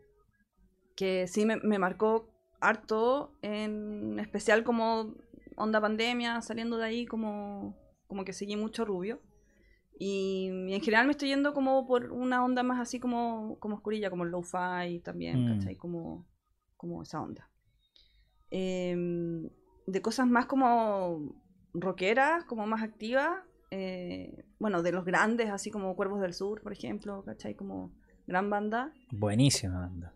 [0.95, 2.29] que sí me, me marcó
[2.63, 5.15] harto, en especial como
[5.57, 7.75] onda pandemia, saliendo de ahí como,
[8.07, 9.19] como que seguí mucho rubio.
[9.99, 14.09] Y, en general me estoy yendo como por una onda más así como, como oscurilla,
[14.09, 15.59] como lo-fi también, mm.
[15.59, 15.75] ¿cachai?
[15.75, 16.25] Como,
[16.77, 17.49] como esa onda.
[18.49, 19.49] Em,
[19.85, 21.35] de cosas más como
[21.73, 23.39] rockeras, como más activas,
[23.71, 27.55] eh, bueno, de los grandes, así como Cuervos del Sur, por ejemplo, ¿cachai?
[27.55, 27.91] Como
[28.27, 28.93] gran banda.
[29.11, 30.13] Buenísima banda.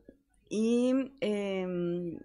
[0.49, 2.17] Y eh,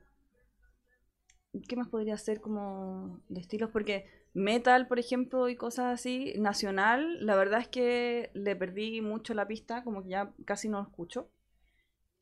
[1.69, 3.71] ¿qué más podría ser como de estilos?
[3.71, 9.35] Porque metal, por ejemplo, y cosas así, nacional, la verdad es que le perdí mucho
[9.35, 11.31] la pista, como que ya casi no lo escucho.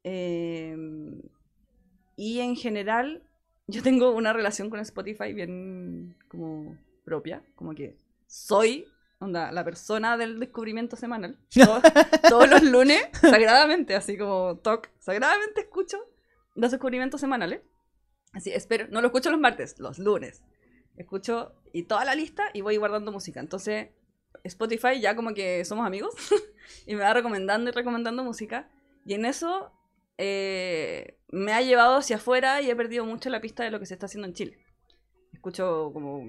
[0.04, 0.76] Eh,
[2.16, 3.22] y en general,
[3.70, 7.96] yo tengo una relación con Spotify bien como propia, como que
[8.26, 8.86] soy
[9.20, 11.38] onda, la persona del descubrimiento semanal.
[11.52, 11.82] Todos,
[12.28, 15.98] todos los lunes, sagradamente, así como talk, sagradamente escucho
[16.54, 17.60] los descubrimientos semanales.
[18.32, 20.42] Así, espero, no lo escucho los martes, los lunes.
[20.96, 23.40] Escucho y toda la lista y voy guardando música.
[23.40, 23.88] Entonces,
[24.44, 26.14] Spotify ya como que somos amigos
[26.86, 28.70] y me va recomendando y recomendando música.
[29.04, 29.72] Y en eso
[30.18, 33.86] eh, me ha llevado hacia afuera y he perdido mucho la pista de lo que
[33.86, 34.58] se está haciendo en Chile.
[35.32, 36.24] Escucho como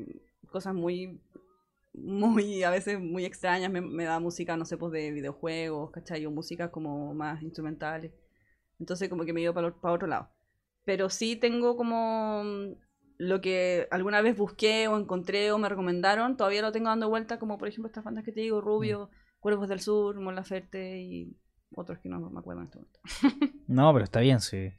[0.49, 1.19] cosas muy,
[1.93, 3.71] muy, a veces muy extrañas.
[3.71, 6.25] Me, me da música, no sé, pues de videojuegos, ¿cachai?
[6.25, 8.11] O música como más instrumentales.
[8.79, 10.29] Entonces como que me he ido para, para otro lado
[10.85, 12.75] pero sí tengo como mm,
[13.17, 17.39] lo que alguna vez busqué o encontré o me recomendaron, todavía lo tengo dando vuelta,
[17.39, 19.39] como por ejemplo estas bandas que te digo, Rubio, mm.
[19.39, 21.35] Cuervos del Sur, Mon Laferte y
[21.75, 23.57] otros que no me acuerdo en este momento.
[23.67, 24.73] No, pero está bien, sí.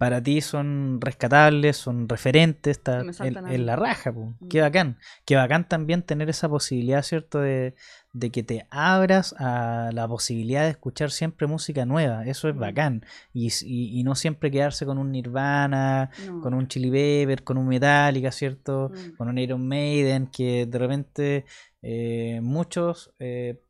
[0.00, 4.30] Para ti son rescatables, son referentes, está en, la raja, pues.
[4.50, 4.98] qué bacán.
[5.24, 7.38] Qué bacán también tener esa posibilidad, ¿cierto?
[7.38, 7.76] De,
[8.12, 12.58] de que te abras a la posibilidad de escuchar siempre música nueva, eso es mm.
[12.58, 13.06] bacán.
[13.32, 16.10] Y, y, no siempre quedarse con un Nirvana,
[16.42, 18.90] con un Chili Pepper, con un Metallica, ¿cierto?
[18.92, 19.16] Mm.
[19.16, 21.44] Con un Iron Maiden, que de repente
[21.80, 23.12] eh, muchos...
[23.20, 23.60] Eh,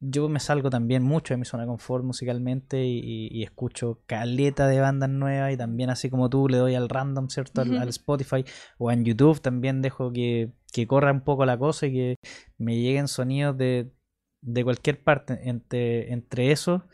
[0.00, 4.80] yo me salgo también mucho de mi zona de confort musicalmente y, escucho caleta de
[4.80, 7.60] bandas nuevas y también así como tú le doy al random, ¿cierto?
[7.60, 8.44] Al, Spotify
[8.78, 10.52] o en YouTube también dejo que,
[10.86, 12.16] corra un poco la cosa y que
[12.56, 13.92] me lleguen sonidos de,
[14.64, 15.38] cualquier parte.
[15.42, 16.86] Entre, entre eso,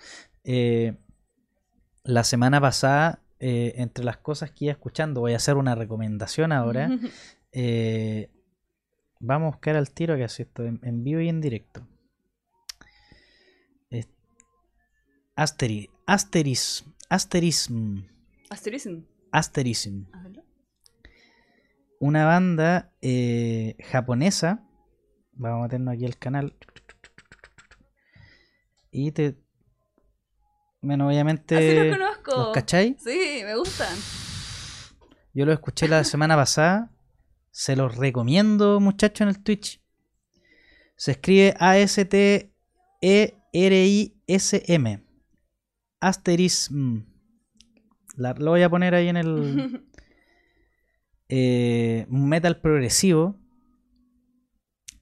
[0.43, 0.97] eh,
[2.03, 6.53] la semana pasada, eh, entre las cosas que iba escuchando, voy a hacer una recomendación
[6.53, 6.91] ahora.
[7.59, 8.29] Eh,
[9.19, 11.87] vamos a buscar al tiro que hace esto en vivo y en directo.
[15.37, 18.07] Asteri, asteris, asterism.
[18.49, 19.05] Asterism.
[19.31, 20.07] Asterism.
[22.01, 24.67] Una banda eh, japonesa
[25.39, 26.57] Vamos a meternos aquí al canal.
[28.91, 29.37] Y te.
[30.81, 31.57] Bueno, obviamente.
[31.57, 32.37] Así los conozco.
[32.37, 32.97] ¿Los cachai?
[32.99, 33.95] Sí, me gustan.
[35.35, 36.91] Yo los escuché la semana pasada.
[37.51, 39.83] Se los recomiendo, muchachos, en el Twitch.
[40.97, 42.27] Se escribe A-S-T-E-R-I-S-M.
[46.01, 47.01] Asterism.
[48.17, 49.85] La- lo voy a poner ahí en el.
[51.29, 53.37] eh, metal progresivo.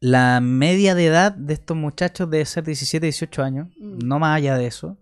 [0.00, 3.68] La media de edad de estos muchachos debe ser 17, 18 años.
[3.78, 3.98] Mm.
[4.06, 4.98] No más allá de eso.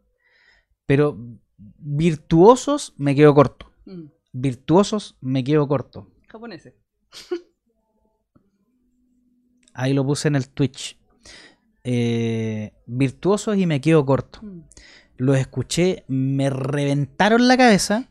[0.86, 1.18] Pero
[1.78, 3.72] virtuosos me quedo corto.
[3.86, 6.08] Mm, Virtuosos me quedo corto.
[6.28, 6.74] Japoneses.
[9.74, 10.98] Ahí lo puse en el Twitch.
[11.84, 14.40] Eh, virtuosos y me quedo corto.
[14.42, 14.60] Mm.
[15.16, 18.08] Los escuché, me reventaron la cabeza.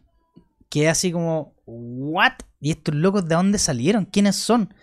[0.70, 2.34] Quedé así como, ¿what?
[2.60, 4.06] ¿Y estos locos de dónde salieron?
[4.06, 4.74] ¿Quiénes son?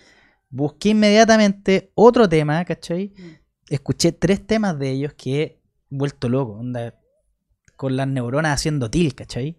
[0.50, 3.12] Busqué inmediatamente otro tema, ¿cachai?
[3.16, 3.22] Mm.
[3.70, 5.60] Escuché tres temas de ellos que he
[5.90, 6.94] vuelto loco, onda,
[7.76, 9.56] con las neuronas haciendo til, ¿cachai?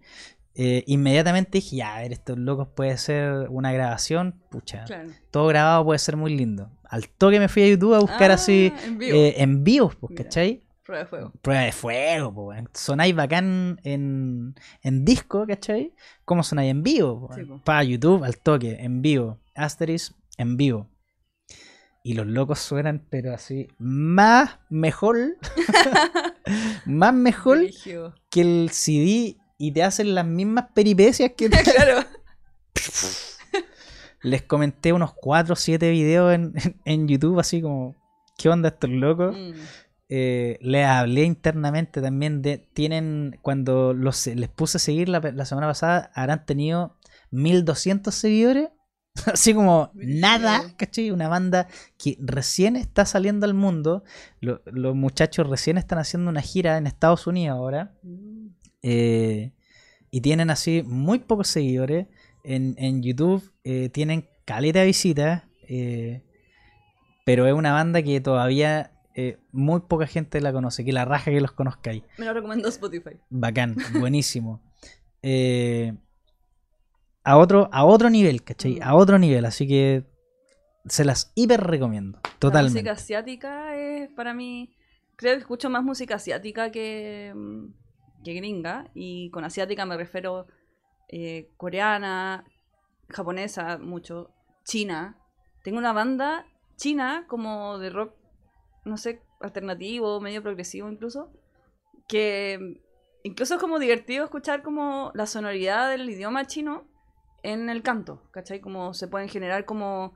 [0.54, 5.10] Eh, inmediatamente dije, ya, a ver, estos locos puede ser una grabación, pucha, Claro.
[5.30, 6.70] todo grabado puede ser muy lindo.
[6.84, 9.16] Al toque me fui a YouTube a buscar Ah, así En vivo.
[9.16, 10.14] eh, en vivo, pues.
[10.16, 10.62] ¿cachai?
[10.90, 11.32] Prueba de fuego.
[11.40, 12.68] Prueba de fuego, weón.
[12.74, 15.94] Sonáis bacán en, en disco, ¿cachai?
[16.24, 17.30] ¿Cómo sonáis en vivo?
[17.32, 17.60] Sí, po.
[17.62, 19.38] Para YouTube, al toque, en vivo.
[19.54, 20.90] Asteris, en vivo.
[22.02, 25.36] Y los locos suenan, pero así, más mejor,
[26.86, 27.60] más mejor
[28.28, 32.04] que el CD y te hacen las mismas peripecias que claro.
[34.22, 36.52] les comenté unos 4 o 7 videos en,
[36.84, 37.94] en YouTube, así como,
[38.36, 39.36] ¿qué onda estos locos?
[39.36, 39.52] Mm.
[40.10, 45.44] Eh, les hablé internamente también de, tienen, cuando los, les puse a seguir la, la
[45.46, 46.98] semana pasada, habrán tenido
[47.30, 48.68] 1200 seguidores.
[49.32, 51.10] Así como nada, ¿cachai?
[51.10, 51.66] Una banda
[51.98, 54.04] que recién está saliendo al mundo.
[54.40, 57.94] Lo- los muchachos recién están haciendo una gira en Estados Unidos ahora.
[58.02, 58.46] Mm.
[58.82, 59.52] eh,
[60.12, 62.06] y tienen así muy pocos seguidores.
[62.42, 65.44] En, en YouTube eh, tienen caleta de visitas.
[65.68, 66.24] eh,
[67.24, 70.84] pero es una banda que todavía eh, muy poca gente la conoce.
[70.84, 72.02] Que la raja que los conozcáis.
[72.18, 73.18] Me lo recomendó Spotify.
[73.30, 74.60] Bacán, buenísimo.
[75.22, 75.92] Eh,
[77.24, 78.78] a, otro, a otro nivel, ¿cachai?
[78.80, 79.44] A otro nivel.
[79.44, 80.06] Así que
[80.86, 82.18] se las hiper recomiendo.
[82.24, 82.78] La Totalmente.
[82.78, 84.74] música asiática es para mí.
[85.16, 88.90] Creo que escucho más música asiática que, mm, que gringa.
[88.94, 90.46] Y con asiática me refiero
[91.08, 92.46] eh, coreana,
[93.10, 94.30] japonesa, mucho,
[94.64, 95.18] china.
[95.62, 96.46] Tengo una banda
[96.76, 98.14] china como de rock,
[98.84, 101.30] no sé, alternativo, medio progresivo incluso.
[102.08, 102.80] Que
[103.22, 106.84] incluso es como divertido escuchar como la sonoridad del idioma chino
[107.42, 108.60] en el canto, ¿cachai?
[108.60, 110.14] Como se pueden generar como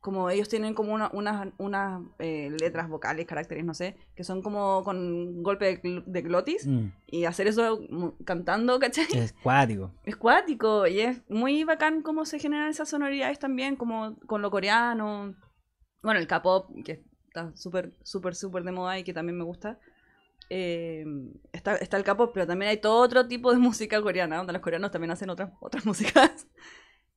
[0.00, 4.42] como ellos tienen como una- unas unas, eh, letras vocales, caracteres, no sé, que son
[4.42, 6.66] como con golpe de, de glotis.
[6.66, 7.80] Mm, Y hacer eso
[8.26, 9.06] cantando, ¿cachai?
[9.14, 9.94] es cuático.
[10.04, 14.50] Es cuático y es muy bacán cómo se generan esas sonoridades también, como con lo
[14.50, 15.36] coreano.
[16.02, 17.02] Bueno, el K-pop, que
[17.34, 19.78] está súper, súper, súper de moda y que también me gusta.
[20.50, 21.04] Eh,
[21.52, 24.62] está, está el K-pop, pero también hay todo otro tipo de música coreana, donde los
[24.62, 26.46] coreanos también hacen otras, otras músicas.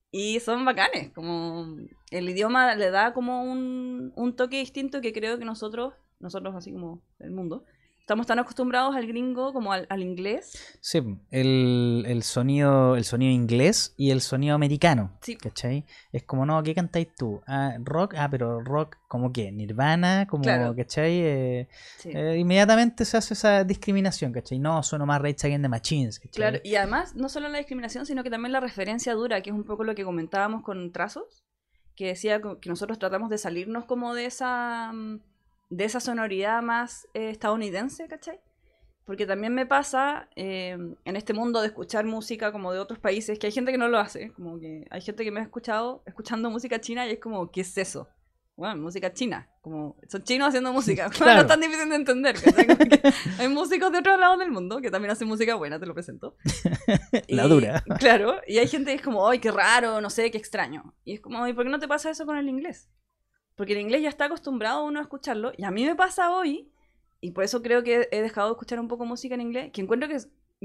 [0.09, 1.77] Y son bacanes, como
[2.11, 6.71] el idioma le da como un, un toque distinto que creo que nosotros, nosotros así
[6.71, 7.65] como el mundo,
[8.07, 10.77] estamos tan acostumbrados al gringo como al, al inglés.
[10.79, 15.11] Sí, el, el sonido, el sonido inglés y el sonido americano.
[15.21, 15.35] Sí.
[15.35, 15.83] ¿Cachai?
[16.13, 17.41] Es como, no, ¿qué cantáis tú?
[17.45, 19.51] Ah, rock, ah, pero rock, como qué?
[19.51, 20.73] Nirvana, como, Claro.
[20.73, 21.19] ¿cachai?
[21.19, 21.67] Eh,
[21.97, 22.11] Sí.
[22.13, 24.57] eh, inmediatamente se hace esa discriminación, ¿cachai?
[24.57, 26.31] No, sueno más Rage Against the Machines, ¿cachai?
[26.31, 29.53] Claro, y además, no solo la discriminación, sino que también la referencia dura, que es
[29.55, 31.43] un poco lo que comentábamos con Trazos,
[31.93, 35.19] que decía que nosotros tratamos de salirnos como de esa, mm,
[35.69, 38.39] de esa sonoridad más eh, estadounidense, ¿cachai?
[39.05, 43.39] Porque también me pasa eh, en este mundo de escuchar música como de otros países,
[43.39, 46.03] que hay gente que no lo hace, como que hay gente que me ha escuchado
[46.05, 48.09] escuchando música china y es como, ¿qué es eso?
[48.57, 51.35] Bueno, música china, como son chinos haciendo música, Claro.
[51.35, 52.35] no es tan difícil de entender,
[53.39, 56.35] hay músicos de otros lados del mundo que también hacen música buena, te lo presento.
[57.27, 57.83] La Y- dura.
[57.99, 60.95] Claro, y hay gente que es como, ay, qué raro, no sé, qué extraño.
[61.05, 62.89] Y es como, ¿y por qué no te pasa eso con el inglés?
[63.57, 66.71] Porque el inglés ya está acostumbrado uno a escucharlo, y a mí me pasa hoy,
[67.19, 69.81] y por eso creo que he dejado de escuchar un poco música en inglés, que
[69.81, 70.19] encuentro que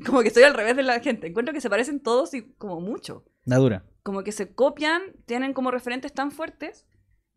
[0.07, 2.81] como que estoy al revés de la gente, encuentro que se parecen todos y como
[2.81, 3.25] mucho.
[3.45, 3.85] La dura.
[4.03, 6.87] Como que se copian, tienen como referentes tan fuertes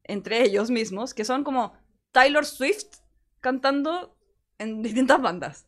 [0.03, 1.73] entre ellos mismos, que son como
[2.11, 2.99] Taylor Swift
[3.39, 4.17] cantando
[4.59, 5.67] en distintas bandas.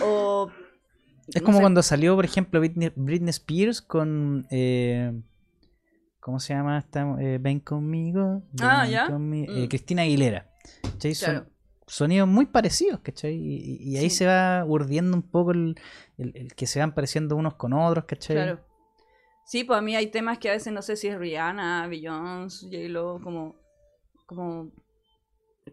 [0.00, 0.50] O...
[1.28, 4.46] Es no como sé, cuando salió, por ejemplo, Britney, Britney Spears con.
[4.50, 5.12] eh,
[6.24, 7.02] ¿Cómo se llama esta?
[7.20, 8.42] Eh, ven conmigo.
[8.62, 9.08] Ah, ¿ya?
[9.10, 9.68] eh, Mm.
[9.68, 10.50] Cristina Aguilera.
[10.82, 11.14] ¿Cachai?
[11.14, 11.50] Son Claro.
[11.86, 13.34] sonidos muy parecidos, ¿cachai?
[13.34, 14.16] Y, y ahí Sí.
[14.16, 15.78] se va urdiendo un poco el,
[16.16, 18.36] el- el que se van pareciendo unos con otros, ¿cachai?
[18.36, 18.64] Claro.
[19.44, 22.68] Sí, pues a mí hay temas que a veces no sé si es Rihanna, Beyoncé,
[22.70, 23.56] J-Lo, como,
[24.24, 24.72] como,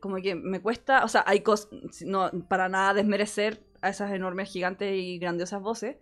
[0.02, 1.70] como que me cuesta, o sea, hay cosas,
[2.06, 5.96] no, para nada desmerecer a esas enormes, gigantes y grandiosas voces,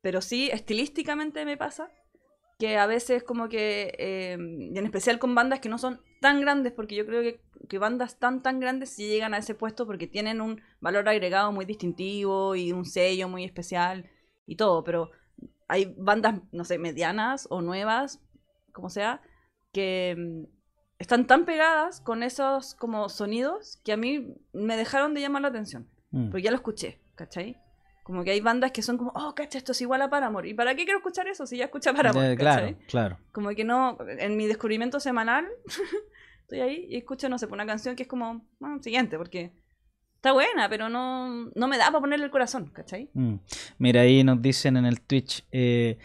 [0.00, 1.88] pero sí, estilísticamente me pasa
[2.62, 6.40] que a veces como que, eh, y en especial con bandas que no son tan
[6.40, 9.84] grandes, porque yo creo que, que bandas tan, tan grandes sí llegan a ese puesto
[9.84, 14.08] porque tienen un valor agregado muy distintivo y un sello muy especial
[14.46, 15.10] y todo, pero
[15.66, 18.20] hay bandas, no sé, medianas o nuevas,
[18.72, 19.20] como sea,
[19.72, 20.44] que mm,
[21.00, 25.48] están tan pegadas con esos como sonidos que a mí me dejaron de llamar la
[25.48, 26.28] atención, Mm.
[26.30, 27.56] porque ya lo escuché, ¿cachai?
[28.02, 30.48] Como que hay bandas que son como, oh, cacha, esto es igual a Paramore.
[30.48, 32.32] ¿Y para qué quiero escuchar eso si ya escucha Paramore?
[32.32, 33.18] Eh, claro, claro.
[33.30, 35.46] Como que no, en mi descubrimiento semanal,
[36.42, 39.52] estoy ahí y escucho, no sé, una canción que es como, bueno, siguiente, porque
[40.16, 43.10] está buena, pero no, no me da para ponerle el corazón, ¿cachai?
[43.14, 43.36] Mm.
[43.78, 45.44] Mira, ahí nos dicen en el Twitch.
[45.52, 45.98] eh,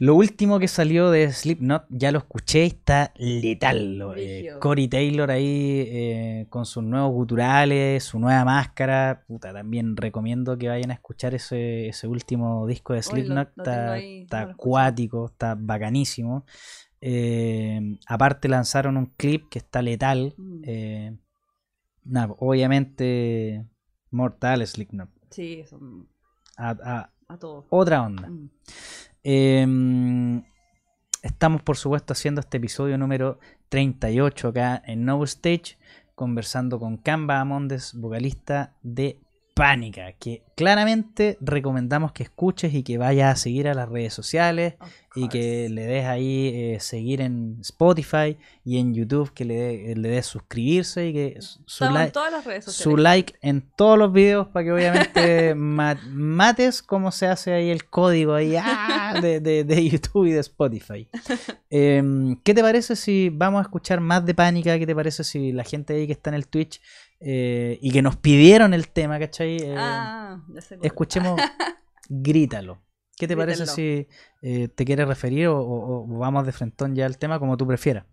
[0.00, 4.02] lo último que salió de Slipknot, ya lo escuché, está letal.
[4.16, 4.50] eh.
[4.60, 9.24] Corey Taylor ahí eh, con sus nuevos guturales, su nueva máscara.
[9.28, 13.52] Puta, también recomiendo que vayan a escuchar ese, ese último disco de Slipknot.
[13.54, 16.44] lo está ahí, no acuático, está bacanísimo.
[17.00, 20.34] Eh, aparte lanzaron un clip que está letal.
[20.36, 20.62] Mm.
[20.64, 21.16] eh,
[22.04, 23.64] nada, obviamente
[24.10, 25.08] mortal Slipknot.
[25.30, 26.00] Sí, mm,
[26.56, 27.66] A- a- a todo.
[27.70, 28.28] otra onda.
[28.28, 28.50] Mm.
[29.24, 29.66] Eh,
[31.22, 33.38] estamos, por supuesto, haciendo este episodio número
[33.70, 35.78] 38 acá en No Stage,
[36.14, 39.18] conversando con Camba Amondes, vocalista de
[39.54, 44.74] Pánica, que claramente recomendamos que escuches y que vayas a seguir a las redes sociales
[45.16, 49.94] y que le des ahí eh, seguir en Spotify y en YouTube, que le, de-
[49.94, 53.02] le des suscribirse y que su, like- en todas las redes su sociales.
[53.04, 57.84] like en todos los videos para que obviamente ma- mates cómo se hace ahí el
[57.84, 59.20] código ahí ¡ah!
[59.22, 61.08] de, de- de YouTube y de Spotify.
[61.70, 64.78] Em, ¿Qué te parece si vamos a escuchar más de Pánica?
[64.78, 66.80] ¿Qué te parece si la gente ahí que está en el Twitch
[67.24, 69.56] eh, y que nos pidieron el tema, ¿cachai?
[69.56, 71.40] Eh, Ah, ya sé escuchemos
[72.08, 72.82] Grítalo.
[73.16, 74.08] ¿Qué te parece si
[74.42, 77.66] eh, te quieres referir o, o- o vamos de frentón ya al tema como tú
[77.66, 78.04] prefieras?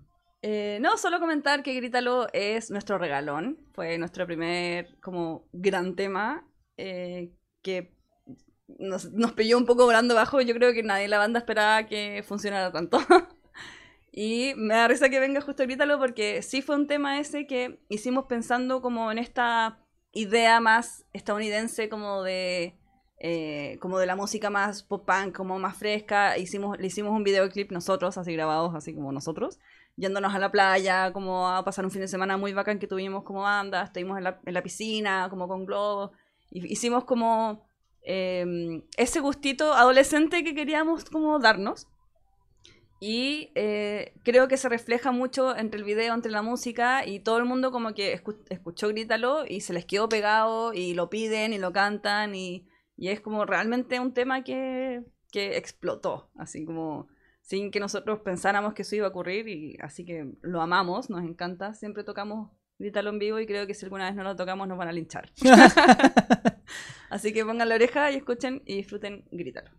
[0.44, 3.60] Eh, no, solo comentar que Grítalo es nuestro regalón.
[3.74, 6.48] Fue nuestro primer como gran tema
[6.78, 7.32] eh,
[7.62, 7.96] que
[8.80, 10.40] nos, nos pilló un poco volando bajo.
[10.42, 13.00] Yo creo que nadie en la banda esperaba que funcionara tanto.
[14.12, 17.80] y me da risa que venga justo Grítalo porque sí fue un tema ese que
[17.90, 19.80] hicimos pensando como en esta
[20.12, 22.76] idea más estadounidense como de...
[23.20, 27.24] eh, como de la música más pop punk, como más fresca, hicimos, le hicimos un
[27.24, 29.60] videoclip nosotros, así grabados, así como nosotros,
[29.96, 33.24] yéndonos a la playa, como a pasar un fin de semana muy bacán que tuvimos
[33.24, 36.12] como banda, estuvimos en la, en la piscina, como con globos,
[36.50, 37.64] hicimos como
[38.04, 41.88] eh, ese gustito adolescente que queríamos como darnos.
[43.04, 47.40] Y eh, creo que se refleja mucho entre el video, entre la música, y todo
[47.40, 51.52] el mundo como que escu- escuchó Grítalo y se les quedó pegado y lo piden
[51.52, 55.02] y lo cantan y, y es como realmente un tema que,
[55.32, 57.08] que explotó, así como
[57.42, 61.24] sin que nosotros pensáramos que eso iba a ocurrir y así que lo amamos, nos
[61.24, 64.68] encanta, siempre tocamos Grítalo en vivo y creo que si alguna vez no lo tocamos
[64.68, 65.32] nos van a linchar.
[67.10, 69.72] así que pongan la oreja y escuchen y disfruten Grítalo.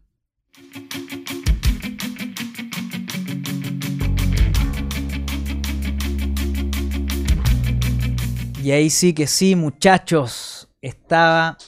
[8.62, 10.68] Y ahí sí que sí, muchachos.
[10.80, 11.58] Estaba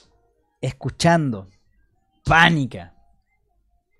[0.60, 1.48] escuchando.
[2.24, 2.94] Pánica.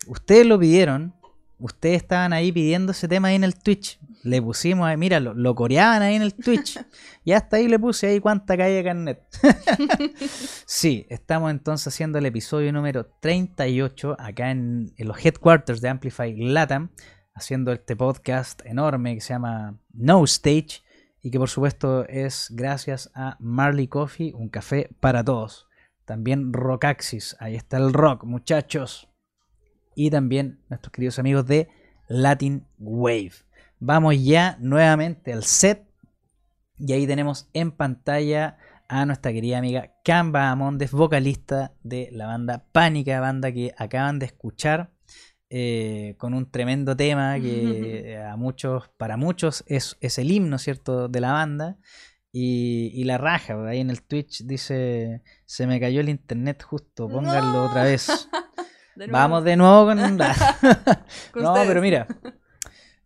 [0.07, 1.12] Ustedes lo pidieron.
[1.59, 3.99] Ustedes estaban ahí pidiendo ese tema ahí en el Twitch.
[4.23, 6.79] Le pusimos ahí, mira, lo, lo coreaban ahí en el Twitch.
[7.25, 9.21] Y hasta ahí le puse ahí cuánta calle carnet.
[10.65, 16.33] sí, estamos entonces haciendo el episodio número 38 acá en, en los headquarters de Amplify
[16.37, 16.91] Latam.
[17.35, 20.84] Haciendo este podcast enorme que se llama No Stage
[21.25, 25.67] y que por supuesto es gracias a Marley Coffee, un café para todos.
[26.05, 29.09] También Rockaxis, ahí está el rock, muchachos.
[29.97, 31.71] Y también nuestros queridos amigos de
[32.09, 33.33] Latin Wave.
[33.81, 35.89] Vamos ya nuevamente al set.
[36.77, 42.67] Y ahí tenemos en pantalla a nuestra querida amiga Camba Amondes, vocalista de la banda
[42.71, 44.91] Pánica, banda que acaban de escuchar.
[45.51, 51.09] Eh, con un tremendo tema que a muchos, para muchos es, es el himno, ¿cierto?,
[51.09, 51.79] de la banda.
[52.37, 57.09] Y, y la raja, ahí en el Twitch dice, se me cayó el internet justo,
[57.09, 57.65] pónganlo No.
[57.65, 58.09] otra vez.
[58.97, 59.99] De Vamos de nuevo con...
[61.33, 61.69] con no, ustedes.
[61.69, 62.07] pero mira,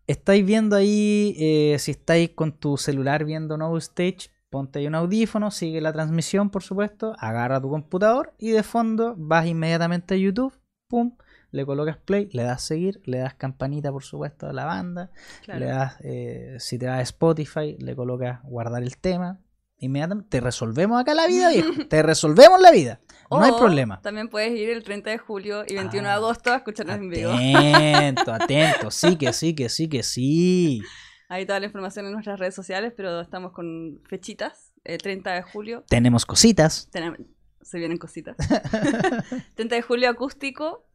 [0.07, 4.95] estáis viendo ahí, eh, si estáis con tu celular viendo No Stage, ponte ahí un
[4.95, 10.17] audífono, sigue la transmisión, por supuesto, agarra tu computador y de fondo vas inmediatamente a
[10.19, 10.59] YouTube,
[10.89, 11.17] pum,
[11.51, 15.11] le colocas play, le das seguir, le das campanita, por supuesto, a la banda,
[15.45, 15.61] Claro.
[15.61, 19.39] le das, eh, si te vas a Spotify, le colocas guardar el tema,
[19.79, 23.01] inmediatamente te resolvemos acá la vida, viejo, te resolvemos la vida,
[23.31, 24.01] no hay problema.
[24.03, 27.09] También puedes ir el 30 de julio y 21 de Ah, agosto a escucharnos en
[27.11, 27.31] vivo.
[27.33, 30.83] Atento, atento, sí que sí, que sí, que sí.
[31.31, 34.73] Hay toda la información en nuestras redes sociales, pero estamos con fechitas.
[34.83, 36.89] El 30 de julio Tenemos cositas.
[36.91, 37.27] tenem-
[37.61, 38.37] se vienen cositas.
[39.55, 40.87] 30 de julio acústico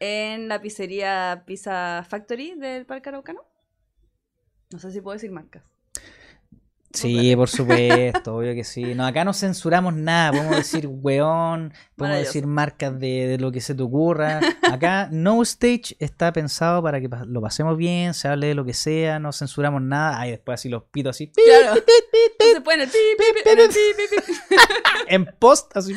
[0.00, 3.44] en la pizzería Pizza Factory del Parque Araucano.
[4.72, 5.75] No sé si puedo decir marcas.
[6.96, 8.94] Sí, por supuesto, obvio que sí.
[8.94, 10.32] No, acá no censuramos nada.
[10.32, 14.40] Podemos decir weón, podemos decir marcas de, de lo que se te ocurra.
[14.62, 18.74] Acá No Stage está pensado para que lo pasemos bien, se hable de lo que
[18.74, 20.20] sea, no censuramos nada.
[20.20, 21.30] Ay, después así los pito así.
[21.30, 21.74] Claro.
[21.74, 22.88] pi, pi, pi, Se puede
[25.08, 25.94] en post, así.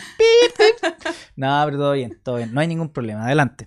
[1.36, 2.54] No, pero todo bien, todo bien.
[2.54, 3.26] No hay ningún problema.
[3.26, 3.66] Adelante.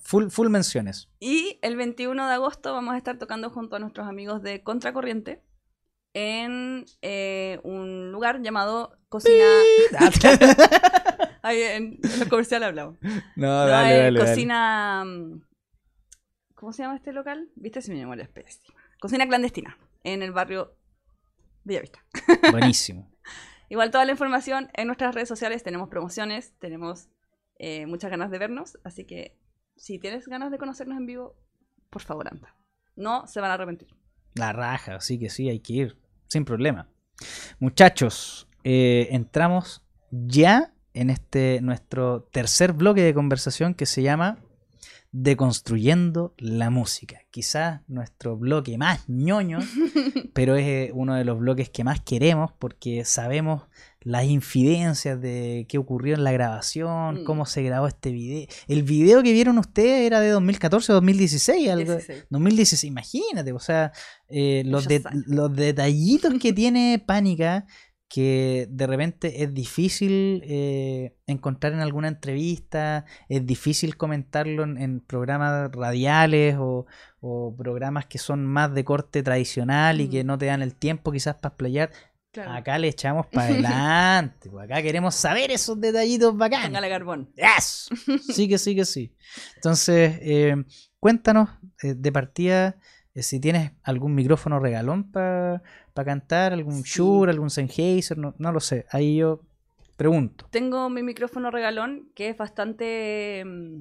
[0.00, 1.08] Full, full menciones.
[1.20, 5.42] Y el 21 de agosto vamos a estar tocando junto a nuestros amigos de Contracorriente
[6.14, 9.44] en eh, un lugar llamado Cocina.
[11.42, 12.98] Ahí en, en los comerciales hablamos.
[13.02, 14.20] no, No, dale, eh, dale, dale.
[14.20, 15.04] Cocina.
[15.04, 15.42] mm,
[16.54, 17.50] ¿Cómo se llama este local?
[17.54, 18.74] ¿Viste si mi memoria es pésima?
[19.00, 20.76] Cocina clandestina en el barrio
[21.64, 22.04] Bellavista.
[22.50, 23.10] Buenísimo.
[23.68, 25.62] Igual toda la información en nuestras redes sociales.
[25.62, 27.08] Tenemos promociones, tenemos
[27.58, 28.78] eh, muchas ganas de vernos.
[28.82, 29.38] Así que
[29.76, 31.36] si tienes ganas de conocernos en vivo,
[31.90, 32.56] por favor anda.
[32.96, 33.88] No se van a arrepentir.
[34.38, 35.96] La raja, así que sí, hay que ir,
[36.28, 36.88] sin problema.
[37.58, 44.38] Muchachos, eh, entramos ya en este nuestro tercer bloque de conversación que se llama
[45.10, 47.20] Deconstruyendo la música.
[47.30, 49.58] Quizás nuestro bloque más ñoño,
[50.34, 53.62] pero es eh, uno de los bloques que más queremos porque sabemos
[54.02, 57.24] las infidencias de qué ocurrió en la grabación, Mm.
[57.24, 58.46] cómo se grabó este video.
[58.68, 62.26] El video que vieron ustedes era de 2014 o 2016, algo, 16.
[62.30, 63.92] 2016, imagínate, o sea,
[64.28, 67.66] eh, los, de- los detallitos que tiene Pánica,
[68.10, 75.00] que de repente es difícil eh, encontrar en alguna entrevista, es difícil comentarlo en, en
[75.00, 76.86] programas radiales o,
[77.20, 80.10] o programas que son más de corte tradicional y Mm.
[80.10, 81.90] que no te dan el tiempo quizás para explayar.
[82.44, 82.52] Claro.
[82.52, 86.68] Acá le echamos para adelante, pues acá queremos saber esos detallitos bacanos.
[86.68, 87.32] Póngale carbón.
[87.34, 87.88] Yes.
[88.32, 89.12] Sí que sí que sí.
[89.56, 90.54] Entonces, eh,
[91.00, 91.48] cuéntanos
[91.82, 92.76] eh, de partida
[93.14, 95.62] eh, si tienes algún micrófono regalón para
[95.94, 96.98] cantar, algún Sí.
[96.98, 98.86] Shure, algún Sennheiser, no, no lo sé.
[98.92, 99.40] Ahí yo
[99.96, 100.46] pregunto.
[100.50, 103.80] Tengo mi micrófono regalón que es bastante mm,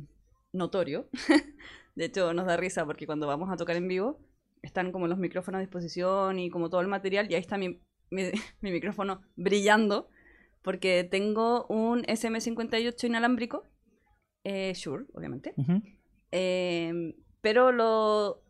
[0.54, 1.10] notorio.
[1.96, 4.20] De hecho, nos da risa porque cuando vamos a tocar en vivo
[4.64, 7.80] están como los micrófonos a disposición y como todo el material y ahí está mi,
[8.10, 8.32] mi-
[8.62, 10.10] mi micrófono brillando
[10.62, 13.64] porque tengo un SM58 inalámbrico,
[14.44, 15.54] eh, Shure, obviamente.
[16.32, 18.44] Eh, pero lo,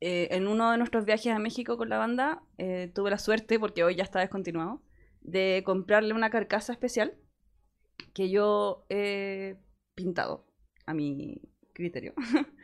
[0.00, 3.60] eh, en uno de nuestros viajes a México con la banda eh, tuve la suerte,
[3.60, 4.82] porque hoy ya está descontinuado,
[5.20, 7.14] de comprarle una carcasa especial
[8.12, 9.56] que yo he
[9.94, 10.44] pintado
[10.86, 11.40] a mi
[11.74, 12.14] criterio.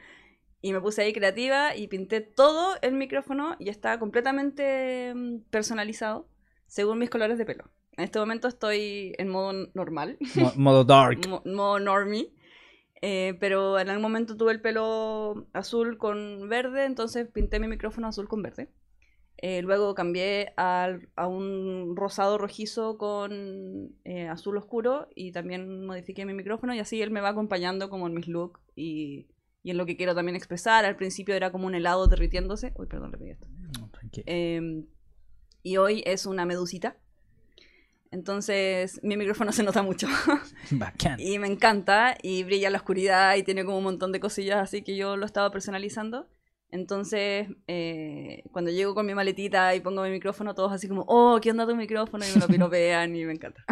[0.61, 6.29] y me puse ahí creativa y pinté todo el micrófono y está completamente mm, personalizado
[6.67, 7.65] según mis colores de pelo.
[7.97, 11.27] En este momento estoy en modo normal, Mo- modo dark.
[11.29, 12.33] mo- modo normie.
[13.01, 18.09] eh, pero en algún momento tuve el pelo azul con verde, entonces pinté mi micrófono
[18.09, 18.71] azul con verde.
[19.41, 26.25] Eh, luego cambié al- a un rosado rojizo con eh, azul oscuro y también modifiqué
[26.27, 29.29] mi micrófono y así él me va acompañando como en mis looks y,
[29.63, 30.85] y en lo que quiero también expresar.
[30.85, 32.73] Al principio era como un helado derritiéndose.
[32.77, 33.47] Uy, perdón, le esto.
[33.79, 33.91] No,
[34.27, 34.85] Eh,
[35.63, 36.97] y hoy es una medusita.
[38.11, 40.09] Entonces mi micrófono se nota mucho.
[40.71, 41.21] Bacán.
[41.21, 44.59] Y me encanta y brilla en la oscuridad y tiene como un montón de cosillas
[44.59, 46.29] así que yo lo estaba personalizando.
[46.71, 51.39] Entonces, eh, cuando llego con mi maletita y pongo mi micrófono, todos así como, oh,
[51.41, 52.25] ¿qué onda tu micrófono?
[52.27, 53.65] Y me lo piropean y me encanta.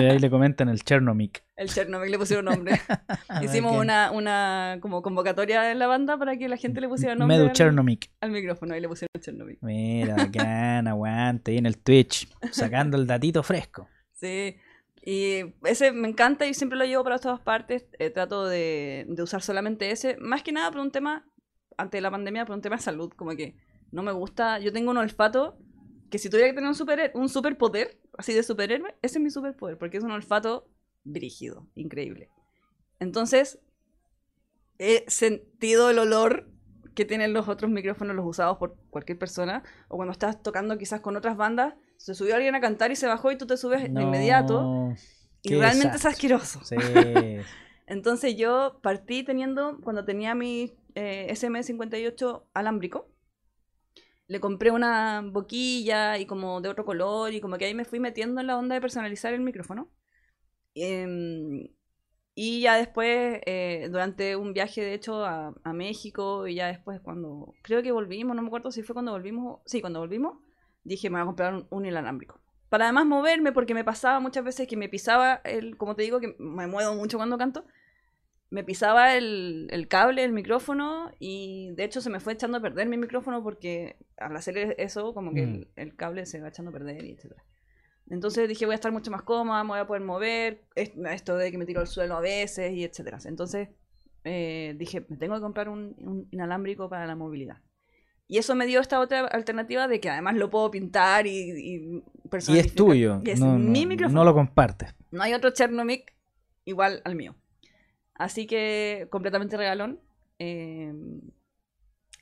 [0.00, 1.44] Y ahí le comentan el Chernomic.
[1.56, 2.72] El Chernobyl le pusieron nombre.
[3.42, 3.80] Hicimos Bacán.
[3.80, 7.48] una, una como convocatoria en la banda para que la gente le pusiera nombre Medu
[7.48, 8.10] al, Chernomic.
[8.20, 9.58] al micrófono y le pusieron Chernobyl.
[9.60, 13.88] Mira, bacán, aguante ahí en el Twitch, sacando el datito fresco.
[14.14, 14.56] Sí,
[15.04, 17.86] y ese me encanta y siempre lo llevo para todas partes.
[17.98, 21.24] eh, trato de, de usar solamente ese, más que nada por un tema,
[21.76, 23.54] ante la pandemia, por un tema de salud, como que
[23.90, 24.58] no me gusta.
[24.58, 25.58] Yo tengo un olfato
[26.10, 29.30] que si tuviera que tener un, super, un superpoder, así de superhéroe, ese es mi
[29.30, 30.68] superpoder, porque es un olfato
[31.04, 32.28] brígido, increíble.
[33.00, 33.58] Entonces,
[34.78, 36.48] he sentido el olor
[36.94, 41.00] que tienen los otros micrófonos, los usados por cualquier persona, o cuando estás tocando quizás
[41.00, 43.82] con otras bandas, se subió alguien a cantar y se bajó y tú te subes
[43.82, 44.92] de inmediato.
[45.42, 46.60] Y realmente es asqueroso.
[46.64, 46.76] Sí.
[47.92, 53.06] Entonces yo partí teniendo, cuando tenía mi eh, SM58 alámbrico,
[54.28, 58.00] le compré una boquilla y como de otro color y como que ahí me fui
[58.00, 59.90] metiendo en la onda de personalizar el micrófono.
[60.74, 61.68] Em,
[62.34, 66.98] y ya después, eh, durante un viaje de hecho a, a México y ya después
[67.02, 70.38] cuando, creo que volvimos, no me acuerdo si fue cuando volvimos, sí, cuando volvimos,
[70.82, 72.40] dije me voy a comprar un, un inalámbrico.
[72.70, 76.20] Para además moverme, porque me pasaba muchas veces que me pisaba el, como te digo,
[76.20, 77.66] que me muevo mucho cuando canto,
[78.52, 82.60] me pisaba el, el cable, el micrófono, y de hecho se me fue echando a
[82.60, 85.54] perder mi micrófono porque al hacer eso, como que Mm.
[85.54, 87.42] el, el cable se va echando a perder y etcétera.
[88.10, 91.36] Entonces dije, voy a estar mucho más cómoda, me voy a poder mover, es- esto
[91.36, 93.18] de que me tiro al suelo a veces y etcétera.
[93.24, 93.68] Entonces
[94.24, 97.56] eh, dije, me tengo que comprar un, un inalámbrico para la movilidad.
[98.28, 102.02] Y eso me dio esta otra alternativa de que además lo puedo pintar y, y
[102.48, 103.20] Y es tuyo.
[103.24, 104.20] Y es no, mi no- micrófono.
[104.20, 104.94] no lo compartes.
[105.10, 106.14] No hay otro Chernomic
[106.64, 107.34] igual al mío.
[108.14, 110.00] Así que completamente regalón.
[110.38, 110.92] Eh,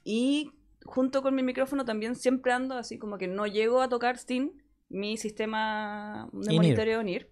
[0.05, 0.53] y
[0.85, 4.63] junto con mi micrófono también siempre ando así como que no llego a tocar sin
[4.89, 7.31] mi sistema de monitoreo NIR.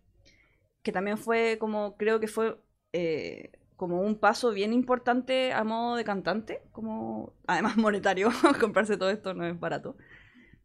[0.83, 2.59] Que también fue como, creo que fue
[2.93, 6.63] eh, como un paso bien importante a modo de cantante.
[6.73, 8.31] Como, además monetario,
[8.61, 9.97] comprarse todo esto no es barato.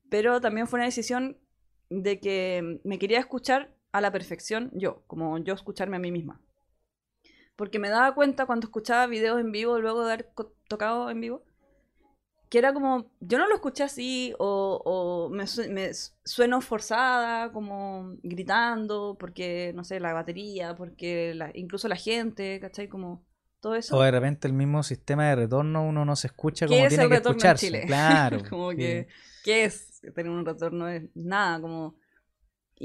[0.10, 1.38] Pero también fue una decisión
[1.90, 6.42] de que me quería escuchar a la perfección yo, como yo escucharme a mí misma.
[7.56, 10.30] Porque me daba cuenta cuando escuchaba videos en vivo, luego de haber
[10.68, 11.44] tocado en vivo,
[12.50, 15.92] que era como, yo no lo escuché así, o, o me, su- me
[16.24, 22.88] sueno forzada, como gritando, porque, no sé, la batería, porque la- incluso la gente, ¿cachai?
[22.88, 23.26] Como
[23.60, 23.98] todo eso.
[23.98, 26.90] O de repente el mismo sistema de retorno uno no se escucha ¿Qué como es
[26.90, 27.66] tiene el que en escucharse.
[27.68, 27.86] Chile?
[27.88, 28.38] Claro.
[28.50, 28.78] como sí.
[28.78, 29.08] que,
[29.44, 30.88] ¿qué es tener un retorno?
[30.88, 31.96] Es nada, como...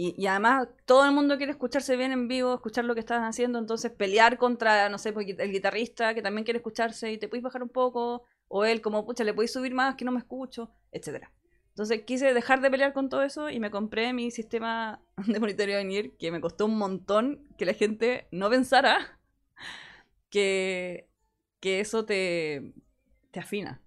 [0.00, 3.58] Y, además todo el mundo quiere escucharse bien en vivo, escuchar lo que estás haciendo,
[3.58, 7.42] entonces pelear contra, no sé, pues, el guitarrista que también quiere escucharse y te puedes
[7.42, 10.70] bajar un poco, o él como, pucha, le podéis subir más que no me escucho,
[10.92, 11.32] etcétera.
[11.70, 15.78] Entonces quise dejar de pelear con todo eso y me compré mi sistema de monitoreo
[15.78, 19.18] de NIR, que me costó un montón que la gente no pensara
[20.30, 21.08] que,
[21.58, 22.72] que eso te,
[23.32, 23.82] te afina.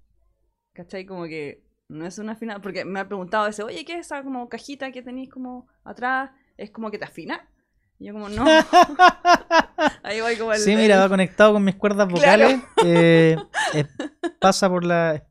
[0.74, 1.06] ¿Cachai?
[1.06, 2.62] Como que no es una afina.
[2.62, 6.32] Porque me ha preguntado veces, oye, ¿qué es esa como cajita que tenéis como atrás?
[6.58, 7.48] ¿Es como que te afina?
[8.00, 8.46] Y yo como, no.
[10.04, 10.60] Ahí voy como el...
[10.60, 12.48] Sí, mira, va conectado con mis cuerdas Claro.
[12.48, 12.62] vocales.
[12.86, 13.38] eh,
[13.74, 13.86] eh,
[14.40, 15.24] pasa por la.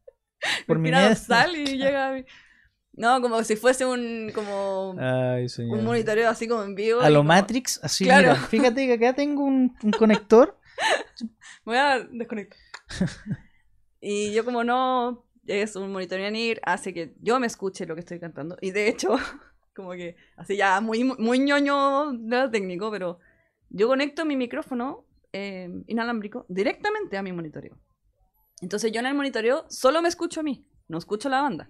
[0.67, 2.25] Por mi dorsal y llega a
[2.95, 4.33] No, como si fuese un...
[4.35, 4.97] Como...
[4.99, 5.79] Ay, señor.
[5.79, 7.03] un monitoreo así como en vivo.
[7.03, 8.29] A lo como- Matrix, así, Claro.
[8.29, 8.41] mira.
[8.47, 10.59] Fíjate que acá tengo un, un conector.
[11.65, 12.59] Voy a desconectar.
[14.01, 16.31] y yo como no, es un monitoreo
[16.63, 18.57] hace que yo me escuche lo que estoy cantando.
[18.61, 19.17] Y de hecho,
[19.75, 23.19] como que así ya muy, muy ñoño de lo técnico, pero
[23.69, 27.79] yo conecto mi micrófono eh, inalámbrico directamente a mi monitoreo.
[28.61, 31.69] Entonces yo en el monitoreo solo me escucho a mí, no escucho a la banda.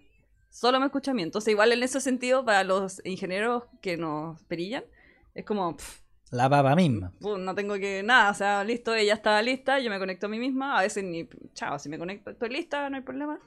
[0.48, 1.22] Solo me escucho a mí.
[1.22, 4.84] Entonces igual en ese sentido, para los ingenieros que nos perillan,
[5.34, 5.76] es como...
[5.76, 6.00] pff,
[6.32, 7.12] La papa misma.
[7.20, 10.28] Pu, no tengo que nada, o sea, listo, ella estaba lista, yo me conecto a
[10.28, 13.38] mí misma, a veces ni, chao, si me conecto, estoy lista, no hay problema.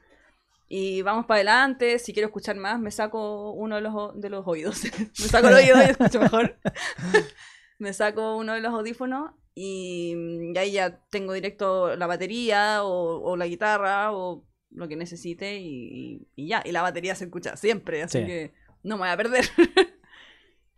[0.67, 4.47] Y vamos para adelante, si quiero escuchar más, me saco uno de los, de los
[4.47, 6.57] oídos, me saco el oído y escucho mejor.
[7.79, 12.83] me saco uno de los audífonos y, mm, y ahí ya tengo directo la batería
[12.83, 17.25] o, o la guitarra o lo que necesite y, y ya, y la batería se
[17.25, 18.25] escucha siempre, así Sí.
[18.25, 18.53] que
[18.83, 19.45] no me voy a perder.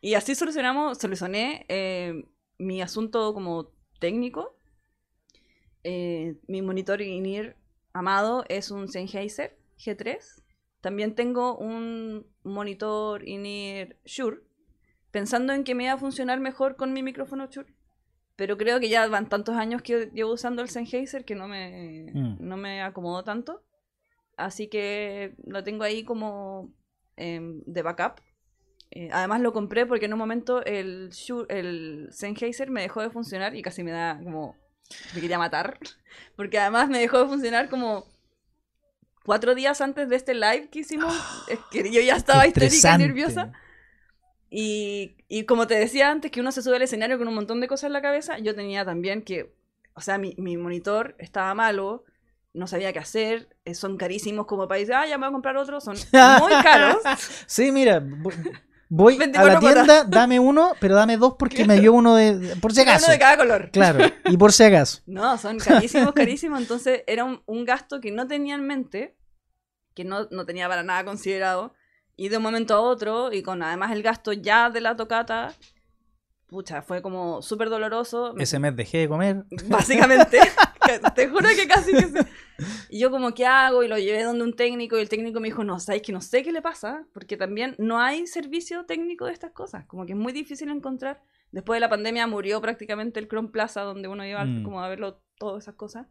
[0.01, 2.25] y así solucionamos, solucioné eh,
[2.57, 4.57] mi asunto como técnico.
[5.83, 7.55] Eh, mi monitor in-ear
[7.93, 10.41] amado es un Sennheiser G3.
[10.81, 14.41] También tengo un monitor in-ear Shure,
[15.11, 17.73] pensando en que me iba a funcionar mejor con mi micrófono Shure.
[18.35, 22.11] Pero creo que ya van tantos años que llevo usando el Sennheiser que no me,
[22.13, 22.37] Mm.
[22.39, 23.63] no me acomodó tanto.
[24.37, 26.73] Así que lo tengo ahí como
[27.17, 28.19] em, de backup.
[28.91, 33.09] Eh, además lo compré porque en un momento el, Shure- el Sennheiser me dejó de
[33.09, 34.55] funcionar y casi me da como...
[35.15, 35.79] Me quería matar.
[36.35, 38.05] Porque además me dejó de funcionar como
[39.25, 41.13] cuatro días antes de este live que hicimos.
[41.49, 43.51] Es que yo ya estaba histérica nerviosa.
[44.49, 47.59] Y, y como te decía antes, que uno se sube al escenario con un montón
[47.59, 49.53] de cosas en la cabeza, yo tenía también que,
[49.93, 52.05] o sea, mi, mi monitor estaba malo,
[52.53, 55.57] no sabía qué hacer, eh, son carísimos como decir, ah, ya me voy a comprar
[55.57, 55.95] otro, son
[56.39, 57.01] muy caros.
[57.47, 58.01] Sí, mira,
[58.87, 62.55] Voy a 24 la tienda, dame uno, pero dame dos porque me dio uno de.
[62.61, 63.05] Por si acaso.
[63.05, 63.71] Uno de cada color.
[63.71, 65.01] Claro, y por si acaso.
[65.07, 66.59] No, son carísimos, carísimos.
[66.59, 69.15] Entonces era un, un gasto que no tenía en mente,
[69.93, 71.73] que no, no tenía para nada considerado.
[72.15, 75.53] Y de un momento a otro, y con además el gasto ya de la tocata,
[76.47, 78.35] pucha, fue como súper doloroso.
[78.37, 79.45] Ese mes dejé de comer.
[79.67, 80.39] Básicamente.
[81.15, 82.13] Te juro que casi que sí.
[82.89, 83.83] Y yo como, ¿qué hago?
[83.83, 86.21] Y lo llevé donde un técnico y el técnico me dijo, no, sabes que no
[86.21, 90.13] sé qué le pasa, porque también no hay servicio técnico de estas cosas, como que
[90.13, 91.21] es muy difícil encontrar.
[91.51, 94.63] Después de la pandemia murió prácticamente el Chrome Plaza, donde uno iba Mm.
[94.63, 96.07] como a verlo, todas esas cosas.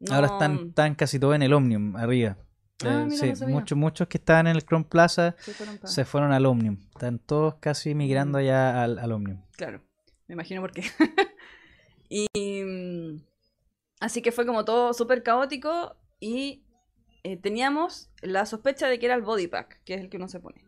[0.00, 2.36] No- Ahora están, están casi todos en el Omnium, arriba.
[2.84, 5.78] Ah, Eh, mira, sí, no muchos, muchos que estaban en el Chrome Plaza Sí, fueron
[5.86, 6.78] se fueron al Omnium.
[6.92, 8.42] Están todos casi migrando Mm.
[8.42, 9.40] ya al, al Omnium.
[9.56, 9.80] Claro,
[10.26, 10.82] me imagino por qué.
[12.08, 12.26] y
[12.64, 13.22] mm,
[14.02, 16.64] así que fue como todo súper caótico y
[17.24, 20.28] eh, teníamos la sospecha de que era el body pack, que es el que uno
[20.28, 20.64] se pone.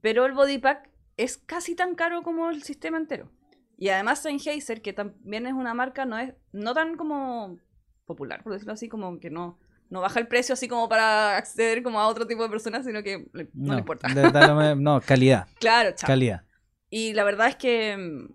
[0.00, 3.30] Pero el body pack es casi tan caro como el sistema entero.
[3.78, 7.58] Y además Sennheiser, que también es una marca, no es no tan como
[8.06, 11.82] popular, por decirlo así, como que no, no baja el precio así como para acceder
[11.82, 14.08] como a otro tipo de personas, sino que le- no, le importa.
[14.08, 15.46] de no, calidad.
[15.60, 16.06] claro, chao.
[16.08, 16.42] Calidad.
[16.90, 18.28] Y la verdad es que,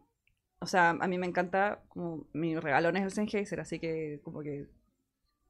[0.59, 4.41] o sea, a mí me encanta, como mi regalón es el Sennheiser, así que como
[4.41, 4.67] que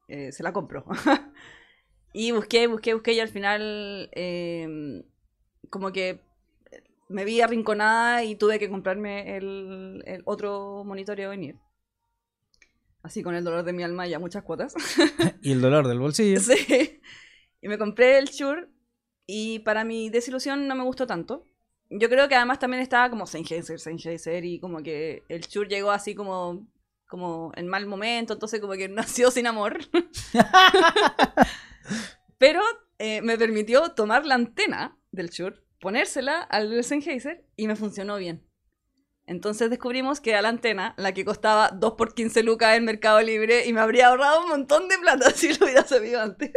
[0.08, 0.84] eh, se la compro.
[2.12, 5.02] y busqué, busqué, busqué y al final eh,
[5.68, 6.20] como que
[7.08, 11.56] me vi arrinconada y tuve que comprarme el, el otro monitoreo venir.
[13.02, 14.74] Así con el dolor de mi alma y a muchas cuotas.
[15.42, 16.38] Y el dolor del bolsillo.
[16.38, 17.00] Sí.
[17.62, 18.68] Y me compré el Shure
[19.26, 21.44] y para mi desilusión no me gustó tanto.
[21.90, 25.90] Yo creo que además también estaba como Sennheiser, Sennheiser y como que el Shure llegó
[25.90, 26.66] así como
[27.08, 29.78] como en mal momento, entonces como que nació sin amor.
[32.38, 32.60] Pero
[32.98, 38.46] eh, me permitió tomar la antena del Shure, ponérsela al Sennheiser y me funcionó bien.
[39.26, 43.20] Entonces descubrimos que a la antena, la que costaba 2 por 15 lucas en Mercado
[43.20, 46.52] Libre, y me habría ahorrado un montón de plata si lo hubiera sabido antes.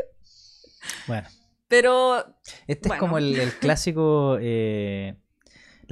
[1.07, 1.27] Bueno,
[1.67, 2.35] Pero
[2.67, 4.37] este es como el, el clásico.
[4.39, 5.15] eh,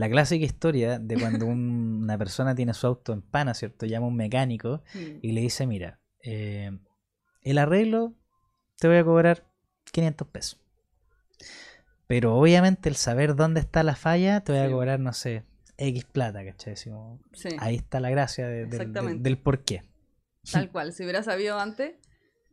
[0.01, 3.85] la clásica historia de cuando un- una persona tiene su auto en pana, ¿cierto?
[3.85, 4.81] Llama a un mecánico
[5.21, 6.71] y le dice: Mira, eh,
[7.43, 8.13] el arreglo
[8.79, 9.45] te voy a cobrar
[9.91, 10.59] 500 pesos.
[12.07, 15.43] Pero obviamente el saber dónde está la falla te voy a cobrar, no sé,
[15.77, 16.75] X plata, ¿cachai?
[16.75, 16.89] Sí,
[17.59, 18.65] ahí está la gracia de-
[19.23, 19.83] del por qué.
[20.51, 20.91] tal cual.
[20.93, 21.93] Si hubiera sabido antes,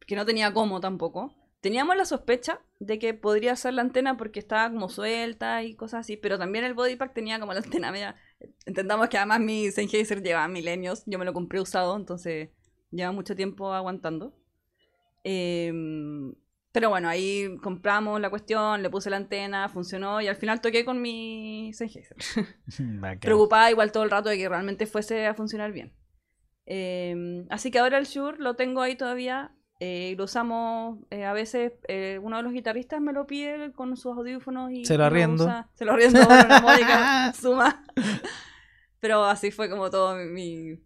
[0.06, 1.34] que no tenía cómo tampoco.
[1.60, 6.00] Teníamos la sospecha de que podría ser la antena porque estaba como suelta y cosas
[6.00, 8.14] así, pero también el body pack tenía como la antena media.
[8.64, 12.50] Entendamos que además mi Sennheiser lleva milenios, yo me lo compré usado, entonces
[12.92, 14.36] lleva mucho tiempo aguantando.
[15.24, 16.32] Em,
[16.70, 20.84] pero bueno, ahí compramos la cuestión, le puse la antena, funcionó y al final toqué
[20.84, 22.16] con mi Sennheiser.
[23.20, 25.92] Preocupada igual todo el rato de que realmente fuese a funcionar bien.
[26.66, 29.52] Eh, así que ahora el Shure lo tengo ahí todavía.
[29.80, 31.72] Eh, lo usamos eh, a veces.
[31.88, 34.84] eh, uno de los guitarristas me lo pide con sus audífonos y.
[34.84, 35.44] Se lo arriendo.
[35.44, 35.68] usa.
[35.74, 37.84] Se lo arriendo por una módica suma.
[39.00, 40.78] Pero así fue como todo mi,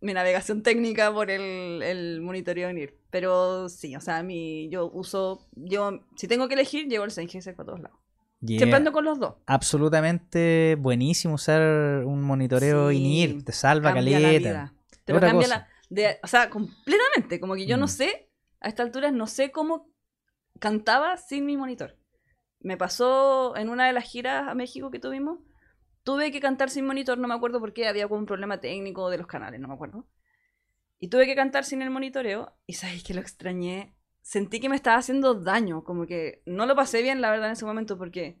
[0.00, 2.96] mi navegación técnica por el, el monitoreo INIR.
[3.10, 5.48] Pero sí, o sea, mi, yo uso.
[5.56, 7.98] Yo, si tengo que elegir, llevo el Sennheiser para todos lados.
[8.40, 8.58] Yeah.
[8.58, 9.34] Siempre ando con los dos.
[9.46, 14.48] absolutamente buenísimo usar un monitoreo Sí, INIR, te salva cambia la caleta.
[14.48, 14.74] vida.
[15.04, 15.68] Te lo cambia la.
[15.94, 17.38] De- o sea, completamente.
[17.40, 17.88] Como que yo no Mm.
[17.88, 19.90] sé, a esta altura no sé cómo
[20.58, 21.96] cantaba sin mi monitor.
[22.60, 25.40] Me pasó en una de las giras a México que tuvimos.
[26.04, 29.18] Tuve que cantar sin monitor, no me acuerdo por qué, había un problema técnico de
[29.18, 30.06] los canales, no me acuerdo.
[30.98, 33.94] Y tuve que cantar sin el monitoreo, y sabéis que lo extrañé.
[34.20, 37.52] Sentí que me estaba haciendo daño, como que no lo pasé bien, la verdad, en
[37.52, 38.38] ese momento, porque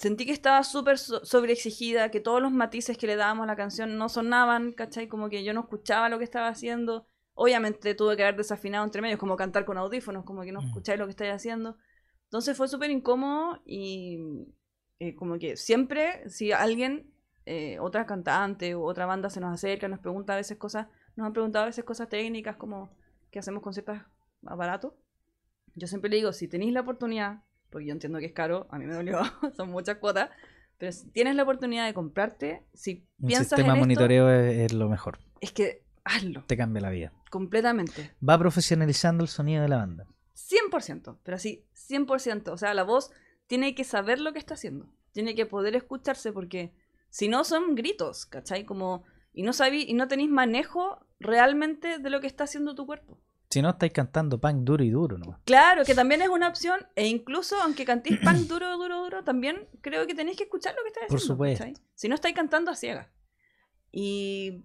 [0.00, 3.56] sentí que estaba súper so- sobreexigida, que todos los matices que le dábamos a la
[3.56, 5.08] canción no sonaban, ¿cachai?
[5.08, 7.06] Como que yo no escuchaba lo que estaba haciendo.
[7.34, 10.66] Obviamente tuve que haber desafinado entre medios, como cantar con audífonos, como que no Mm.
[10.68, 11.76] escucháis lo que estáis haciendo.
[12.24, 14.18] Entonces fue súper incómodo y
[15.00, 17.10] eh, como que siempre, si alguien,
[17.46, 20.86] eh, otra cantante o otra banda se nos acerca, nos pregunta a veces cosas,
[21.16, 22.90] nos han preguntado a veces cosas técnicas como
[23.30, 23.98] qué hacemos con ciertos
[24.46, 24.92] aparatos.
[25.74, 28.78] Yo siempre le digo, si tenéis la oportunidad, porque yo entiendo que es caro, a
[28.78, 29.20] mí me dolió,
[29.56, 30.30] son muchas cuotas,
[30.78, 34.58] pero si tienes la oportunidad de comprarte, si Un piensas sistema en esto, monitoreo es,
[34.58, 37.12] es lo mejor, es que hazlo, te cambia la vida.
[37.30, 38.12] completamente.
[38.26, 40.06] Va profesionalizando el sonido de la banda.
[40.34, 42.48] 100%, pero así, 100%.
[42.48, 43.10] O sea, la voz
[43.46, 44.92] tiene que saber lo que está haciendo.
[45.12, 46.72] Tiene que poder escucharse porque
[47.10, 48.64] si no son gritos, ¿cachai?
[48.64, 52.86] Como, y no sabí, y no tenéis manejo realmente de lo que está haciendo tu
[52.86, 53.20] cuerpo.
[53.50, 55.40] Si no, estáis cantando punk duro y duro, ¿no?
[55.44, 59.68] Claro, que también es una opción, e incluso aunque cantéis punk duro, duro, duro, también
[59.80, 61.34] creo que tenéis que escuchar lo que estáis Por haciendo.
[61.34, 61.64] supuesto.
[61.64, 61.82] ¿cachai?
[61.94, 63.08] Si no estáis cantando a ciegas.
[63.90, 64.64] Y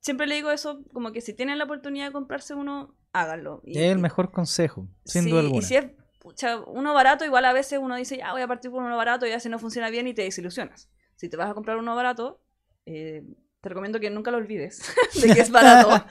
[0.00, 3.62] siempre le digo eso, como que si tienen la oportunidad de comprarse uno, háganlo.
[3.64, 5.66] Y, es el mejor consejo, sin sí, duda Y alguna.
[5.66, 5.86] si es
[6.18, 9.26] pucha, uno barato, igual a veces uno dice, ya voy a partir por uno barato
[9.26, 10.90] y a veces no funciona bien y te desilusionas.
[11.16, 12.42] Si te vas a comprar uno barato,
[12.84, 13.24] eh,
[13.60, 14.82] te recomiendo que nunca lo olvides
[15.20, 16.04] de que es barato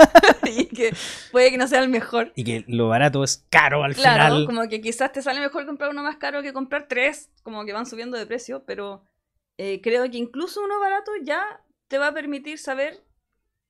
[0.46, 0.94] y que
[1.32, 2.32] puede que no sea el mejor.
[2.34, 4.46] Y que lo barato es caro al Claro, final.
[4.46, 7.72] como que quizás te sale mejor comprar uno más caro que comprar tres, como que
[7.72, 9.04] van subiendo de precio, pero
[9.58, 11.42] eh, creo que incluso uno barato ya
[11.88, 13.02] te va a permitir saber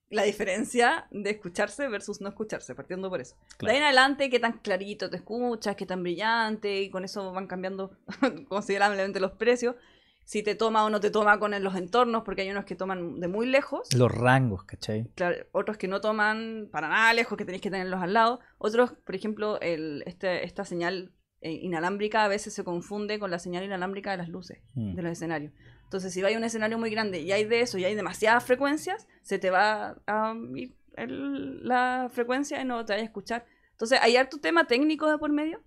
[0.09, 3.35] la diferencia de escucharse versus no escucharse, partiendo por eso.
[3.57, 3.71] Claro.
[3.71, 7.33] De ahí en adelante, qué tan clarito te escuchas, qué tan brillante, y con eso
[7.33, 7.97] van cambiando
[8.47, 9.75] considerablemente los precios.
[10.25, 13.19] Si te toma o no te toma con los entornos, porque hay unos que toman
[13.19, 15.07] de muy lejos, Los rangos, ¿cachai?
[15.15, 18.39] claro, otros que no toman para nada lejos, que tenéis que tenerlos al lado.
[18.57, 21.11] Otros, por ejemplo, el, este, esta señal
[21.41, 24.95] eh, inalámbrica a veces se confunde con la señal inalámbrica de las luces Mm.
[24.95, 25.53] de los escenarios.
[25.83, 29.07] Entonces, si hay un escenario muy grande y hay de eso y hay demasiadas frecuencias,
[29.21, 33.45] se te va a ir el- la frecuencia y no te vaya a escuchar.
[33.73, 35.61] Entonces, hay harto tema técnico de por medio.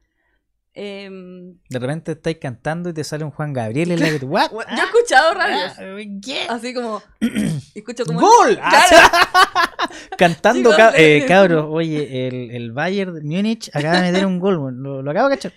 [0.80, 4.26] Em, De repente estáis cantando y te sale un Juan Gabriel en la que tú,
[4.28, 4.50] ¿what?
[4.52, 6.46] yo he escuchado radios, Ah, ¿Qué?
[6.48, 7.02] así como,
[7.74, 8.20] escucho como...
[8.20, 8.56] ¡Gol!
[8.59, 9.09] Claro.
[10.16, 11.26] Cantando, Chicos, ca- eh, sí.
[11.26, 15.28] cabros, oye, el, el Bayern de Múnich acaba de meter un gol, lo, lo acabo
[15.28, 15.52] de cachar.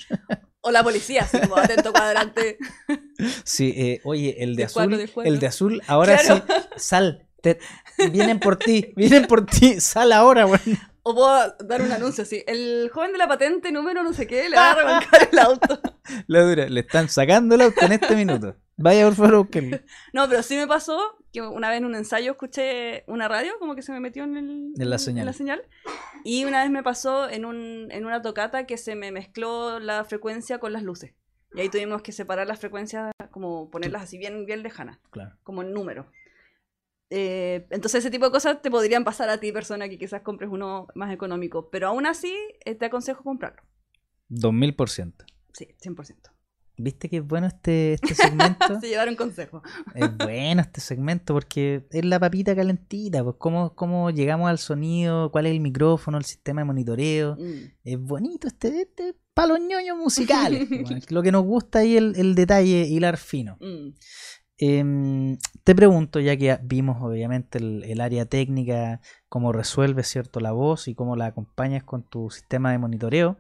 [0.62, 2.58] O la policía, así como atento cuadrante.
[3.44, 5.32] Sí, eh, oye, el de cuatro, azul, cuatro.
[5.32, 6.44] el de azul, ahora Claro.
[6.48, 7.60] sí, sal, te-
[8.12, 10.60] vienen por ti, vienen por ti, sal ahora, weón.
[11.04, 12.44] O puedo dar un anuncio así.
[12.46, 15.80] El joven de la patente número no sé qué le va a arrancar el auto.
[16.28, 18.56] La dura, le están sacando el auto en este minuto.
[18.78, 19.80] Vaya por favor buscarlo.
[20.14, 21.00] No, pero sí me pasó
[21.34, 24.38] que una vez en un ensayo escuché una radio, como que se me metió en,
[24.38, 25.62] el, En la señal.
[26.24, 30.04] Y una vez me pasó en, un, en una tocata que se me mezcló la
[30.06, 31.14] frecuencia con las luces.
[31.56, 35.36] Y ahí tuvimos que separar las frecuencias, como ponerlas así bien, bien lejanas, Claro.
[35.44, 36.06] como en número.
[37.14, 40.50] Eh, entonces ese tipo de cosas te podrían pasar a ti, persona que quizás compres
[40.50, 41.70] uno más económico.
[41.70, 42.34] Pero aún así,
[42.64, 43.62] eh, te aconsejo comprarlo.
[44.30, 45.26] 2000%.
[45.54, 46.32] Sí, 100%.
[46.78, 48.80] ¿Viste que es bueno este, este segmento?
[48.82, 49.62] Se llevaron consejo.
[49.94, 55.32] Es bueno este segmento porque es la papita calentita, pues cómo, cómo llegamos al sonido,
[55.32, 57.36] cuál es el micrófono, el sistema de monitoreo.
[57.36, 57.74] Mm.
[57.84, 60.66] Es bonito este, este palo ñoño musicales.
[60.70, 63.58] pues, bueno, Lo que nos gusta ahí el, el detalle hilar fino.
[63.60, 63.90] Mm.
[64.64, 70.52] Em, te pregunto, ya que vimos obviamente el, el área técnica, cómo resuelves cierto la
[70.52, 73.38] voz y cómo la acompañas con tu sistema de monitoreo,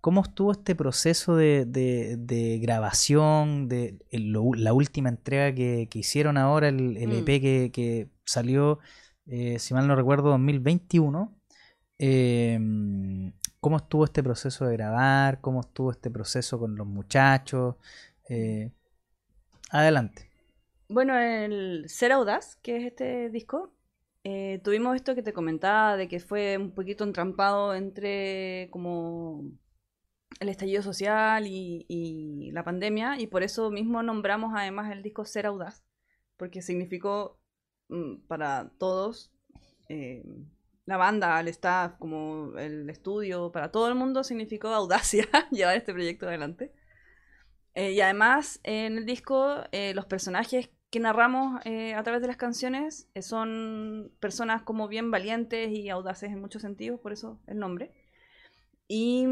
[0.00, 5.98] ¿cómo estuvo este proceso de, de- de grabación, de lo- la última entrega que, que
[6.00, 7.12] hicieron ahora, el, el Mm.
[7.14, 8.78] EP que, que salió,
[9.26, 11.34] eh, si mal no recuerdo, 2021?
[11.98, 15.40] Em, ¿Cómo estuvo este proceso de grabar?
[15.40, 17.76] ¿Cómo estuvo este proceso con los muchachos?
[18.28, 18.70] Eh,
[19.70, 20.28] adelante.
[20.88, 23.74] Bueno, el Ser Audaz, que es este disco,
[24.24, 29.44] eh, tuvimos esto que te comentaba, de que fue un poquito entrampado entre como
[30.40, 35.46] el estallido social y, la pandemia, y por eso mismo nombramos además el disco Ser
[35.46, 35.84] Audaz,
[36.36, 37.38] porque significó
[37.88, 39.32] mm, para todos,
[39.88, 40.24] eh,
[40.86, 45.92] la banda, el staff, como el estudio, para todo el mundo significó audacia llevar este
[45.94, 46.72] proyecto adelante.
[47.74, 52.28] Eh, y además, en el disco, eh, los personajes que narramos eh, a través de
[52.28, 57.40] las canciones eh, son personas como bien valientes y audaces en muchos sentidos, por eso
[57.48, 57.92] el nombre.
[58.86, 59.26] Y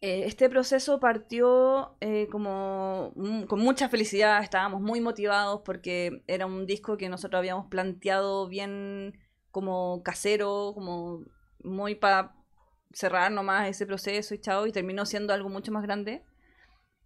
[0.00, 6.46] eh, este proceso partió eh, como mm, con mucha felicidad, estábamos muy motivados porque era
[6.46, 9.18] un disco que nosotros habíamos planteado bien
[9.50, 11.24] como casero, como
[11.62, 12.34] muy para
[12.92, 16.24] cerrar nomás ese proceso y chao, y terminó siendo algo mucho más grande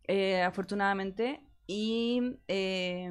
[0.07, 1.41] eh, afortunadamente.
[1.67, 3.11] Y eh,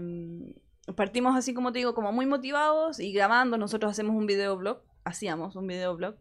[0.95, 3.57] partimos así como te digo, como muy motivados y grabando.
[3.57, 6.15] Nosotros hacemos un videoblog, hacíamos un videoblog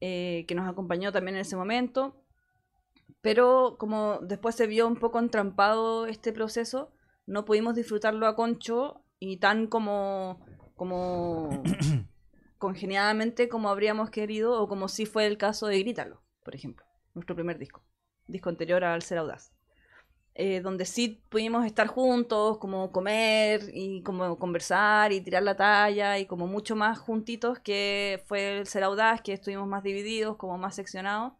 [0.00, 2.16] eh, que nos acompañó también en ese momento.
[3.20, 6.92] Pero como después se vio un poco entrampado este proceso,
[7.26, 10.40] no pudimos disfrutarlo a concho y tan como,
[10.74, 11.50] como
[12.58, 17.34] congeniadamente como habríamos querido o como si fue el caso de Grítalo, por ejemplo, nuestro
[17.34, 17.84] primer disco,
[18.26, 19.52] disco anterior al Ser Audaz
[20.40, 26.18] eh, donde sí pudimos estar juntos, como comer y como conversar y tirar la talla
[26.18, 30.58] y como mucho más juntitos que fue el ser audaz, que estuvimos más divididos, como
[30.58, 31.34] más seccionados.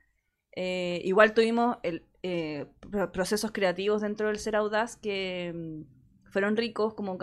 [0.56, 6.56] Eh, igual tuvimos el, eh, pro- procesos creativos dentro del ser audaz que mm, fueron
[6.56, 7.18] ricos, como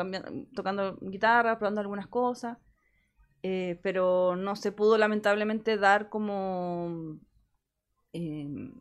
[0.56, 2.58] tocando guitarra, probando algunas cosas.
[3.44, 7.20] eh, pero no se pudo lamentablemente dar como
[8.14, 8.74] em,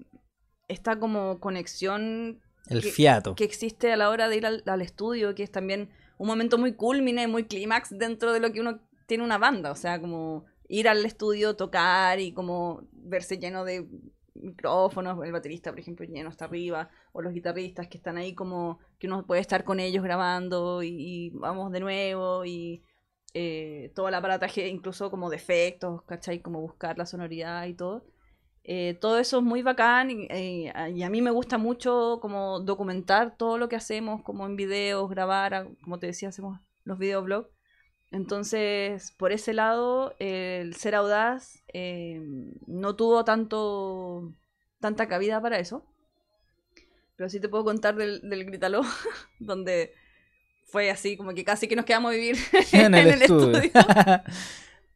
[0.68, 3.34] esta como conexión El que- fiato.
[3.34, 6.58] que existe a la hora de ir al, al estudio, que es también un momento
[6.58, 10.44] muy culmine, muy clímax dentro de lo que uno tiene una banda, o sea, como
[10.68, 13.86] ir al estudio, tocar y como verse lleno de
[14.34, 18.78] micrófonos, el baterista, por ejemplo, lleno hasta arriba, o los guitarristas que están ahí como
[18.98, 22.82] que uno puede estar con ellos grabando y, y vamos de nuevo y
[23.34, 26.40] eh, todo el aparataje, incluso como de efectos, ¿cachai?
[26.40, 28.04] Como buscar la sonoridad y todo.
[28.68, 32.18] Eh, todo eso es muy bacán y, eh, a- y a mí me gusta mucho
[32.20, 36.98] como documentar todo lo que hacemos, como en videos, grabar, como te decía, hacemos los
[36.98, 37.48] videoblogs.
[38.10, 42.20] Entonces, por ese lado, eh, el ser audaz eh,
[42.66, 44.32] no tuvo tanto
[44.80, 45.84] tanta cabida para eso.
[47.16, 48.82] Pero sí te puedo contar del, del Gritalo,
[49.38, 49.92] donde
[50.66, 52.36] fue así, como que casi que nos quedamos a vivir
[52.72, 53.70] en el, estudio.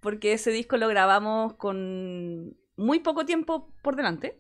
[0.01, 4.39] porque ese disco lo grabamos con muy poco tiempo por delante.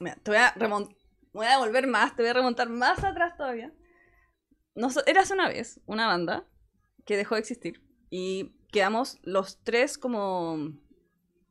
[0.00, 0.96] Mira, te voy a remon-
[1.32, 3.72] voy a volver más, te voy a remontar más atrás todavía.
[4.74, 6.46] Nos, eras una vez una banda
[7.04, 10.72] que dejó de existir y quedamos los tres como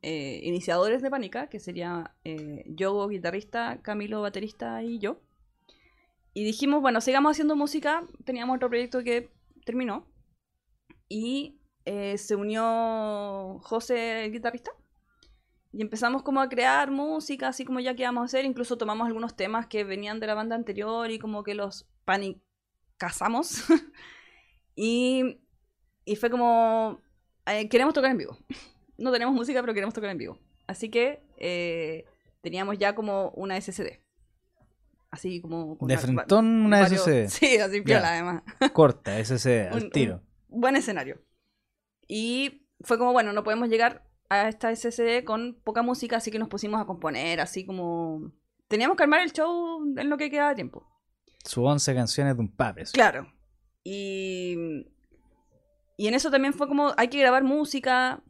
[0.02, 5.20] eh, iniciadores de Pánica, que sería eh, yo, guitarrista, Camilo, baterista y yo.
[6.34, 8.06] Y dijimos, bueno, sigamos haciendo música.
[8.24, 9.32] Teníamos otro proyecto que
[9.64, 10.06] terminó.
[11.08, 14.70] Y eh, se unió José, el guitarrista.
[15.72, 18.44] Y empezamos como a crear música, así como ya que íbamos a hacer.
[18.44, 23.64] Incluso tomamos algunos temas que venían de la banda anterior y como que los panicasamos.
[24.74, 25.40] y,
[26.04, 27.00] y fue como,
[27.46, 28.36] eh, queremos tocar en vivo.
[28.98, 30.38] No tenemos música, pero queremos tocar en vivo.
[30.66, 32.04] Así que eh,
[32.42, 33.98] teníamos ya como una SSD.
[35.10, 35.78] Así como...
[35.80, 37.28] De frentón una varios- SSD.
[37.30, 38.12] Sí, así piola Ya.
[38.12, 38.42] además
[38.74, 40.20] Corta, ese al Un- tiro.
[40.48, 41.18] buen escenario.
[42.08, 46.38] Y fue como, bueno, no podemos llegar a esta SSD con poca música, así que
[46.38, 48.32] nos pusimos a componer, así como...
[48.68, 50.86] Teníamos que armar el show en lo que quedaba tiempo.
[51.44, 52.92] Sus 11 canciones de un papes.
[52.92, 53.30] Claro.
[53.82, 54.86] Y...
[55.96, 58.22] Y en eso también fue como, hay que grabar música.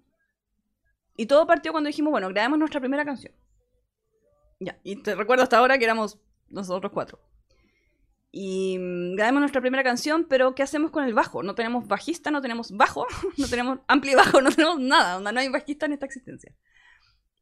[1.16, 3.34] Y todo partió cuando dijimos, bueno, grabemos nuestra primera canción.
[4.58, 6.18] Ya, y te recuerdo hasta ahora que éramos
[6.48, 7.20] nosotros cuatro.
[8.32, 11.42] Y mm, grabamos nuestra primera canción, pero ¿qué hacemos con el bajo?
[11.42, 15.40] No tenemos bajista, no tenemos bajo, no tenemos amplio bajo, no tenemos nada, onda, no
[15.40, 16.54] hay bajista en esta existencia.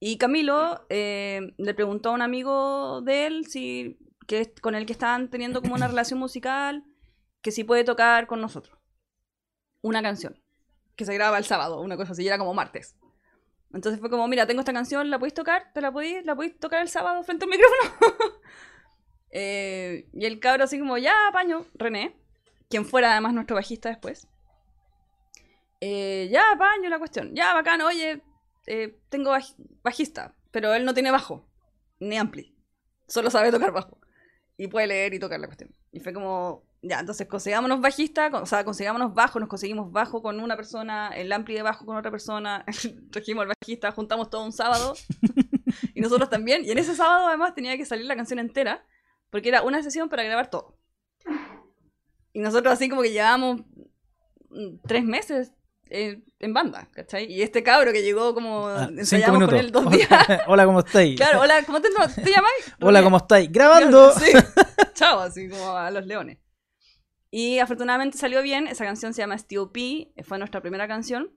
[0.01, 4.93] Y Camilo eh, le preguntó a un amigo de él si, que, con el que
[4.93, 6.85] estaban teniendo como una relación musical,
[7.43, 8.79] que si puede tocar con nosotros.
[9.83, 10.43] Una canción,
[10.97, 12.97] que se graba el sábado, una cosa así, y era como martes.
[13.73, 15.73] Entonces fue como, mira, tengo esta canción, ¿la podéis tocar?
[15.75, 18.41] ¿Te la podéis, la podéis tocar el sábado frente al micrófono?
[19.31, 22.17] Eh, y el cabro así como, ya, paño, René,
[22.69, 24.27] quien fuera además nuestro bajista después.
[25.81, 27.35] Eh, ya, paño, la cuestión.
[27.35, 28.23] Ya, bacán, oye,
[28.67, 31.47] eh, tengo baj- bajista, pero él no tiene bajo,
[32.01, 32.55] ni ampli.
[33.07, 33.99] Solo sabe tocar bajo.
[34.57, 35.71] Y puede leer y tocar la cuestión.
[35.93, 40.21] Y fue como, ya, entonces consigámonos bajista, con- o sea, consigámonos bajo, nos conseguimos bajo
[40.21, 42.65] con una persona, el ampli de bajo con otra persona,
[43.13, 44.95] trajimos el bajista, juntamos todo un sábado.
[45.95, 46.65] y nosotros también.
[46.65, 48.85] Y en ese sábado además tenía que salir la canción entera,
[49.31, 50.77] porque era una sesión para grabar todo.
[52.33, 53.63] Y nosotros así como que llevábamos
[54.51, 55.53] mm, tres meses
[55.91, 57.25] eh, en banda, ¿cachai?
[57.33, 59.61] Y este cabro que llegó como Ah, cinco ensayamos con minutos.
[59.61, 60.09] él dos días.
[60.47, 61.17] Hola, ¿cómo estáis?
[61.17, 62.53] claro, hola, ¿cómo te, te llamas?
[62.81, 63.51] Hola, ¿cómo estáis?
[63.51, 64.13] Grabando.
[64.19, 64.33] Sí,
[64.95, 66.39] chao, así como a los leones.
[67.31, 71.31] Y afortunadamente salió bien, esa canción se llama S.T.O.P., fue nuestra primera canción,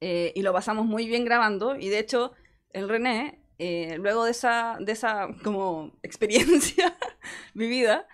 [0.00, 2.32] eh, y lo pasamos muy bien grabando, y de hecho,
[2.72, 6.96] el René, eh, luego de esa, de esa como experiencia
[7.54, 8.06] vivida,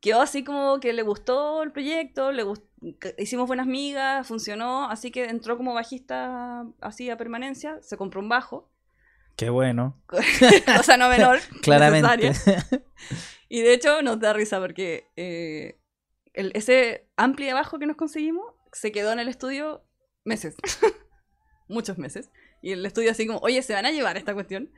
[0.00, 2.64] quedó así como que le gustó el proyecto, le gust-
[2.98, 8.20] que hicimos buenas migas, funcionó, así que entró como bajista así a permanencia, se compró
[8.20, 8.68] un bajo,
[9.36, 9.98] Qué bueno.
[10.76, 12.28] cosa no menor, Claramente.
[12.28, 12.82] necesaria.
[13.48, 15.78] Y de hecho nos da risa porque eh,
[16.34, 19.84] el- ese ampli de bajo que nos conseguimos se quedó en el estudio
[20.24, 20.56] meses.
[21.68, 22.30] Muchos meses.
[22.62, 24.70] Y el estudio así como, oye, ¿se van a llevar esta cuestión?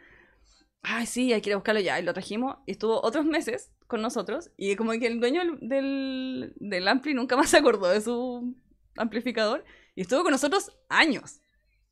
[0.83, 2.01] Ay, sí, hay que ir a buscarlo ya.
[2.01, 4.51] Y lo trajimos y estuvo otros meses con nosotros.
[4.57, 8.55] Y como que el dueño del, del, ampli nunca más se acordó de su
[8.97, 9.65] amplificador.
[9.95, 11.41] Y estuvo con nosotros años.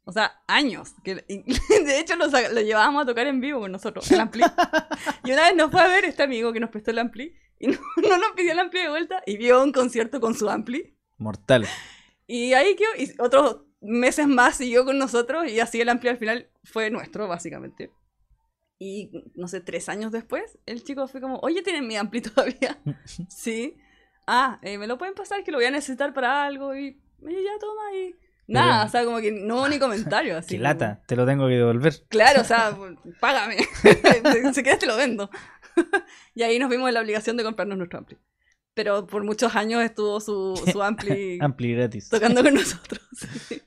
[0.05, 0.95] O sea, años.
[1.05, 1.43] Que, y
[1.85, 4.45] de hecho, lo, lo llevábamos a tocar en vivo con nosotros, el ampli.
[5.25, 7.67] Y una vez nos fue a ver este amigo que nos prestó el ampli y
[7.69, 10.97] no, no nos pidió el ampli de vuelta y vio un concierto con su ampli.
[11.17, 11.67] Mortal.
[12.27, 16.19] Y ahí quedó, y otros meses más siguió con nosotros y así el ampli al
[16.19, 17.91] final fue nuestro, básicamente.
[18.79, 22.79] Y no sé, tres años después, el chico fue como, oye, ¿tienen mi ampli todavía?
[23.29, 23.77] sí.
[24.27, 25.43] Ah, eh, ¿me lo pueden pasar?
[25.45, 26.75] Que lo voy a necesitar para algo.
[26.77, 28.15] Y, ya toma y
[28.49, 30.37] Nada, o sea, como que no hubo ni comentario.
[30.39, 31.95] Así Qué como- lata, te lo tengo que devolver.
[32.09, 32.77] Claro, o sea,
[33.21, 33.57] págame.
[34.53, 35.31] si quieres te lo vendo.
[36.35, 38.19] y ahí nos vimos en la obligación de comprarnos nuestro ampli.
[38.75, 42.09] Pero por muchos años estuvo su, su ampli Ampli gratis.
[42.09, 43.01] tocando con nosotros.
[43.49, 43.63] sí.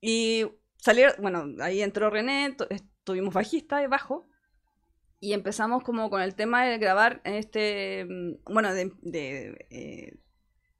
[0.00, 0.46] Y
[0.76, 2.66] salieron, bueno, ahí entró René, tu-
[3.04, 4.26] tuvimos bajista y bajo.
[5.20, 10.18] Y empezamos como con el tema de grabar este, mm, bueno, de, de, eh,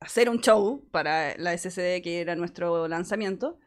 [0.01, 3.59] hacer un show para la SCD que era nuestro lanzamiento.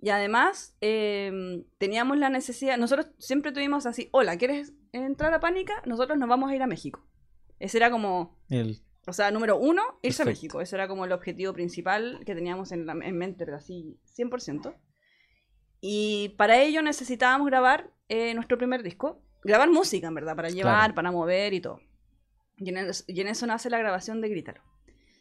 [0.00, 5.74] Y además eh, teníamos la necesidad, nosotros siempre tuvimos así, hola, ¿quieres entrar a Pánica?
[5.86, 7.06] Nosotros nos vamos a ir a México.
[7.58, 10.26] Ese era como El, o sea, número uno, irse a.
[10.26, 10.60] México.
[10.60, 14.74] Ese era como el objetivo principal que teníamos en, la, en mente, así 100%.
[15.86, 19.20] Y para ello necesitábamos grabar eh, nuestro primer disco.
[19.42, 20.94] Grabar música, en verdad, para llevar, Claro.
[20.94, 21.78] para mover y todo.
[22.56, 24.62] Y en, es- y en eso nace la grabación de Grítalo.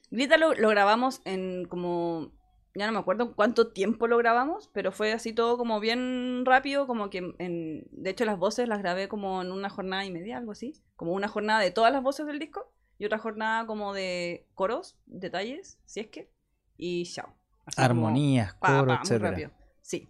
[0.10, 2.32] Grítalo lo grabamos en como...
[2.76, 6.88] Ya no me acuerdo cuánto tiempo lo grabamos, pero fue así todo como bien rápido,
[6.88, 7.86] como que en...
[7.92, 10.74] De hecho las voces las grabé como en una jornada y media, algo así.
[10.96, 14.96] Como una jornada de todas las voces del disco y otra jornada como de coros,
[15.08, 16.30] detalles, si es que,
[16.78, 17.34] y chao.
[17.66, 19.30] Así armonías, pa, coro, pa, muy etcétera.
[19.32, 19.52] rápido.
[19.82, 20.08] Sí.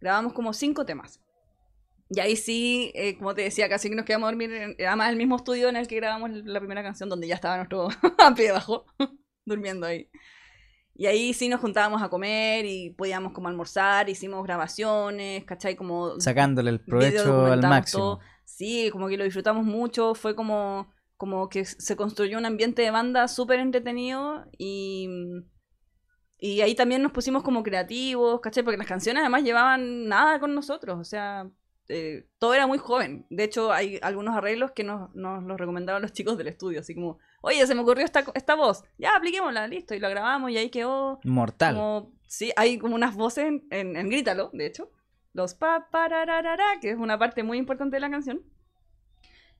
[0.00, 1.20] Grabamos como cinco temas.
[2.08, 5.10] Y ahí sí, eh, como te decía, casi que nos quedamos a dormir, en, además
[5.10, 8.44] el mismo estudio en el que grabamos la primera canción, donde ya estaba nuestro ampli
[8.44, 8.86] debajo,
[9.44, 10.08] durmiendo ahí.
[10.94, 15.76] Y ahí sí nos juntábamos a comer y podíamos como almorzar, hicimos grabaciones, ¿cachai?
[15.76, 18.02] Como Sacándole el provecho al máximo.
[18.02, 18.20] todo.
[18.44, 22.90] Sí, como que lo disfrutamos mucho, fue como, como que se construyó un ambiente de
[22.90, 25.08] banda súper entretenido y,
[26.38, 28.62] y ahí también nos pusimos como creativos, ¿cachai?
[28.62, 31.48] Porque las canciones además llevaban nada con nosotros, o sea,
[31.88, 33.26] eh, todo era muy joven.
[33.30, 36.94] De hecho, hay algunos arreglos que nos, nos los recomendaron los chicos del estudio, así
[36.94, 40.58] como, oye, se me ocurrió esta, esta voz, ya apliquémosla, listo, y lo grabamos y
[40.58, 41.74] ahí quedó Mortal.
[41.74, 44.90] como, sí, hay como unas voces en, en, en Grítalo, de hecho.
[45.32, 48.42] Los pa, parararara, que es una parte muy importante de la canción.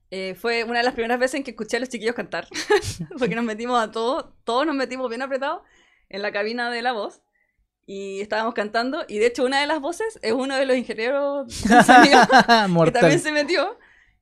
[0.09, 2.47] Eh, fue una de las primeras veces en que escuché a los chiquillos cantar.
[3.19, 5.61] Porque nos metimos a todos, todos nos metimos bien apretados
[6.09, 7.21] en la cabina de la voz.
[7.85, 9.05] Y estábamos cantando.
[9.07, 12.19] Y de hecho, una de las voces es uno de los ingenieros de sonido
[12.85, 13.77] que también se metió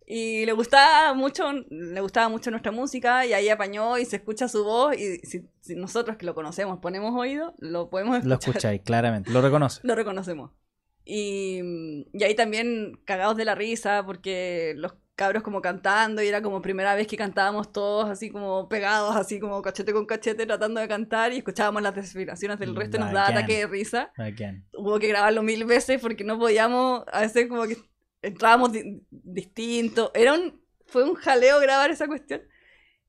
[0.05, 4.47] y le gustaba mucho le gustaba mucho nuestra música y ahí apañó y se escucha
[4.47, 8.35] su voz y si, si nosotros que lo conocemos ponemos oído lo podemos escuchar Lo
[8.35, 9.31] escucháis, claramente.
[9.31, 9.79] Lo reconoce.
[9.83, 10.51] lo reconocemos
[11.03, 11.59] y,
[12.13, 16.61] y ahí también cagados de la risa porque los cabros como cantando y era como
[16.61, 20.87] primera vez que cantábamos todos así como pegados así como cachete con cachete tratando de
[20.89, 24.65] cantar y escuchábamos las desesperaciones del resto y nos daba ataque de risa Bacán.
[24.73, 27.77] hubo que grabarlo mil veces porque no podíamos, a veces como que
[28.21, 30.11] entrábamos di- distinto.
[30.13, 32.41] Era un, fue un jaleo grabar esa cuestión.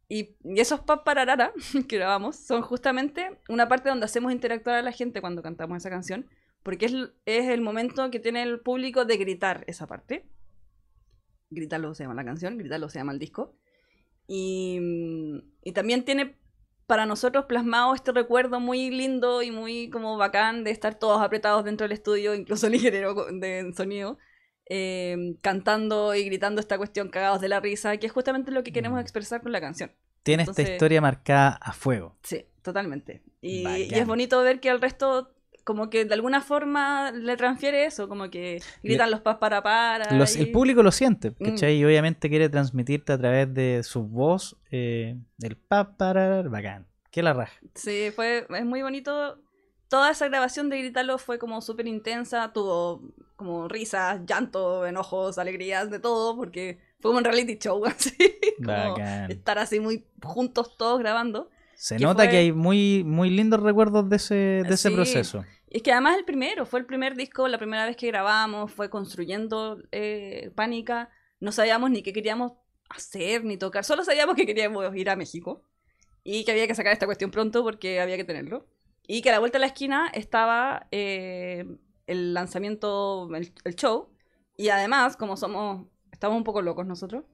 [0.08, 1.52] Y, y esos papararara
[1.88, 5.90] que grabamos son justamente una parte donde hacemos interactuar a la gente cuando cantamos esa
[5.90, 6.28] canción,
[6.62, 6.92] porque es,
[7.24, 10.24] es el momento que tiene el público de gritar esa parte.
[11.50, 13.54] Gritarlo se llama la canción, gritarlo se llama el disco.
[14.26, 14.80] Y,
[15.62, 16.36] y también tiene
[16.86, 21.64] para nosotros plasmado este recuerdo muy lindo y muy como bacán de estar todos apretados
[21.64, 24.18] dentro del estudio, incluso el ingeniero de sonido,
[24.68, 28.72] eh, cantando y gritando esta cuestión cagados de la risa, que es justamente lo que
[28.72, 29.02] queremos Mm.
[29.02, 29.92] expresar con la canción.
[30.22, 32.16] Tiene esta historia marcada a fuego.
[32.22, 33.22] Sí, totalmente.
[33.40, 35.35] Y, y es bonito ver que al resto
[35.66, 40.12] como que de alguna forma le transfiere eso, como que gritan los pas para para.
[40.16, 41.44] Los- y- el público lo siente, Mm.
[41.44, 41.76] ¿cachai?
[41.78, 46.86] Y obviamente quiere transmitirte a través de su voz eh, el pa para bacán.
[47.10, 47.52] Que la raja.
[47.74, 49.38] Sí, fue, es muy bonito.
[49.88, 53.02] Toda esa grabación de Gritarlo fue como súper intensa, tuvo
[53.36, 58.16] como risas, llanto, enojos, alegrías, de todo, porque fue como un reality show, así.
[58.58, 59.30] como Bacán.
[59.32, 61.50] estar así muy juntos todos grabando.
[61.74, 65.44] Se que nota fue- que hay muy, muy lindos recuerdos de ese, de ese proceso.
[65.68, 68.88] Es que además el primero, fue el primer disco, la primera vez que grabamos, fue
[68.88, 71.10] construyendo eh, Pánica.
[71.40, 72.52] No sabíamos ni qué queríamos
[72.88, 75.64] hacer ni tocar, solo sabíamos que queríamos ir a México
[76.22, 78.66] y que había que sacar esta cuestión pronto porque había que tenerlo.
[79.08, 81.64] Y que a la vuelta de la esquina estaba eh,
[82.06, 84.08] el lanzamiento, el, el show.
[84.56, 87.24] Y además, como somos, estamos un poco locos nosotros,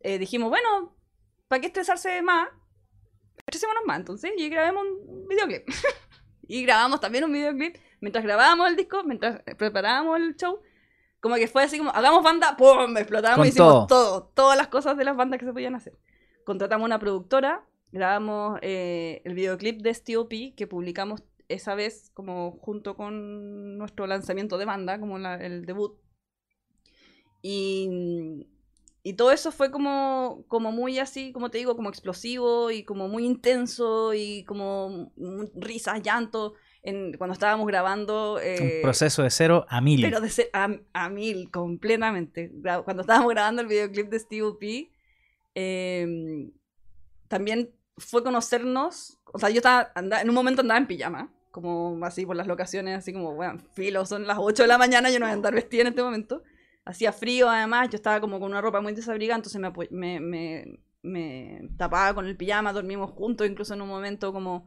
[0.00, 0.96] eh, dijimos, bueno,
[1.48, 2.48] ¿para qué estresarse más?
[3.46, 5.68] Estresémonos más entonces y grabemos un videoclip.
[6.48, 10.60] y grabamos también un videoclip mientras grabábamos el disco, mientras preparábamos el show.
[11.20, 12.96] Como que fue así como, hagamos banda, ¡pum!
[12.98, 13.86] Explotamos Con y hicimos todo.
[13.86, 14.30] todo.
[14.34, 15.96] todas las cosas de las bandas que se podían hacer.
[16.44, 22.94] Contratamos una productora, grabamos eh, el videoclip de STOP que publicamos esa vez como junto
[22.96, 25.96] con nuestro lanzamiento de banda, como la- el debut.
[27.42, 28.46] Y,
[29.06, 33.06] y todo eso fue como, como muy así, como te digo, como explosivo y como
[33.06, 35.12] muy intenso y como
[35.54, 36.54] risas, llanto.
[36.82, 38.40] en, cuando estábamos grabando...
[38.42, 40.00] eh, Un proceso de cero a mil.
[40.00, 42.50] pero de ser a, a mil, completamente.
[42.84, 44.90] Cuando estábamos grabando el videoclip de Steve P,
[45.54, 46.50] eh,
[47.28, 49.18] también fue conocernos.
[49.32, 52.98] O sea, yo estaba, en un momento andaba en pijama, como así por las locaciones,
[52.98, 55.54] así como, bueno, filo, son las 8 de la mañana, yo no voy a andar
[55.54, 56.42] vestida en este momento.
[56.84, 60.78] Hacía frío además, yo estaba como con una ropa muy desabrigada, entonces me, me, me,
[61.02, 64.66] me tapaba con el pijama, dormimos juntos, incluso en un momento como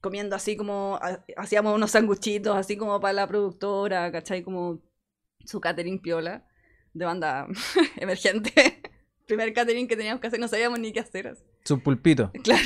[0.00, 4.42] comiendo así como, ha- hacíamos unos sanguchitos así como para la productora, ¿cachai?
[4.42, 4.80] Como
[5.44, 6.46] su catering piola
[6.94, 7.46] de banda
[7.96, 8.80] emergente.
[9.26, 11.36] Primer catering que teníamos que hacer, no sabíamos ni qué hacer.
[11.64, 12.30] Su pulpito.
[12.42, 12.64] Claro.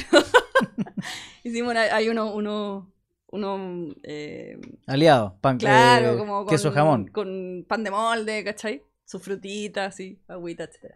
[1.43, 2.93] Hicimos una- hay uno, uno,
[3.35, 5.37] uno eh, Aliado.
[5.41, 7.09] Pan, claro, eh, como con, queso jamón.
[7.09, 8.83] con pan de molde, ¿cachai?
[9.05, 10.95] Su frutita, así, agüita, etc.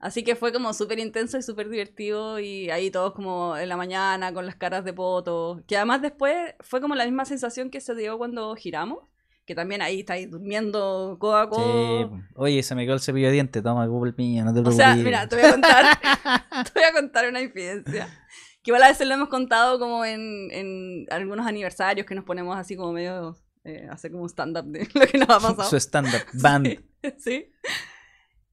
[0.00, 3.76] Así que fue como súper intenso y súper divertido y ahí todos como en la
[3.76, 7.80] mañana con las caras de poto, que además después fue como la misma sensación que
[7.80, 8.98] se dio cuando giramos,
[9.46, 12.10] que también ahí estáis durmiendo codo a Sí, codo.
[12.10, 12.20] po.
[12.42, 13.62] Oye, se me quedó el cepillo de dientes.
[13.62, 14.84] Toma, Google Piña, no te O preocupes.
[14.86, 15.84] sea, mira, te voy a contar,
[16.64, 18.08] te voy a contar una infidencia.
[18.66, 22.56] Que igual a veces lo hemos contado como en, en algunos aniversarios que nos ponemos
[22.56, 25.70] así como medio eh, hacer como stand-up de lo que nos ha pasado.
[25.70, 26.66] Su stand-up band.
[27.00, 27.14] Sí.
[27.16, 27.52] sí.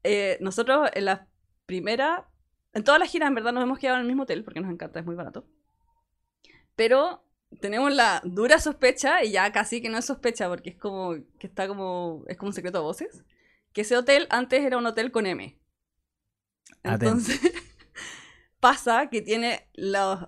[0.03, 1.27] Eh, nosotros en la
[1.65, 2.30] primera,
[2.73, 4.72] en todas las giras en verdad nos hemos quedado en el mismo hotel porque nos
[4.72, 5.48] encanta, es muy barato.
[6.76, 7.27] Pero
[7.60, 11.48] tenemos la dura sospecha, y ya casi que no es sospecha porque es como que
[11.48, 13.26] está como, es como un secreto a voces,
[13.72, 15.60] que ese hotel antes era un hotel con M.
[16.84, 17.40] Entonces
[18.64, 20.26] pasa que tiene las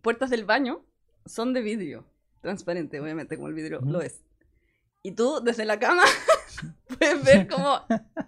[0.00, 0.86] puertas del baño
[1.26, 2.06] son de vidrio,
[2.40, 4.22] transparente, obviamente, como el vidrio lo es.
[5.02, 6.02] Y tú desde la cama
[6.98, 7.82] puedes ver como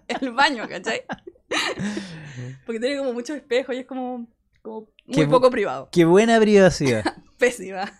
[0.07, 1.01] el baño, ¿cachai?
[2.67, 4.27] Porque tiene como muchos espejos y es como,
[4.61, 5.89] como muy Qué poco privado.
[5.91, 7.03] Qué buena privacidad.
[7.39, 7.91] Pésima.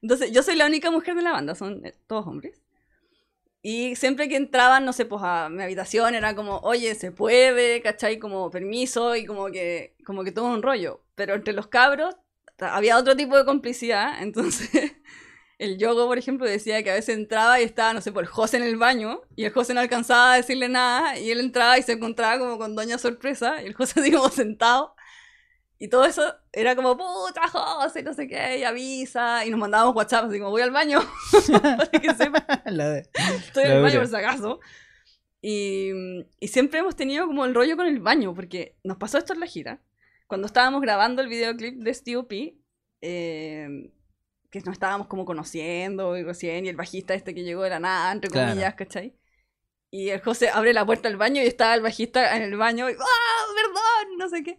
[0.00, 2.62] Entonces, yo soy la única mujer de la banda, son eh, todos hombres.
[3.68, 7.82] Y siempre que entraban, no sé, pues a mi habitación era como, oye, se puede,
[7.82, 8.20] ¿cachai?
[8.20, 11.02] Como permiso y como que, como que todo un rollo.
[11.16, 12.14] Pero entre los cabros
[12.60, 14.18] había otro tipo de complicidad.
[14.22, 14.92] Entonces,
[15.58, 18.30] el yogo, por ejemplo, decía que a veces entraba y estaba, no sé, por el
[18.30, 19.22] José en el baño.
[19.34, 21.18] Y el José no alcanzaba a decirle nada.
[21.18, 23.60] Y él entraba y se encontraba como con Doña Sorpresa.
[23.64, 24.94] Y el José así como sentado.
[25.78, 29.44] Y todo eso era como, puta, José, no sé qué, y avisa.
[29.44, 31.00] Y nos mandábamos WhatsApp, así como, voy al baño.
[31.62, 34.60] para que sepa, La de- estoy en el baño por si acaso.
[35.42, 35.90] Y,
[36.40, 39.40] y siempre hemos tenido como el rollo con el baño, porque nos pasó esto en
[39.40, 39.80] la gira.
[40.26, 42.56] Cuando estábamos grabando el videoclip de Steve P,
[43.02, 43.92] eh,
[44.50, 47.80] que nos estábamos como conociendo y recién, y el bajista este que llegó de la
[47.80, 48.48] nada, entre Claro.
[48.48, 49.14] comillas, ¿cachai?
[49.92, 52.88] Y el José abre la puerta del baño y estaba el bajista en el baño
[52.90, 54.18] y ¡ah, perdón!
[54.18, 54.58] No sé qué.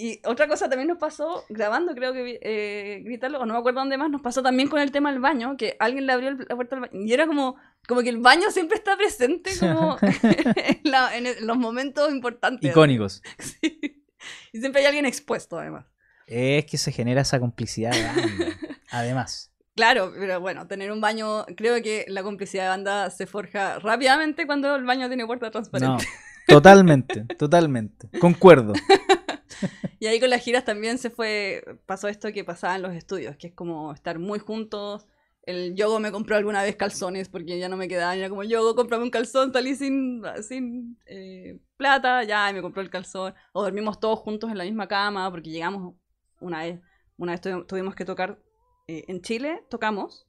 [0.00, 3.80] Y otra cosa también nos pasó, grabando creo que eh, Grítalo, o no me acuerdo
[3.80, 6.54] dónde más, nos pasó también con el tema del baño, que alguien le abrió la
[6.54, 7.02] puerta del baño.
[7.04, 7.56] Y era como,
[7.88, 12.70] como que el baño siempre está presente como en, la- en el- los momentos importantes.
[12.70, 13.22] Icónicos.
[13.38, 14.04] Sí.
[14.52, 15.86] Y siempre hay alguien expuesto además.
[16.26, 18.56] Es que se genera esa complicidad de banda.
[18.90, 19.52] Además.
[19.76, 24.44] Claro, pero bueno, tener un baño, creo que la complicidad de banda se forja rápidamente
[24.46, 26.04] cuando el baño tiene puerta No, transparente.
[26.48, 28.08] totalmente, totalmente.
[28.18, 28.72] Concuerdo.
[30.00, 33.36] Y ahí con las giras también se fue, pasó esto que pasaba en los estudios,
[33.36, 35.06] que es como estar muy juntos.
[35.42, 38.18] El Yogo me compró alguna vez calzones porque ya no me quedaban.
[38.18, 42.82] Era como, Yogo, cómprame un calzón, salí sin, sin eh, plata, ya, y me compró
[42.82, 43.34] el calzón.
[43.52, 45.94] O dormimos todos juntos en la misma cama porque llegamos
[46.40, 46.80] una vez,
[47.16, 48.38] una vez tuvi- tuvimos que tocar
[48.86, 50.26] eh, en Chile, tocamos,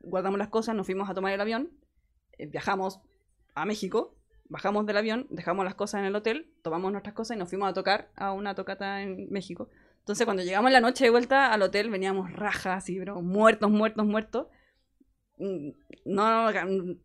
[0.00, 1.70] guardamos las cosas, nos fuimos a tomar el avión,
[2.38, 3.00] eh, viajamos
[3.54, 4.16] a México,
[4.50, 7.70] bajamos del avión, dejamos las cosas en el hotel, tomamos nuestras cosas y nos fuimos
[7.70, 9.70] a tocar a una tocata en México.
[10.00, 14.04] Entonces, cuando llegamos la noche de vuelta al hotel, veníamos rajas, así, bro, muertos, muertos,
[14.04, 14.46] muertos.
[15.38, 15.70] Mm,
[16.06, 16.50] No,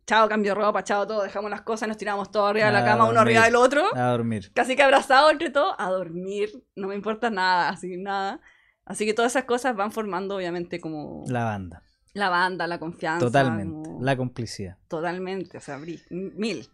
[0.06, 2.84] chao, cambio de ropa, chao, todo, dejamos las cosas, nos tiramos todos arriba de la
[2.84, 3.52] cama, uno arriba dormir.
[3.52, 4.50] del otro, A dormir.
[4.54, 8.40] casi que abrazados entre todos, a dormir, no me importa nada, así, nada.
[8.84, 11.82] Así que todas esas cosas van formando, obviamente, como la, La banda.
[12.14, 13.26] banda, la confianza.
[13.26, 13.88] Totalmente.
[13.90, 14.76] como- La complicidad.
[14.88, 16.66] Totalmente, o sea, mil,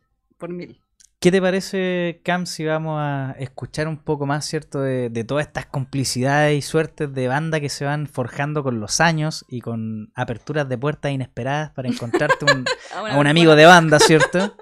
[0.43, 0.81] por mil.
[1.21, 5.47] ¿Qué te parece, Cam, si vamos a escuchar un poco más, cierto, de, de todas
[5.47, 10.11] estas complicidades y suertes de banda que se van forjando con los años y con
[10.17, 12.65] aperturas de puertas inesperadas para encontrarte un,
[13.09, 14.57] a un amigo de banda, ¿cierto?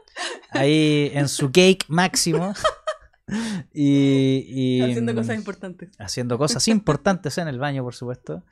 [0.50, 2.52] Ahí en su cake máximo.
[3.72, 5.90] Y, y, Haciendo mm, cosas importantes.
[6.00, 8.42] haciendo cosas importantes en el baño, por supuesto.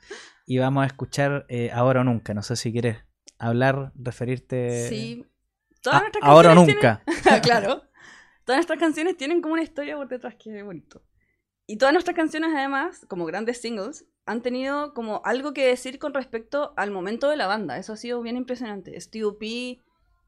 [0.47, 2.33] Y vamos a escuchar eh, Ahora o Nunca.
[2.33, 2.99] No sé si quieres
[3.37, 4.87] hablar, referirte.
[4.87, 5.25] Sí.
[5.81, 7.03] Todas nuestras Ah, ahora nunca.
[7.05, 7.83] tienen- claro.
[8.45, 11.01] Todas nuestras canciones tienen como una historia por detrás que es bonito.
[11.67, 16.13] y todas nuestras canciones, además, como grandes singles, han tenido como algo que decir con
[16.15, 17.77] respecto al momento de la banda.
[17.77, 18.99] Eso ha sido bien impresionante.
[18.99, 19.79] Steve P,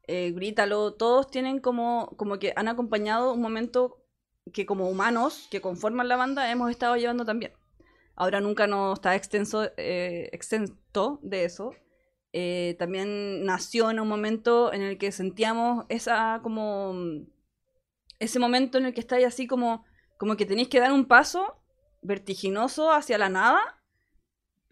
[0.06, 3.98] eh, Grítalo, todos tienen como, como que han acompañado un momento
[4.52, 7.52] que como humanos que conforman la banda hemos estado llevando también.
[8.14, 11.74] Ahora nunca no está extenso, eh, exento de eso.
[12.32, 16.94] Eh, también nació en un momento en el que sentíamos esa como
[18.18, 19.84] ese momento en el que estáis así como
[20.16, 21.62] como que tenéis que dar un paso
[22.00, 23.82] vertiginoso hacia la nada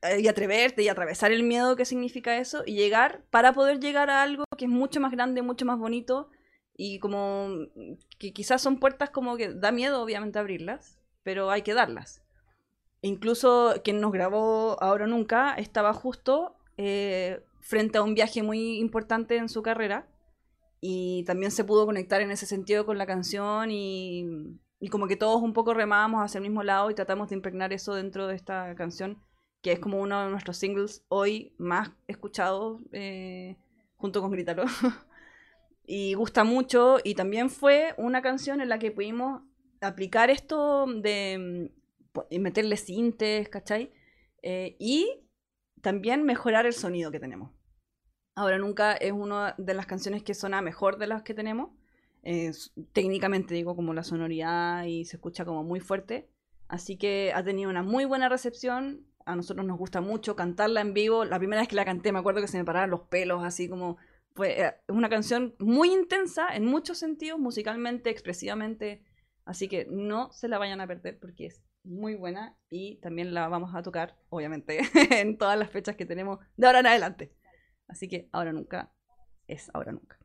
[0.03, 4.09] eh, y atreverte y atravesar el miedo que significa eso y llegar para poder llegar
[4.09, 6.31] a algo que es mucho más grande, mucho más bonito
[6.75, 7.49] y como
[8.19, 12.23] que quizás son puertas como que da miedo obviamente abrirlas, pero hay que darlas.
[13.03, 19.37] Incluso quien nos grabó Ahora Nunca estaba justo eh, frente a un viaje muy importante
[19.37, 20.09] en su carrera
[20.81, 25.17] y también se pudo conectar en ese sentido con la canción y, y como que
[25.17, 28.35] todos un poco remábamos hacia el mismo lado y tratamos de impregnar eso dentro de
[28.35, 29.23] esta canción
[29.63, 33.57] que es como uno de nuestros singles hoy más escuchados eh,
[33.97, 34.65] junto con Grítalo.
[35.87, 39.43] y gusta mucho y también fue una canción en la que pudimos
[39.81, 41.71] aplicar esto de
[42.31, 43.93] mm, meterle sintes, ¿cachai?
[44.43, 45.25] Eh, y
[45.81, 47.53] también mejorar el sonido que tenemos.
[48.35, 51.71] Ahora nunca es una de las canciones que suena mejor de las que tenemos.
[52.93, 56.29] técnicamente digo como la sonoridad y se escucha como muy fuerte.
[56.69, 60.95] Así que ha tenido una muy buena recepción a nosotros nos gusta mucho cantarla en
[60.95, 61.25] vivo.
[61.25, 63.69] La primera vez que la canté me acuerdo que se me pararon los pelos, así
[63.69, 63.97] como...
[64.45, 69.03] Eh, es una canción muy intensa en muchos sentidos, musicalmente, expresivamente.
[69.45, 73.49] Así que no se la vayan a perder porque es muy buena y también la
[73.49, 74.81] vamos a tocar, obviamente,
[75.11, 77.35] en todas las fechas que tenemos de ahora en adelante.
[77.89, 78.93] Así que ahora nunca
[79.47, 80.19] es ahora nunca.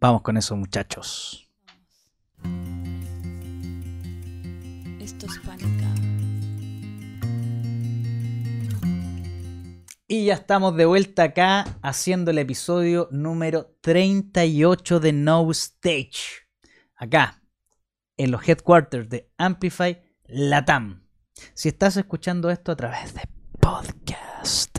[0.00, 1.50] Vamos con eso, muchachos.
[5.00, 5.86] Esto es pánica.
[10.08, 16.46] Y ya estamos de vuelta acá haciendo el episodio número 38 de No Stage.
[16.94, 17.42] Acá,
[18.16, 21.06] en los headquarters de Amplify Latam.
[21.54, 23.22] Si estás escuchando esto a través de
[23.60, 24.78] podcast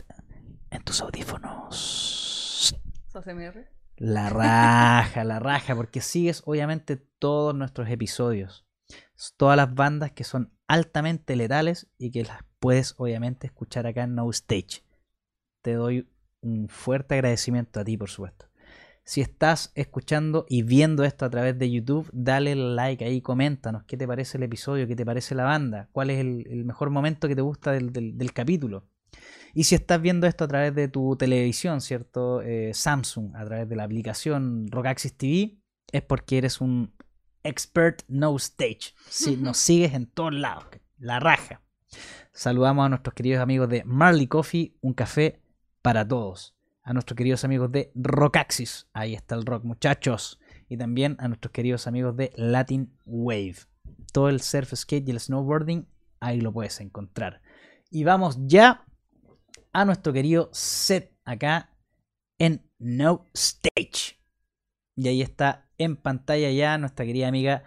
[0.70, 2.74] en tus audífonos.
[3.96, 8.66] La raja, la raja, porque sigues obviamente todos nuestros episodios.
[9.36, 14.14] Todas las bandas que son altamente letales y que las puedes obviamente escuchar acá en
[14.14, 14.82] No Stage
[15.62, 16.08] te doy
[16.40, 18.47] un fuerte agradecimiento a ti, por supuesto.
[19.08, 23.96] Si estás escuchando y viendo esto a través de YouTube, dale like ahí, coméntanos qué
[23.96, 27.34] te parece el episodio, qué te parece la banda, cuál es el, mejor momento que
[27.34, 28.86] te gusta del, capítulo.
[29.54, 32.42] Y si estás viendo esto a través de tu televisión, ¿cierto?
[32.42, 35.58] Eh, Samsung, a través de la aplicación Rockaxis TV,
[35.90, 36.92] es porque eres un
[37.44, 38.92] expert no stage.
[39.08, 40.66] Si nos sigues en todos lados,
[40.98, 41.62] la raja.
[42.34, 45.40] Saludamos a nuestros queridos amigos de Marley Coffee, un café
[45.80, 46.57] para todos.
[46.88, 50.40] A nuestros queridos amigos de Rockaxis, ahí está el rock muchachos.
[50.70, 53.56] Y también a nuestros queridos amigos de Latin Wave.
[54.10, 55.86] Todo el surf skate y el snowboarding,
[56.18, 57.42] ahí lo puedes encontrar.
[57.90, 58.86] Y vamos ya
[59.74, 61.76] a nuestro querido set acá
[62.38, 64.18] en No Stage.
[64.96, 67.64] Y ahí está en pantalla ya nuestra querida amiga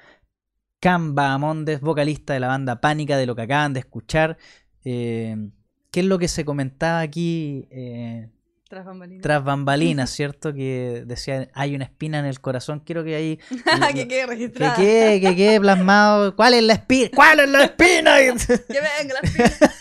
[0.80, 4.40] Camba Amondes, vocalista de la banda Pánica, de lo que acaban de escuchar.
[4.84, 5.52] Eh,
[5.92, 7.68] ¿Qué es lo que se comentaba aquí?
[7.70, 8.32] Eh,
[8.72, 9.22] tras bambalinas.
[9.22, 10.54] Tras bambalinas, ¿cierto?
[10.54, 12.80] Que decía, hay una espina en el corazón.
[12.80, 13.40] Quiero que ahí...
[13.94, 14.78] que quede registrado.
[14.78, 16.36] Que quede, que quede plasmado.
[16.38, 17.10] ¿Cuál es la espina?
[17.14, 18.18] ¿Cuál es la espina?
[18.18, 19.74] que venga la espina.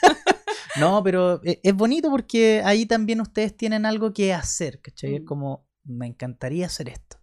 [0.80, 5.14] no, pero e, es bonito porque ahí también ustedes tienen algo que hacer, ¿cachai?
[5.14, 5.24] Es mm.
[5.24, 7.16] como, me encantaría hacer esto.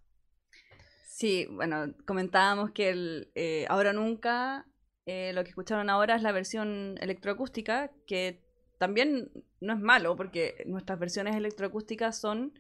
[1.10, 4.66] Sí, bueno, comentábamos que el, eh, ahora nunca,
[5.06, 8.47] eh, lo que escucharon ahora es la versión electroacústica, que
[8.78, 12.54] también no es malo, porque nuestras versiones electroacústicas son,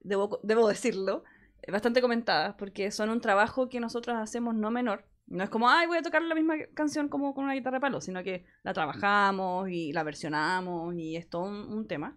[0.00, 1.24] debo, debo decirlo,
[1.70, 5.06] bastante comentadas, porque son un trabajo que nosotros hacemos no menor.
[5.26, 7.80] No es como, ay, voy a tocar la misma canción como con una guitarra de
[7.80, 12.16] palo, sino que la trabajamos y la versionamos y es todo un, tema.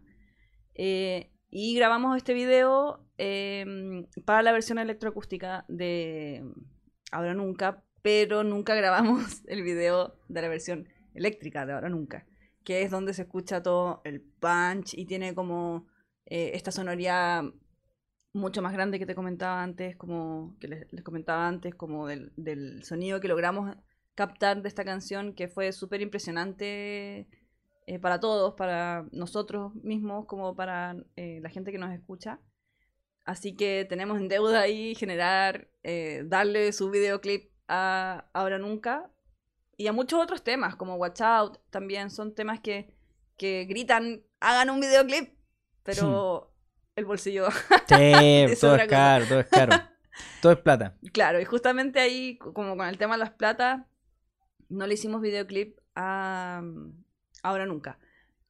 [0.75, 6.43] Eh, y grabamos este video em, para la versión electroacústica de
[7.11, 12.25] Ahora Nunca, pero nunca grabamos el video de la versión eléctrica de Ahora Nunca
[12.67, 15.87] que es donde se escucha todo el punch y tiene como
[16.25, 17.45] eh, esta sonoridad
[18.33, 23.21] mucho más grande que te comentaba antes, como que les, comentaba antes, como del, sonido
[23.21, 23.73] que logramos
[24.15, 27.29] captar de esta canción, que fue súper impresionante
[27.85, 32.41] eh, para todos, para nosotros mismos, como para eh, la gente que nos escucha.
[33.23, 35.69] Así que tenemos en deuda ahí generar,
[36.25, 39.09] darle su videoclip a Ahora Nunca,
[39.77, 42.93] y a muchos otros temas, como Watch Out, también son temas que,
[43.37, 45.33] que gritan, hagan un videoclip,
[45.83, 46.51] pero
[46.95, 47.47] el bolsillo.
[47.87, 49.75] Sí, todo es caro, todo es caro.
[50.41, 50.97] Todo es plata.
[51.13, 53.87] Claro, y justamente ahí, como con el tema de las plata,
[54.67, 56.63] no le hicimos videoclip a
[57.43, 57.99] Ahora Nunca.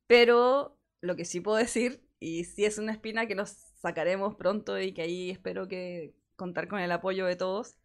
[0.08, 3.49] Pero lo que sí puedo decir, y sí es una espina que nos
[3.82, 7.78] sacaremos pronto y que ahí espero que contar con el apoyo de todos,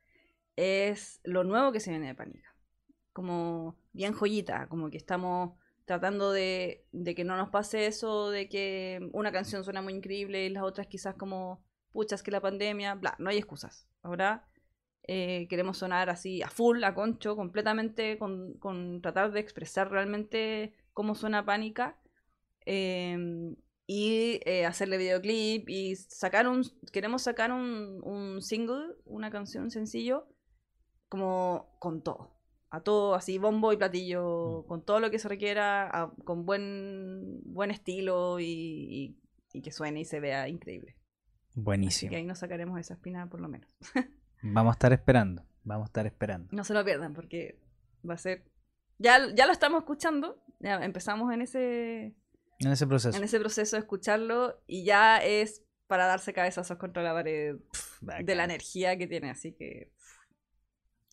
[0.56, 2.51] es lo nuevo que se viene de Pánica.
[3.12, 8.48] Como bien joyita, como que estamos tratando de, de que no nos pase eso, de
[8.48, 11.62] que una canción suena muy increíble y las otras quizás como,
[11.92, 13.86] puchas que la pandemia, bla, no hay excusas.
[14.02, 14.46] Ahora
[15.04, 20.74] eh, queremos sonar así a full, a concho, completamente, con, con tratar de expresar realmente
[20.92, 21.98] cómo suena Pánica.
[22.66, 23.54] eh,
[23.86, 26.62] y eh, hacerle videoclip y sacar un
[26.92, 30.28] queremos sacar un, un single una canción sencillo
[31.08, 32.30] como con todo
[32.74, 37.40] a todo así bombo y platillo con todo lo que se requiera a- con buen
[37.44, 39.18] buen estilo y, y-
[39.52, 40.96] y que suene y se vea increíble
[41.50, 42.10] Así Buenísimo.
[42.10, 43.68] que ahí nos sacaremos esa espina por lo menos
[44.42, 45.44] Vamos a estar esperando.
[45.64, 46.48] Vamos a estar esperando.
[46.50, 47.60] no se lo pierdan porque
[48.08, 48.44] va a ser
[48.98, 52.14] ya, ya lo estamos escuchando ya empezamos en ese
[52.58, 53.16] En ese proceso.
[53.18, 57.56] en ese proceso de escucharlo y ya es para darse cabezazos contra la pared
[58.24, 59.92] de la energía que tiene, así que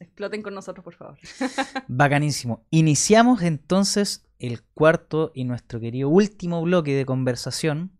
[0.01, 1.17] exploten con nosotros, por favor.
[1.87, 2.65] Bacanísimo.
[2.69, 7.97] Iniciamos entonces el cuarto y nuestro querido último bloque de conversación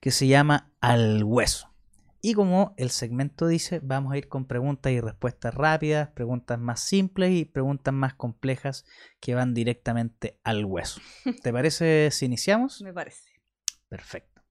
[0.00, 1.76] que se llama Al Hueso.
[2.22, 6.80] Y como el segmento dice, vamos a ir con preguntas y respuestas rápidas, preguntas más
[6.80, 8.84] simples y preguntas más complejas
[9.20, 11.00] que van directamente al hueso.
[11.42, 12.80] ¿Te parece si iniciamos?
[12.82, 13.30] Me parece.
[13.88, 14.42] Perfecto.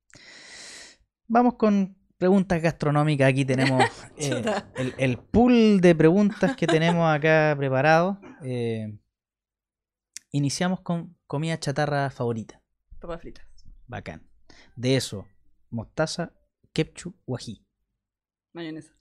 [1.27, 3.29] Vamos con preguntas gastronómicas.
[3.29, 3.83] Aquí tenemos
[4.17, 4.43] eh,
[4.97, 8.19] el pool de preguntas que tenemos acá preparado.
[8.43, 8.97] Eh,
[10.31, 12.61] iniciamos con comida chatarra favorita.
[12.99, 13.45] Papas fritas.
[13.87, 14.27] Bacán.
[14.75, 15.27] De eso,
[15.69, 16.33] mostaza,
[16.73, 17.65] ketchup o ají.
[18.53, 18.93] Mayonesa.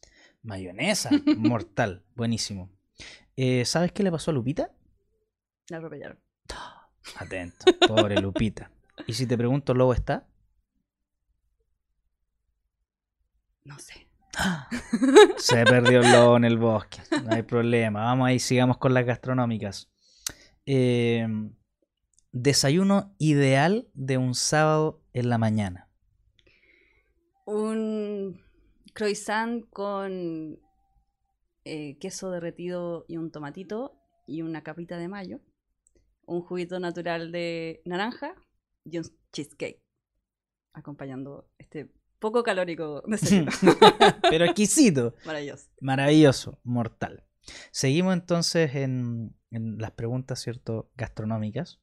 [0.43, 2.05] Mayonesa, mortal.
[2.15, 2.71] Buenísimo.
[3.37, 4.71] Eh, ¿Sabes qué le pasó a Lupita?
[5.69, 6.21] La atropellaron.
[7.17, 8.71] Atento, pobre Lupita.
[9.07, 10.27] ¿Y si te pregunto, Lobo está?
[13.65, 14.07] No sé.
[15.39, 16.99] Se perdió el lobo en el bosque.
[17.25, 18.05] No hay problema.
[18.05, 19.91] Vamos ahí, sigamos con las gastronómicas.
[20.67, 21.27] Eh,
[22.33, 25.89] desayuno ideal de un sábado en la mañana.
[27.47, 28.43] Un
[28.93, 30.59] croissant con
[31.65, 35.41] eh, queso derretido y un tomatito y una capita de mayo.
[36.27, 38.35] Un juguito natural de naranja
[38.85, 39.83] y un cheesecake.
[40.73, 41.93] Acompañando este
[42.25, 43.03] poco calórico.
[44.31, 45.15] Pero exquisito.
[45.25, 45.69] Maravilloso.
[45.81, 47.25] Maravilloso, mortal.
[47.71, 50.91] Seguimos entonces en, en las preguntas, ¿cierto?
[50.97, 51.81] Gastronómicas.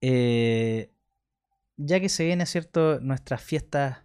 [0.00, 0.92] Eh,
[1.76, 3.00] ya que se vienen, ¿cierto?
[3.00, 4.04] Nuestras fiestas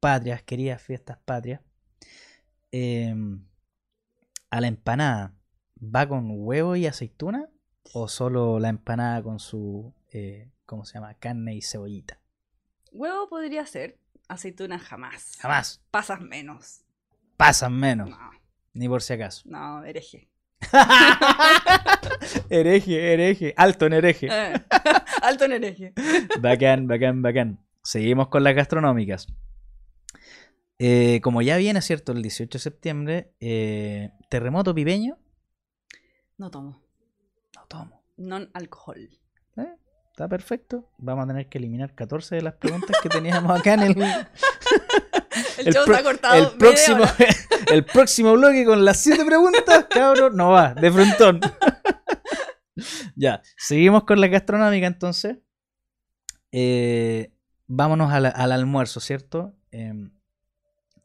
[0.00, 1.60] patrias, queridas fiestas patrias.
[2.72, 3.14] eh,
[4.50, 5.34] a la empanada,
[5.82, 7.48] ¿va con huevo y aceituna?
[7.92, 11.14] ¿O solo la empanada con su, eh, ¿cómo se llama?
[11.14, 12.20] Carne y cebollita.
[12.92, 13.98] Huevo podría ser.
[14.30, 15.36] Aceituna jamás.
[15.40, 15.82] Jamás.
[15.90, 16.82] Pasas menos.
[17.36, 18.30] Pasan menos, No,
[18.74, 19.42] ni por si acaso.
[19.46, 20.28] no, hereje.
[22.50, 24.28] hereje, hereje, alto en hereje.
[24.30, 24.54] Eh,
[25.22, 25.92] Alto en hereje.
[26.40, 27.58] Bacán, bacán, bacán.
[27.82, 29.26] Seguimos con las gastronómicas.
[30.78, 32.12] Eh, como ya viene, ¿cierto?
[32.12, 35.18] El 18 de septiembre, eh, terremoto pipeño.
[36.38, 36.80] No tomo.
[37.56, 38.02] No tomo.
[38.16, 39.08] Non alcohol.
[40.20, 40.86] Está perfecto.
[40.98, 44.06] Vamos a tener que eliminar 14 de las preguntas que teníamos acá en el, El,
[45.68, 46.34] El show pro- está cortado.
[46.34, 47.04] el próximo,
[47.72, 51.40] el próximo bloque con las 7 preguntas, cabrón, no va, de frontón.
[53.16, 55.38] ya, seguimos con la gastronómica entonces.
[56.52, 57.32] Eh,
[57.66, 59.54] vámonos al, al almuerzo, ¿cierto?
[59.70, 60.12] Em,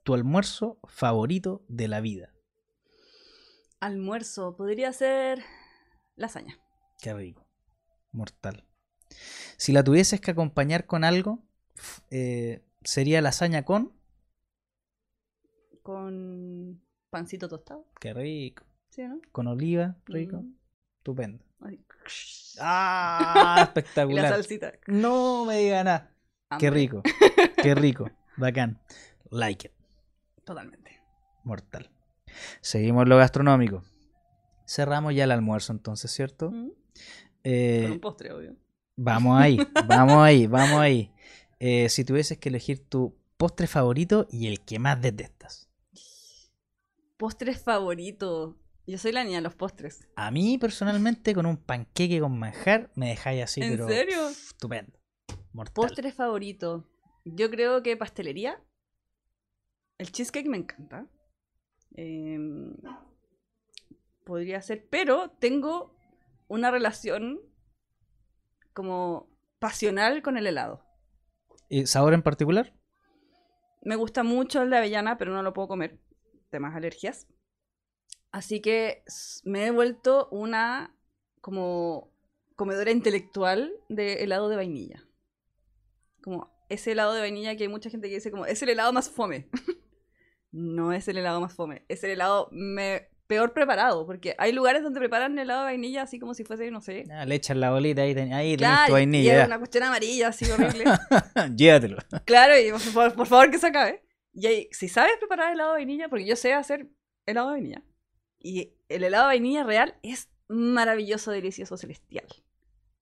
[0.03, 2.33] tu almuerzo favorito de la vida.
[3.79, 4.57] Almuerzo.
[4.57, 5.41] Podría ser
[6.17, 6.59] lasaña.
[6.99, 7.47] Qué rico.
[8.11, 8.65] Mortal.
[9.57, 11.39] Si la tuvieses que acompañar con algo,
[12.11, 13.93] eh, sería lasaña con.
[15.81, 17.85] Con pancito tostado.
[17.99, 18.63] Qué rico.
[18.89, 19.21] ¿Sí o no?
[19.31, 20.37] Con oliva, rico.
[20.37, 20.53] Mm,
[20.97, 21.43] Estupendo.
[22.59, 23.55] ¡Ah!
[23.55, 24.29] Y la Espectacular.
[24.29, 24.73] salsita.
[24.87, 26.11] No me diga nada.
[26.59, 27.01] Qué rico.
[27.61, 28.09] Qué rico.
[28.37, 28.79] Bacán.
[29.29, 29.73] Like it.
[30.43, 30.99] Totalmente.
[31.43, 31.89] Mortal.
[32.61, 33.83] Seguimos lo gastronómico.
[34.67, 36.51] Cerramos ya el almuerzo entonces, ¿cierto?
[36.51, 36.69] Mm,
[37.43, 38.55] Eh, Con un postre, obvio.
[38.95, 39.57] Vamos ahí,
[39.87, 41.11] vamos ahí, vamos ahí.
[41.59, 45.69] Eh, si tuvieses que elegir tu postre favorito y el que más detestas.
[47.17, 48.57] Postre favorito.
[48.87, 50.07] Yo soy la niña de los postres.
[50.15, 53.87] A mí, personalmente, con un panqueque con manjar, me dejáis así, ¿En pero.
[53.87, 54.29] serio?
[54.29, 54.99] Estupendo.
[55.53, 55.73] Mortal.
[55.73, 56.87] Postre favorito.
[57.23, 58.61] Yo creo que pastelería.
[59.97, 61.07] El cheesecake me encanta.
[61.95, 62.75] Em,
[64.25, 65.95] podría ser, pero tengo
[66.47, 67.39] una relación
[68.75, 69.27] como
[69.57, 70.85] pasional con el helado.
[71.69, 72.73] ¿Y ¿Sabor en particular?
[73.81, 75.99] Me gusta mucho el de avellana, pero no lo puedo comer.
[76.51, 77.27] Temas alergias.
[78.31, 79.03] Así que
[79.43, 80.95] me he vuelto una
[81.41, 82.11] como
[82.55, 85.03] comedora intelectual de helado de vainilla.
[86.21, 88.91] Como ese helado de vainilla que hay mucha gente que dice como es el helado
[88.93, 89.49] más fome.
[90.51, 94.83] no es el helado más fome, es el helado me- peor preparado, porque hay lugares
[94.83, 97.71] donde preparan helado de vainilla así como si fuese, no sé, Ah, le echas la
[97.71, 99.41] bolita ahí, ten- ahí tenés Claro, tu y vainilla.
[99.41, 100.85] es una cuestión amarilla así horrible.
[101.55, 101.97] Llévatelo.
[102.25, 104.03] Claro, y por favor, por favor que se acabe.
[104.33, 106.87] Y ahí, si sabes preparar helado de vainilla, porque yo sé hacer
[107.25, 107.83] helado de vainilla,
[108.39, 112.25] y el helado de vainilla real es maravilloso, delicioso, celestial.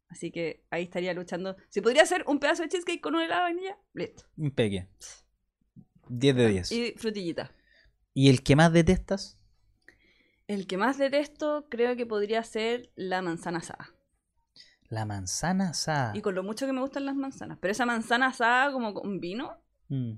[0.08, 1.56] Así que ahí estaría luchando.
[1.70, 4.24] Si podría hacer un pedazo de cheesecake con un helado de vainilla, listo.
[4.38, 4.88] Impeque.
[6.08, 6.72] 10 de 10.
[6.72, 6.86] ¿Y...
[6.86, 7.52] Y frutillita.
[8.16, 9.40] el que más detestas?
[10.54, 13.90] El que más detesto creo que podría ser la manzana asada.
[14.88, 16.16] La manzana asada.
[16.16, 17.58] Y con lo mucho que me gustan las manzanas.
[17.60, 19.58] Pero esa manzana asada como con vino,
[19.90, 20.14] Mm.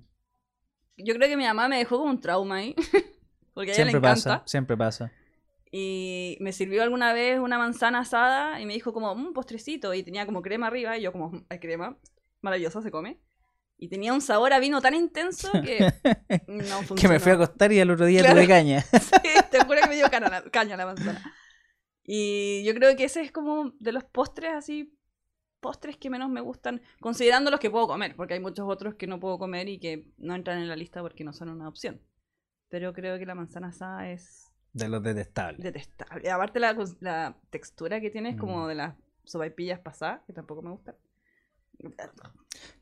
[0.98, 2.76] yo creo que mi mamá me dejó como un trauma ahí.
[3.54, 4.30] Porque a ella le Siempre encanta.
[4.40, 5.12] pasa, siempre pasa.
[5.72, 10.04] Y me sirvió alguna vez una manzana asada y me dijo como un postrecito y
[10.04, 11.98] tenía como crema arriba y yo como, "Mm, hay crema,
[12.42, 13.20] maravilloso, se come.
[13.78, 15.80] Y tenía un sabor a vino tan intenso que
[16.48, 16.96] no funcionó.
[17.02, 18.36] que me fui a acostar y al otro día Claro.
[18.36, 18.82] tuve caña.
[19.02, 21.22] Sí, te juro que me dio caña la, caña la manzana.
[22.04, 24.98] Y yo creo que ese es como de los postres así,
[25.60, 29.08] postres que menos me gustan, considerando los que puedo comer, porque hay muchos otros que
[29.08, 32.00] no puedo comer y que no entran en la lista porque no son una opción.
[32.70, 35.62] Pero creo que la manzana asada es De los detestables.
[35.64, 36.30] detestable.
[36.30, 38.68] Aparte la textura que tiene es como Mm.
[38.70, 38.96] de las
[39.26, 40.96] sopaipillas pasadas, que tampoco me gustan.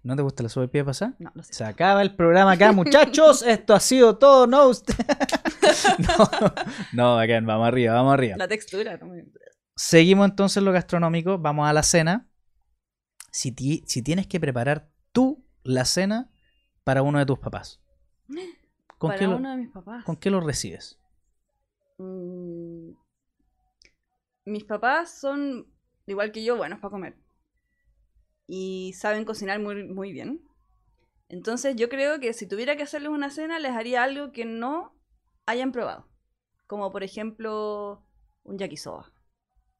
[0.03, 1.15] ¿No te gusta la sopaipilla pasada?
[1.19, 1.53] No, lo sé.
[1.53, 3.41] Se acaba el programa acá, muchachos.
[3.47, 4.67] Esto ha sido todo, ¿no?
[4.67, 4.93] Usted...
[5.99, 6.53] no,
[6.93, 8.35] no, bacán, vamos arriba, vamos arriba.
[8.37, 9.25] La textura, no me-
[9.75, 12.27] Seguimos entonces lo gastronómico, vamos a la cena.
[13.31, 16.29] Si, ti- si tienes que preparar tú la cena
[16.83, 17.81] para uno de tus papás,
[18.97, 20.03] ¿con, Para qué, lo, uno de mis papás.
[20.05, 20.99] ¿con qué lo recibes?
[21.97, 22.91] Mm,
[24.45, 25.65] Mis papás son,
[26.05, 27.15] igual que yo, buenos para comer.
[28.47, 30.47] Y saben cocinar muy, muy bien.
[31.29, 34.95] Entonces yo creo que si tuviera que hacerles una cena, les haría algo que no
[35.45, 36.07] hayan probado.
[36.67, 38.05] Como por ejemplo
[38.43, 39.11] un yakisoba.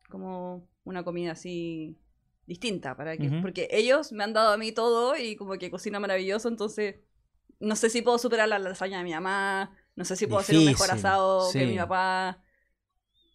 [0.10, 1.98] Como una comida así
[2.46, 2.96] distinta.
[2.96, 3.30] Para que.
[3.42, 6.48] Porque ellos me han dado a mí todo y como que cocina maravilloso.
[6.48, 6.96] Entonces
[7.60, 9.76] no sé si puedo superar la lasaña de mi mamá.
[9.96, 12.44] No sé si puedo hacer un mejor asado que mi papá.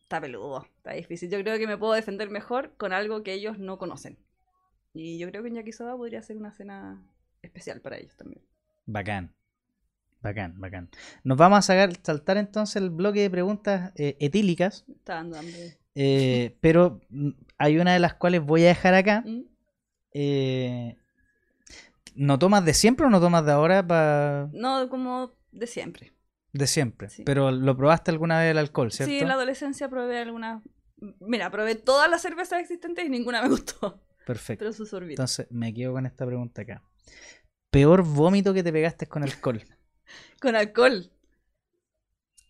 [0.03, 1.31] Está peludo, está difícil.
[1.31, 4.19] Yo creo que me puedo defender mejor con algo que ellos no conocen.
[5.01, 7.01] Y yo creo que un yakisoba podría ser una cena
[7.41, 8.43] especial para ellos también.
[8.85, 9.33] Bacán.
[10.21, 10.91] Bacán, bacán.
[11.23, 15.79] Nos vamos a sacar, saltar entonces el bloque de preguntas eh, etílicas, Está dando hambre.
[15.95, 17.01] eh, pero
[17.59, 19.23] hay una de las cuales voy a dejar acá.
[19.25, 19.43] ¿Mm?
[20.15, 20.97] Eh,
[22.17, 23.87] ¿No tomas de siempre o no tomas de ahora?
[23.87, 24.49] Pa...
[24.53, 26.13] No, como de siempre.
[26.53, 27.09] De siempre.
[27.09, 27.23] Sí.
[27.23, 29.13] Pero lo probaste alguna vez el alcohol, ¿cierto?
[29.13, 30.61] Sí, en la adolescencia probé algunas.
[31.21, 34.03] Mira, probé todas las cervezas existentes y ninguna me gustó.
[34.29, 34.61] Perfecto.
[34.61, 35.13] Pero su sorbito.
[35.23, 36.83] Entonces me quedo con esta pregunta acá.
[37.71, 39.63] Peor vómito que te pegaste con alcohol.
[40.41, 41.11] Con alcohol.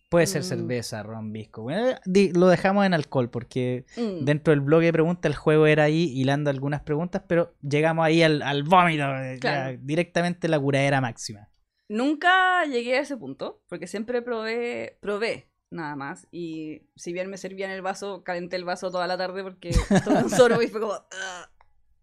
[0.09, 0.45] Puede ser Mm.
[0.45, 1.61] cerveza, ron, bisco.
[1.61, 4.25] Bueno, di- lo dejamos en alcohol porque Mm.
[4.25, 8.23] dentro del bloque de preguntas el juego era ahí hilando algunas preguntas, pero llegamos ahí
[8.23, 9.03] al, al vómito.
[9.17, 9.77] eh, Claro.
[9.81, 11.49] directamente la curadera máxima.
[11.89, 16.27] Nunca llegué a ese punto, porque siempre probé, probé nada más.
[16.31, 19.71] Y si bien me servía en el vaso, calenté el vaso toda la tarde porque
[20.05, 20.29] tomé un
[20.59, 20.93] sorbo y fue como.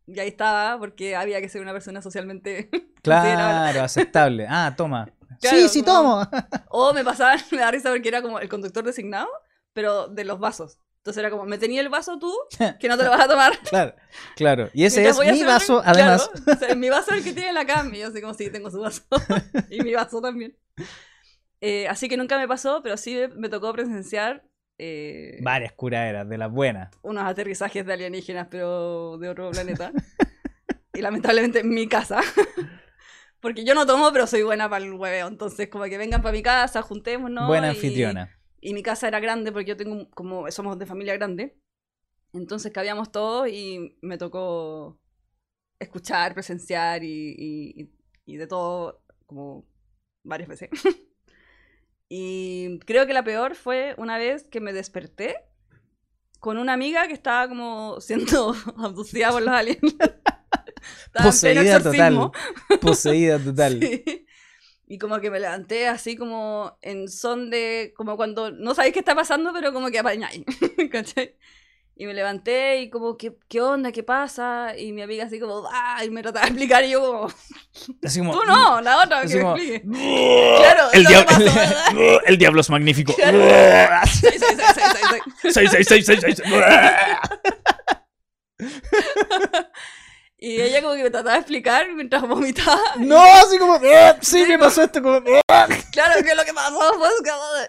[0.07, 2.71] Y ahí estaba, porque había que ser una persona socialmente.
[3.07, 4.47] Claro, aceptable.
[4.49, 5.09] Ah, toma.
[5.41, 6.45] Claro, sí, sí, como- tomo.
[6.71, 9.29] O me pasaba, me da risa porque era como el conductor designado,
[9.75, 10.79] pero de los vasos.
[10.99, 12.33] Entonces era como, me tenía el vaso tú,
[12.81, 13.57] que no te lo vas a tomar.
[13.61, 13.95] claro,
[14.35, 14.71] claro.
[14.73, 16.31] Y ese es mi vaso, claro, además.
[16.47, 17.95] o sea, mi vaso es el que tiene la cam.
[17.95, 19.03] Y yo así como, sí, tengo su vaso.
[19.71, 20.57] y mi vaso también.
[21.61, 24.43] Eh, así que nunca me pasó, pero sí me tocó presenciar
[24.79, 26.91] eh, Varias curaderas, de las buenas.
[27.03, 29.93] unos aterrizajes de alienígenas, pero de otro planeta.
[30.95, 32.21] y lamentablemente en mi casa.
[33.41, 35.29] Porque yo no tomo, pero soy buena para el hueveo.
[35.29, 37.47] Entonces, como que vengan para mi casa, juntémonos.
[37.47, 38.37] Buena y- anfitriona.
[38.61, 41.57] y mi casa era grande porque yo tengo como somos de familia grande.
[42.33, 44.99] Entonces cabíamos todos y me tocó
[45.79, 47.93] escuchar, presenciar y- y-
[48.25, 49.65] y de todo como
[50.25, 50.71] varias veces.
[52.09, 55.37] Y creo que la peor fue una vez que me desperté
[56.39, 59.81] con una amiga que estaba como siendo abducida por los aliens.
[61.23, 62.31] Poseída total.
[62.81, 63.81] Poseída total.
[63.81, 64.27] Sí.
[64.89, 69.01] Y como que me levanté así como en son de, como cuando no sabéis qué
[69.01, 70.45] está pasando, pero como que apañáis,
[70.93, 71.37] ¿cachai?
[71.99, 73.91] Y me levanté y como, ¿qué, qué onda?
[73.91, 74.77] ¿Qué pasa?
[74.77, 76.05] Y mi amiga así como, ¡ah!
[76.05, 77.33] Y me trataba de explicar y yo como,
[78.05, 78.33] Así como.
[78.33, 79.83] tú no, la otra, que me explique.
[80.59, 82.21] Claro, el, diablo, pasó.
[82.27, 83.15] el diablo es magnífico.
[90.39, 92.79] Y ella como que me trataba de explicar mientras vomitaba.
[92.99, 93.81] No, así como.
[93.83, 95.03] "Ah, Sí, me pasó esto.
[95.03, 95.23] Como.
[95.93, 97.09] Claro, que lo que pasó fue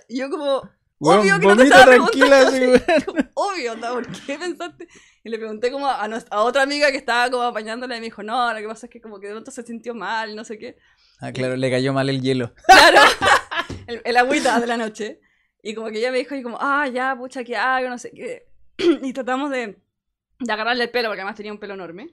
[0.09, 0.69] yo como,
[0.99, 2.71] obvio que no te estaba tranquila, preguntando.
[2.87, 3.03] weón.
[3.05, 4.87] Como, Obvio, ¿por qué pensaste?
[5.23, 8.05] Y le pregunté como a, nues- a otra amiga que estaba como apañándola y me
[8.05, 10.43] dijo, no, lo que pasa es que como que de pronto se sintió mal, no
[10.43, 10.77] sé qué.
[11.19, 12.53] Ah, claro, le cayó mal el hielo.
[12.65, 13.01] Claro,
[13.87, 15.19] el, el agüita de la noche.
[15.61, 17.89] Y como que ella me dijo, y como, ah, ya, pucha, ¿qué hago?
[17.89, 18.47] No sé qué.
[19.03, 19.77] Y tratamos de,
[20.39, 22.09] de agarrarle el pelo, porque además tenía un pelo enorme.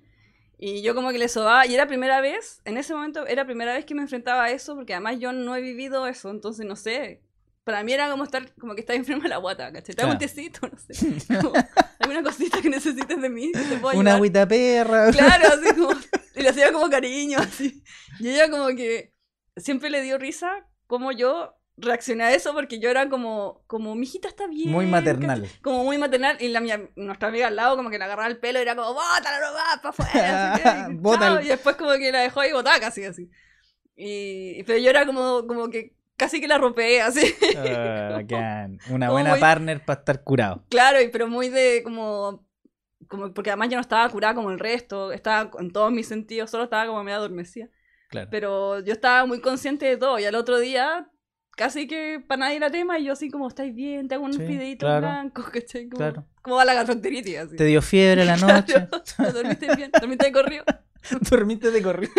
[0.59, 3.75] Y yo como que le sobaba, y era primera vez, en ese momento era primera
[3.75, 6.77] vez que me enfrentaba a eso, porque además yo no he vivido eso, entonces no
[6.77, 7.21] sé.
[7.65, 9.95] Para mí era como estar, como que estaba enferma la guata, ¿cachai?
[9.95, 10.33] Te hago un Claro.
[10.35, 11.17] tecito, no sé.
[11.41, 11.55] Como,
[11.99, 15.11] alguna cosita que necesites de mí, que te puedo Una agüita perra.
[15.11, 15.91] Claro, así como.
[16.37, 17.83] Y le hacía como cariño, así.
[18.21, 19.15] Y ella como que
[19.57, 24.05] siempre le dio risa como yo reaccioné a eso porque yo era como, como, mi
[24.07, 24.71] hijita está bien.
[24.71, 25.43] Muy maternal.
[25.43, 25.61] ¿cachai?
[25.63, 26.37] Como muy maternal.
[26.41, 28.77] Y la, mía- nuestra amiga al lado como que le agarraba el pelo y era
[28.77, 30.53] como, bótala nomás, para afuera.
[30.53, 30.63] así
[31.41, 33.31] que, Y después como que la dejó ahí botada casi así.
[33.97, 37.35] Y, pero yo era como, como que casi que la rompé así.
[37.57, 38.79] Ah, bacán.
[38.91, 40.65] Una Como buena muy- partner para estar curado.
[40.71, 42.47] Claro, pero muy de como,
[43.09, 43.33] como.
[43.35, 46.65] Porque además yo no estaba curada como el resto, estaba en todos mis sentidos, solo
[46.65, 47.69] estaba como medio adormecida.
[48.09, 48.29] Claro.
[48.31, 51.11] Pero yo estaba muy consciente de todo, y al otro día,
[51.57, 54.07] casi que para nadie era tema, y yo así como, ¿estáis bien?
[54.09, 55.01] Te hago unos Sí, videitos claro.
[55.09, 55.89] blancos, ¿cachai?
[55.89, 56.25] Como, Claro.
[56.43, 57.39] ¿Cómo va la gastroenteritis?
[57.39, 57.57] Así.
[57.57, 58.87] Te dio fiebre la noche.
[59.17, 59.91] Claro, ¿Dormiste bien?
[59.99, 60.65] ¿Dormiste de corrido?
[61.31, 62.13] Dormiste de corrido.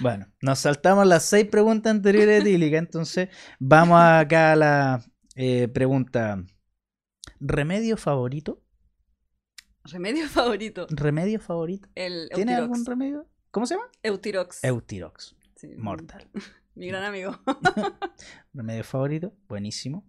[0.00, 3.28] Bueno, nos saltamos las seis preguntas anteriores de Tílica, entonces
[3.58, 5.04] vamos acá a la
[5.36, 6.42] eh, pregunta.
[7.40, 8.62] ¿Remedio favorito?
[9.84, 11.88] Remedio favorito, ¿Remedio favorito?
[11.96, 12.62] el ¿Tienes Eutirox.
[12.62, 13.28] algún remedio?
[13.50, 13.88] ¿Cómo se llama?
[14.02, 14.62] Eutirox.
[14.64, 15.34] Eutirox.
[15.56, 15.74] Sí.
[15.76, 16.28] Mortal.
[16.74, 17.38] Mi gran amigo.
[18.54, 20.08] Remedio favorito, buenísimo.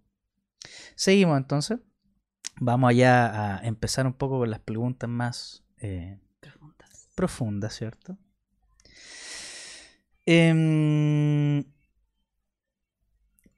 [0.94, 1.78] Seguimos entonces.
[2.60, 7.08] Vamos allá a empezar un poco con las preguntas más eh, Preguntas.
[7.16, 8.16] profunda, ¿cierto?
[10.26, 11.64] Em,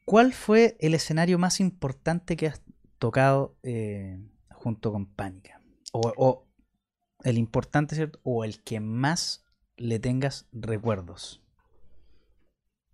[0.04, 2.62] ¿Cuál fue el escenario más importante que has
[2.98, 4.18] tocado eh,
[4.52, 5.60] junto con Pánica?
[5.92, 6.46] O, o
[7.24, 8.20] el importante, ¿cierto?
[8.22, 9.44] O el que más
[9.76, 11.42] le tengas recuerdos.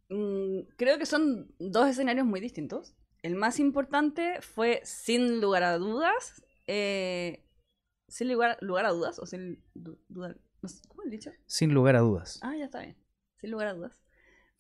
[0.09, 2.95] Mm, creo que son dos escenarios muy distintos.
[3.23, 7.45] El más importante fue, sin lugar a dudas, eh,
[8.09, 11.31] sin lugar, lugar a dudas, o sin du- duda, no sé, ¿cómo he dicho?
[11.47, 12.41] Sin lugar a dudas.
[12.43, 12.97] Ah, ya está bien,
[13.43, 14.01] sin lugar a dudas.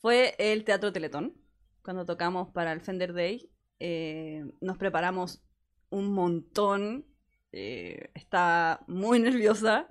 [0.00, 1.34] Fue el Teatro Teletón,
[1.82, 3.50] cuando tocamos para el Fender Day.
[3.80, 5.44] eh, nos preparamos
[5.90, 7.06] un montón,
[7.52, 9.88] eh, estaba muy nerviosa.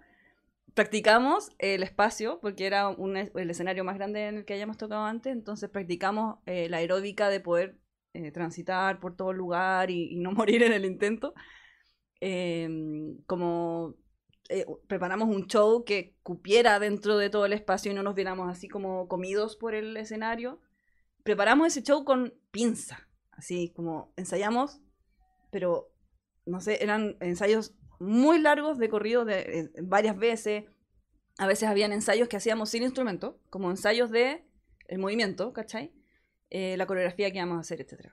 [0.73, 5.03] Practicamos el espacio, porque era un el escenario más grande en el que hayamos tocado
[5.05, 7.77] antes, entonces practicamos eh, la aeróbica de poder
[8.13, 11.33] eh, transitar por todo lugar y, y no morir en el intento.
[12.21, 13.95] Em, como
[14.49, 18.49] eh, preparamos un show que cupiera dentro de todo el espacio y no nos viéramos
[18.49, 20.59] así como comidos por el escenario.
[21.23, 24.81] Preparamos ese show con pinza, así como ensayamos,
[25.51, 25.93] pero
[26.45, 30.65] no sé, eran ensayos muy largos de corrido de eh, varias veces.
[31.37, 34.45] A veces habían ensayos que hacíamos sin instrumento, como ensayos de
[34.87, 35.93] el movimiento, ¿cachai?
[36.49, 38.11] Eh, la coreografía que íbamos a hacer, etc.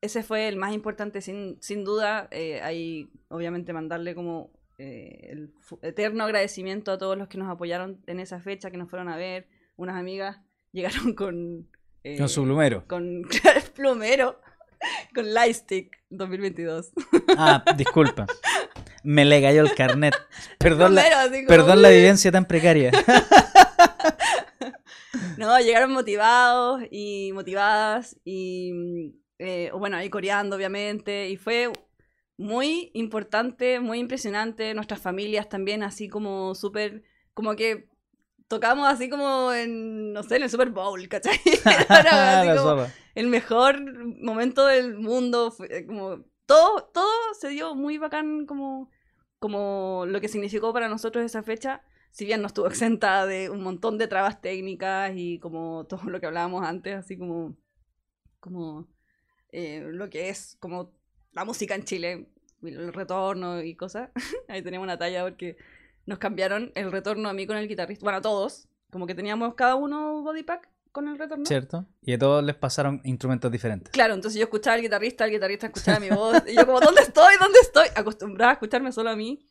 [0.00, 2.28] Ese fue el más importante, sin, sin duda.
[2.62, 8.20] Ahí, obviamente, mandarle como eh, el eterno agradecimiento a todos los que nos apoyaron en
[8.20, 9.48] esa fecha, que nos fueron a ver.
[9.76, 10.38] Unas amigas
[10.72, 11.68] llegaron con...
[12.04, 12.84] eh, Con su plumero.
[12.86, 13.22] con
[13.74, 14.40] plumero,
[15.14, 16.92] con Lightstick 2022.
[17.36, 18.26] Ah, disculpa.
[19.02, 20.14] Me le cayó el carnet.
[20.58, 22.90] Perdón la, Plumero, así como, perdón la vivencia tan precaria.
[25.38, 31.70] No, llegaron motivados y motivadas y mm, eh, bueno, ahí coreando obviamente y fue
[32.36, 37.02] muy importante, muy impresionante, nuestras familias también así como súper,
[37.34, 37.88] como que
[38.48, 41.38] tocamos así como en, no sé, en el Super Bowl, ¿cachai?
[41.88, 43.80] Era como el mejor
[44.22, 48.90] momento del mundo, fue como todo, todo se dio muy bacán como,
[49.38, 53.62] como lo que significó para nosotros esa fecha, si bien no estuvo exenta de un
[53.62, 57.56] montón de trabas técnicas y como todo lo que hablábamos antes, así como
[58.40, 58.86] como
[59.50, 60.92] eh, lo que es como
[61.36, 62.26] la música en Chile,
[62.62, 64.08] el retorno y cosas.
[64.48, 65.58] Ahí tenemos una talla porque
[66.06, 68.04] nos cambiaron el retorno a mí con el guitarrista.
[68.04, 68.68] Bueno, a todos.
[68.90, 71.44] Como que teníamos cada uno body pack con el retorno.
[71.44, 71.84] ¿Cierto?
[72.00, 73.90] Y a todos les pasaron instrumentos diferentes.
[73.90, 76.42] Claro, entonces yo escuchaba al guitarrista, el guitarrista escuchaba mi voz.
[76.46, 77.34] Y yo como, ¿dónde estoy?
[77.38, 77.88] ¿Dónde estoy?
[77.94, 79.46] Acostumbrada a escucharme solo a mí.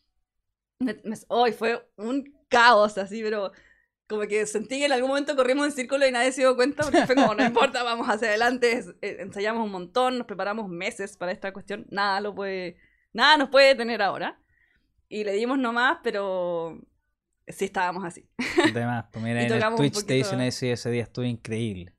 [1.27, 3.51] Hoy fue un caos así, pero
[4.07, 6.83] como que sentí que en algún momento corrimos en círculo y nadie se dio cuenta
[6.83, 11.17] porque fue como, no importa, vamos hacia adelante, eh, ensayamos un montón, nos preparamos meses
[11.17, 12.77] para esta cuestión, nada lo puede,
[13.13, 14.39] nada nos puede detener ahora.
[15.07, 16.81] Y le dimos nomás, pero
[17.47, 18.27] sí estábamos así.
[18.63, 21.93] Además, pues mira, en el Twitch te dicen ese, ese día estuvo increíble.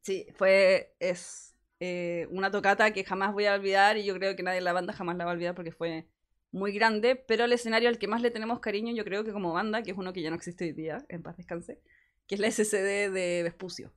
[0.00, 4.42] Sí, fue, es eh, una tocata que jamás voy a olvidar y yo creo que
[4.42, 6.08] nadie en la banda jamás la va a olvidar porque fue
[6.56, 9.52] muy grande, pero el escenario al que más le tenemos cariño, yo creo que como
[9.52, 11.80] banda, que es uno que ya no existe hoy día, en paz descanse,
[12.26, 13.92] que es la SCD de Vespucio.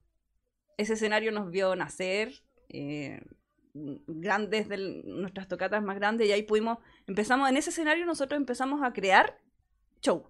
[0.77, 3.21] Ese escenario nos vio nacer, eh,
[3.73, 8.83] grandes de nuestras tocatas más grandes, y ahí pudimos, empezamos, en ese escenario nosotros empezamos
[8.83, 9.39] a crear
[10.01, 10.29] show.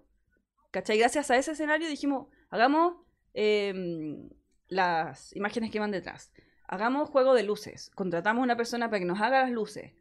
[0.70, 0.98] ¿Cachai?
[0.98, 2.94] Gracias a ese escenario dijimos, hagamos
[3.34, 4.30] em,
[4.68, 6.32] las imágenes que van detrás,
[6.68, 9.92] hagamos juego de luces, contratamos una persona para que nos haga las luces,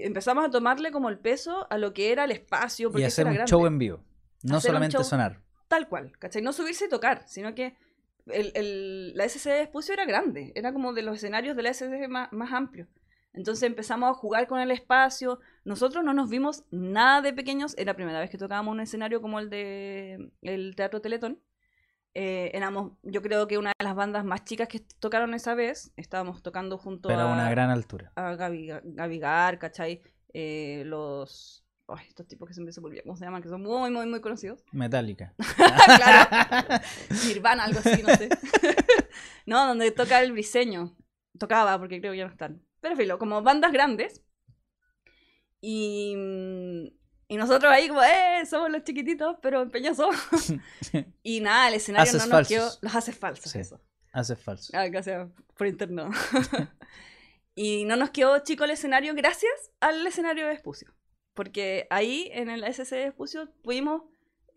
[0.00, 2.90] empezamos a tomarle como el peso a lo que era el espacio.
[2.94, 4.00] y hacer un show en vivo,
[4.42, 5.40] no solamente sonar.
[5.68, 6.42] Tal cual, ¿cachai?
[6.42, 7.76] No subirse y tocar, sino que
[8.26, 11.74] el, el, la SCD de Espucio era grande, era como de los escenarios de la
[11.74, 12.88] SCD más, más amplios.
[13.34, 15.40] Entonces empezamos a jugar con el espacio.
[15.64, 17.74] Nosotros no nos vimos nada de pequeños.
[17.78, 21.40] Era la primera vez que tocábamos un escenario como el de el Teatro Teletón.
[22.14, 25.92] Eh, éramos, yo creo que una de las bandas más chicas que tocaron esa vez.
[25.96, 27.32] Estábamos tocando junto Pero a.
[27.32, 28.12] una gran altura.
[28.16, 30.02] A Gavi, Gavigar, ¿cachai?
[30.32, 31.64] Eh, los.
[31.88, 33.42] Ay, estos tipos que siempre se volvían, ¿cómo se llaman?
[33.42, 34.64] Que son muy, muy, muy conocidos.
[34.72, 35.34] Metallica.
[35.96, 36.82] claro.
[37.26, 38.28] Nirvana, algo así, no sé.
[39.46, 40.96] no, donde toca el briseño.
[41.38, 42.62] Tocaba, porque creo que ya no están.
[42.80, 44.22] Pero filo, como bandas grandes.
[45.60, 47.01] Y mm,
[47.32, 50.14] y nosotros ahí como, eh, somos los chiquititos, pero empeñosos.
[51.22, 52.68] y nada, el escenario no nos quedó...
[52.82, 53.80] Los haces falsos, eso.
[54.12, 54.74] Haces falsos.
[54.74, 56.10] Ah, gracias, por interno.
[57.54, 59.50] y no nos quedó chico el escenario gracias
[59.80, 60.92] al escenario de Espucio.
[61.32, 64.02] Porque ahí, en el SC de Espucio, pudimos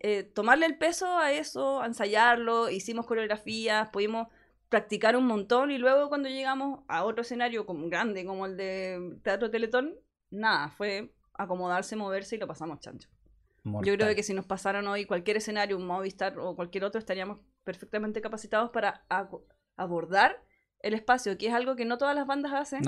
[0.00, 4.28] eh, tomarle el peso a eso, ensayarlo, hicimos coreografías, pudimos
[4.68, 9.18] practicar un montón y luego cuando llegamos a otro escenario como grande como el de
[9.22, 9.94] Teatro Teletón,
[10.28, 13.08] nada, fue acomodarse, moverse y lo pasamos chancho.
[13.82, 17.40] Yo creo que si nos pasaran hoy cualquier escenario, un Movistar o cualquier otro, estaríamos
[17.64, 19.04] perfectamente capacitados para
[19.76, 20.40] abordar
[20.80, 22.82] el espacio, que es algo que no todas las bandas hacen.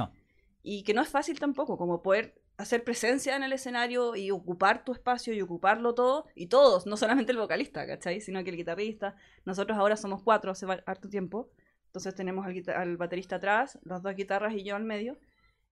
[0.62, 4.84] Y que no es fácil tampoco, como poder hacer presencia en el escenario y ocupar
[4.84, 8.20] tu espacio y ocuparlo todo, y todos, no solamente el vocalista, ¿cachai?
[8.20, 9.16] Sino que el guitarrista.
[9.44, 11.50] Nosotros ahora somos cuatro hace harto tiempo,
[11.86, 15.18] entonces tenemos al, al baterista atrás, las dos guitarras y yo al medio.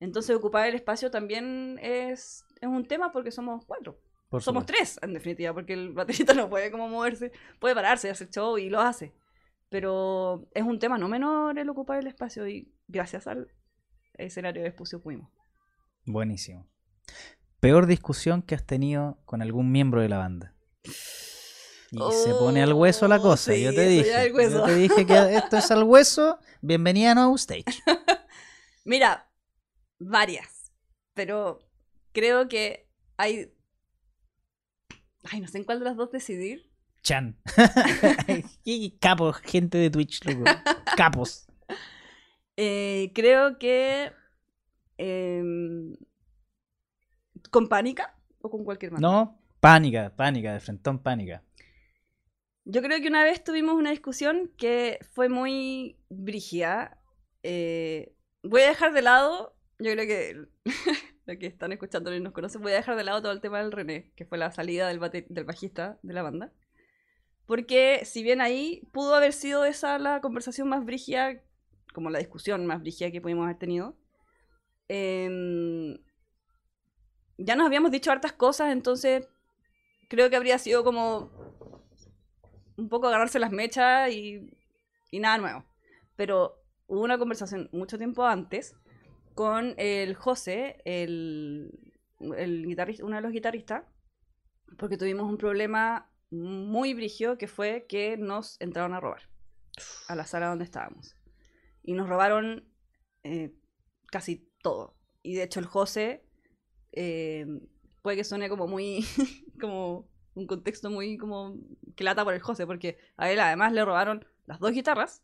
[0.01, 3.99] Entonces ocupar el espacio también es, es un tema porque somos cuatro.
[4.41, 8.59] somos tres, en definitiva, porque el baterista no puede como moverse, puede pararse, hacer show
[8.59, 9.13] y lo hace.
[9.69, 13.49] Pero es un tema no menor el ocupar el espacio y gracias al
[14.15, 15.31] escenario de exposición pudimos.
[16.05, 16.67] Buenísimo.
[17.61, 20.55] Peor discusión que has tenido con algún miembro de la banda.
[21.91, 23.55] Y se pone al hueso la cosa.
[23.55, 24.33] yo te dije.
[24.33, 26.39] Yo te dije que esto es al hueso.
[26.61, 27.65] Bienvenida a No Stage.
[28.85, 29.29] Mira,
[29.99, 30.73] varias,
[31.15, 31.66] pero
[32.17, 32.89] creo que
[33.19, 33.53] hay...
[35.25, 36.73] Ay, no sé en cuál de las dos decidir.
[37.03, 37.39] Chan.
[39.01, 40.45] Capos, gente de Twitch, loco.
[40.97, 41.47] Capos.
[42.57, 44.13] Eh, creo que...
[44.97, 45.95] Em,
[47.51, 49.01] ¿Con pánica o con cualquier más?
[49.03, 51.45] No, pánica, pánica, de frentón pánica.
[52.65, 56.99] Yo creo que una vez tuvimos una discusión que fue muy brígida.
[57.43, 60.49] Eh, voy a dejar de lado yo creo que
[61.27, 63.59] los que están escuchando y nos conocen, voy a dejar de lado todo el tema
[63.59, 66.53] del René, que fue la salida del, del bajista de la banda.
[67.47, 71.43] Porque si bien ahí pudo haber sido esa la conversación más brígida,
[71.93, 73.97] como la discusión más brígida que pudimos haber tenido,
[74.89, 75.99] em,
[77.39, 79.29] ya nos habíamos dicho hartas cosas, entonces
[80.09, 81.31] creo que habría sido como
[82.77, 84.51] un poco agarrarse las mechas y,
[85.11, 85.65] y nada nuevo.
[86.15, 88.77] Pero hubo una conversación mucho tiempo antes
[89.37, 91.71] con el José, el,
[92.19, 93.85] guitarrista, uno de los guitarristas,
[94.79, 99.29] porque tuvimos un problema muy brigio que fue que nos entraron a robar
[100.09, 101.15] a la sala donde estábamos.
[101.83, 102.67] Y nos robaron
[103.25, 103.55] eh,
[104.11, 104.97] casi todo.
[105.23, 106.27] Y de hecho el José
[106.93, 107.47] eh,
[108.01, 109.05] puede que suene como muy,
[109.61, 111.59] como un contexto muy como
[111.95, 115.23] que lata por el José, porque a él además le robaron las dos guitarras,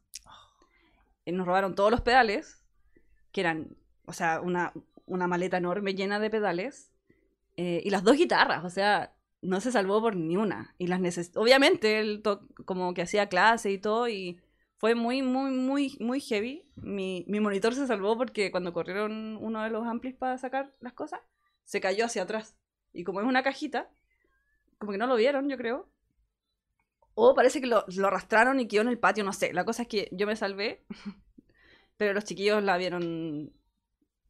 [1.24, 2.62] y nos robaron todos los pedales,
[3.32, 3.74] que eran,
[4.07, 4.73] o sea, una,
[5.07, 6.93] una maleta enorme llena de pedales,
[7.57, 10.74] eh, y las dos guitarras, o sea, no se salvó por ni una.
[10.79, 12.23] Y las neces obviamente él
[12.65, 14.41] como que hacía clase y todo, y
[14.79, 16.65] fue muy, muy, muy, muy heavy.
[16.77, 20.93] Mi, mi monitor se salvó porque cuando corrieron uno de los amplis para sacar las
[20.95, 21.20] cosas,
[21.65, 22.57] se cayó hacia atrás.
[22.93, 23.91] Y como es una cajita,
[24.79, 25.89] como que no lo vieron, yo creo.
[27.15, 29.53] O parece que lo, lo arrastraron y quedó en el patio, no sé.
[29.53, 30.85] La cosa es que yo me salvé,
[31.97, 33.53] pero los chiquillos la vieron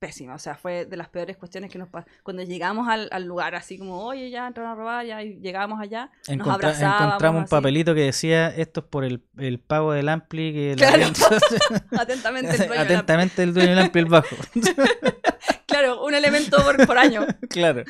[0.03, 2.09] pésima, o sea, fue de las peores cuestiones que nos pasó.
[2.25, 5.81] Cuando llegamos al, al, lugar, así como, oye, ya entraron a robar, ya y llegamos
[5.81, 7.05] allá, nos abrazábamos.
[7.05, 7.51] Encontramos un así.
[7.53, 11.05] papelito que decía, esto es por el, el pago del ampli que claro.
[11.97, 14.35] Atentamente el dueño Atentamente el dueño del ampli, el bajo.
[15.67, 17.25] claro, un elemento por, por año.
[17.49, 17.85] claro.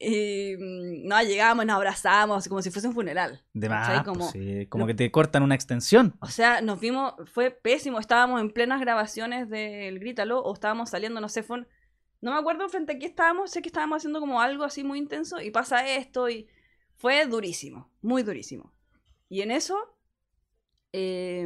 [0.00, 3.42] Y no, llegamos, nos abrazamos, como si fuese un funeral.
[3.52, 6.14] De más, como, pues sí, como que te cortan una extensión.
[6.20, 11.20] O sea, nos vimos, fue pésimo, estábamos en plenas grabaciones del Grítalo, o estábamos saliendo,
[11.20, 11.66] no sé, fue,
[12.20, 14.98] no me acuerdo frente a qué estábamos, sé que estábamos haciendo como algo así muy
[14.98, 16.46] intenso, y pasa esto, y
[16.94, 18.72] fue durísimo, muy durísimo.
[19.28, 19.96] Y en eso,
[20.92, 21.44] eh,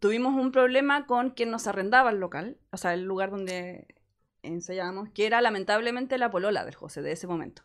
[0.00, 3.86] tuvimos un problema con quien nos arrendaba el local, o sea, el lugar donde
[4.44, 7.62] ensayábamos, que era lamentablemente la polola del José de ese momento.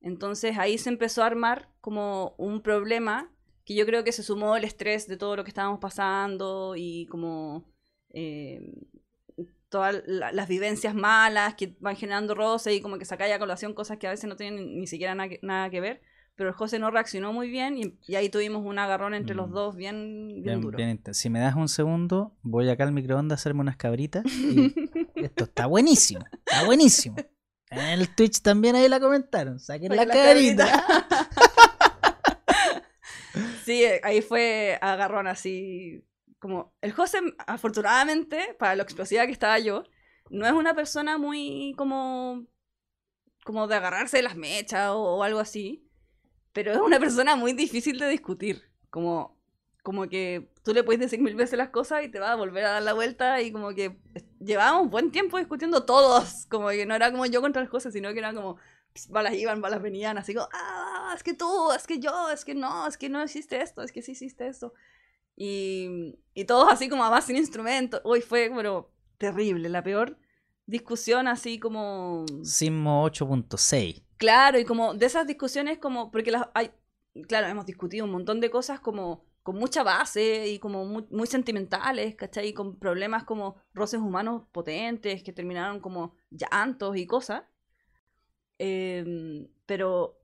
[0.00, 3.32] Entonces ahí se empezó a armar como un problema
[3.64, 7.06] que yo creo que se sumó el estrés de todo lo que estábamos pasando y
[7.06, 7.64] como
[8.10, 8.60] eh,
[9.68, 13.74] todas la, las vivencias malas que van generando roce y como que saca a colación
[13.74, 16.00] cosas que a veces no tienen ni, siquiera na nada que ver.
[16.36, 19.38] Pero el José no reaccionó muy bien y, y ahí tuvimos un agarrón entre mm.
[19.38, 20.76] los dos bien, bien, bien duro.
[20.76, 24.24] Bien, si me das un segundo, voy acá al microondas a hacerme unas cabritas.
[24.26, 24.72] Y
[25.16, 27.16] esto está buenísimo, está buenísimo.
[27.70, 29.58] En el Twitch también ahí la comentaron.
[29.58, 30.86] Saquen la, la carita.
[33.64, 36.04] sí, ahí fue agarrón así.
[36.38, 39.84] Como el José, afortunadamente, para lo explosiva que estaba yo,
[40.30, 42.46] no es una persona muy como.
[43.44, 45.90] como de agarrarse de las mechas o, o algo así.
[46.52, 48.70] Pero es una persona muy difícil de discutir.
[48.90, 49.36] Como
[49.86, 52.64] como que tú le puedes decir mil veces las cosas y te va a volver
[52.64, 53.96] a dar la vuelta y como que
[54.46, 58.12] llevábamos buen tiempo discutiendo todos, como que no era como yo contra las cosas, sino
[58.12, 58.56] que era como
[58.92, 62.44] pues, balas iban, balas venían, así como, ah, es que tú, es que yo, es
[62.44, 64.72] que no, es que no hiciste esto, es que sí hiciste esto.
[65.36, 68.00] Y, y todos así como más sin instrumento.
[68.04, 70.16] Uy, fue bueno, terrible, la peor
[70.66, 72.24] discusión así como...
[72.42, 74.02] Sismo 8.6.
[74.16, 76.70] Claro, y como de esas discusiones como, porque las hay,
[77.28, 81.28] claro, hemos discutido un montón de cosas como con mucha base y como muy, muy,
[81.28, 82.48] sentimentales, ¿cachai?
[82.48, 87.44] Y con problemas como roces humanos potentes que terminaron como llantos y cosas.
[88.58, 90.18] Eh, pero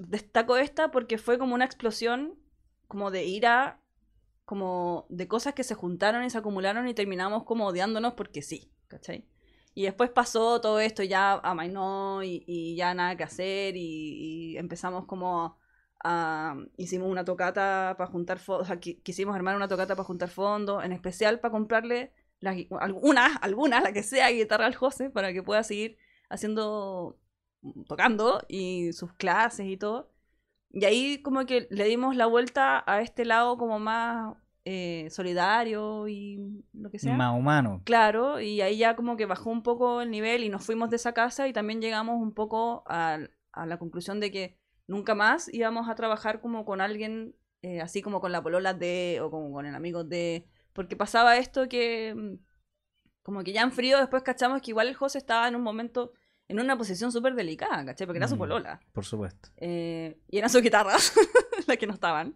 [0.00, 2.34] destaco esta porque fue como una explosión
[2.88, 3.80] como de ira,
[4.44, 8.72] como de cosas que se juntaron y se acumularon y terminamos como odiándonos porque sí,
[8.88, 9.24] ¿cachai?
[9.72, 14.56] Y después pasó todo esto, ya amainó y, y ya nada que hacer y, y
[14.56, 15.57] empezamos como
[16.04, 20.06] Uh, hicimos una tocata para juntar fondos, o sea, qu quisimos armar una tocata para
[20.06, 25.10] juntar fondos, en especial para comprarle las, algunas, algunas, la que sea, guitarra al José,
[25.10, 25.96] para que pueda seguir
[26.28, 27.18] haciendo,
[27.88, 30.12] tocando y sus clases y todo.
[30.70, 36.06] Y ahí como que le dimos la vuelta a este lado como más eh, solidario
[36.08, 37.16] y lo que sea.
[37.16, 37.80] Más humano.
[37.84, 40.96] Claro, y ahí ya como que bajó un poco el nivel y nos fuimos de
[40.96, 43.18] esa casa y también llegamos un poco a,
[43.52, 44.57] a la conclusión de que
[44.88, 49.20] nunca más íbamos a trabajar como con alguien, eh, así como con la polola de,
[49.22, 52.38] o como con el amigo de, porque pasaba esto que,
[53.22, 56.12] como que ya en frío después cachamos que igual el José estaba en un momento,
[56.48, 58.06] en una posición súper delicada, ¿cachai?
[58.06, 58.80] Porque era su polola.
[58.92, 59.50] Por supuesto.
[59.56, 61.12] Eh, y eran sus guitarras
[61.66, 62.34] las que no estaban.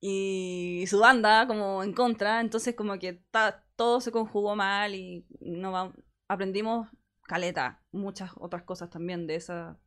[0.00, 5.24] Y su banda como en contra, entonces como que ta, todo se conjugó mal y
[5.40, 5.94] no
[6.28, 6.88] aprendimos
[7.22, 9.78] caleta, muchas otras cosas también de esa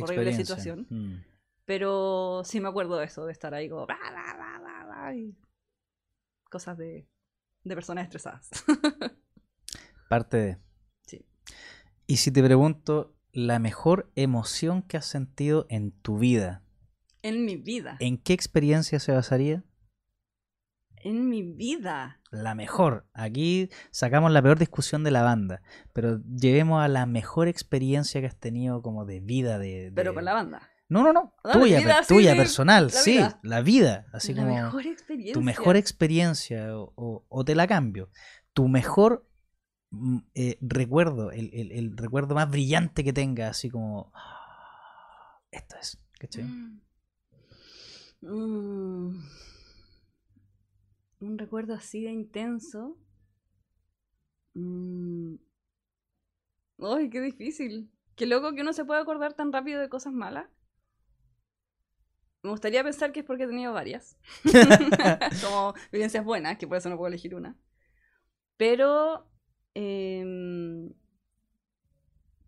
[0.00, 0.86] horrible situación.
[0.88, 1.33] Mm.
[1.64, 3.86] Pero sí me acuerdo de eso, de estar ahí como...
[5.14, 5.36] Y
[6.50, 7.08] cosas de,
[7.64, 8.50] de personas estresadas.
[10.08, 10.58] Parte de...
[11.06, 11.26] Sí.
[12.06, 16.62] Y si te pregunto, la mejor emoción que has sentido en tu vida.
[17.22, 17.96] En mi vida.
[18.00, 19.64] ¿En qué experiencia se basaría?
[20.96, 22.20] En mi vida.
[22.30, 23.06] La mejor.
[23.12, 25.62] Aquí sacamos la peor discusión de la banda,
[25.92, 29.90] pero llevemos a la mejor experiencia que has tenido como de vida de...
[29.90, 29.92] de...
[29.92, 30.70] Pero con la banda.
[30.94, 31.34] No, no, no.
[31.52, 33.40] Tuya, vida, per, tuya sí, personal, la sí, vida.
[33.42, 34.06] la vida.
[34.12, 35.34] Así la como mejor experiencia.
[35.34, 38.10] tu mejor experiencia, o, o, o, te la cambio.
[38.52, 39.28] Tu mejor
[39.90, 44.12] mm, eh, recuerdo, el, el, el, recuerdo más brillante que tenga, así como.
[44.14, 46.44] "Ah, esto es, ¿cachai?
[46.44, 46.80] Mm.
[48.20, 49.24] Mm.
[51.18, 52.96] Un recuerdo así de intenso.
[54.54, 55.38] Mm.
[56.78, 57.90] Ay, qué difícil.
[58.14, 60.46] Qué loco que uno se pueda acordar tan rápido de cosas malas.
[62.44, 64.18] Me gustaría pensar que es porque he tenido varias.
[65.42, 67.56] Como vivencias buenas, que por eso no puedo elegir una.
[68.58, 69.26] Pero
[69.72, 70.92] em,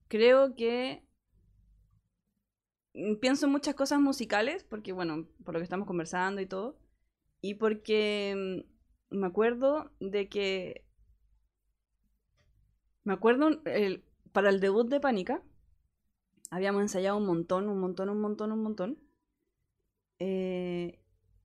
[0.09, 1.03] creo que
[3.23, 6.79] pienso en muchas cosas musicales, porque bueno, por lo que estamos conversando y todo.
[7.41, 8.65] Y porque
[9.11, 10.85] mm, me acuerdo de que...
[13.03, 15.43] Me acuerdo el, para el debut de Pánica,
[16.51, 19.06] habíamos ensayado un montón, un montón, un montón, un montón.
[20.19, 21.01] Eh,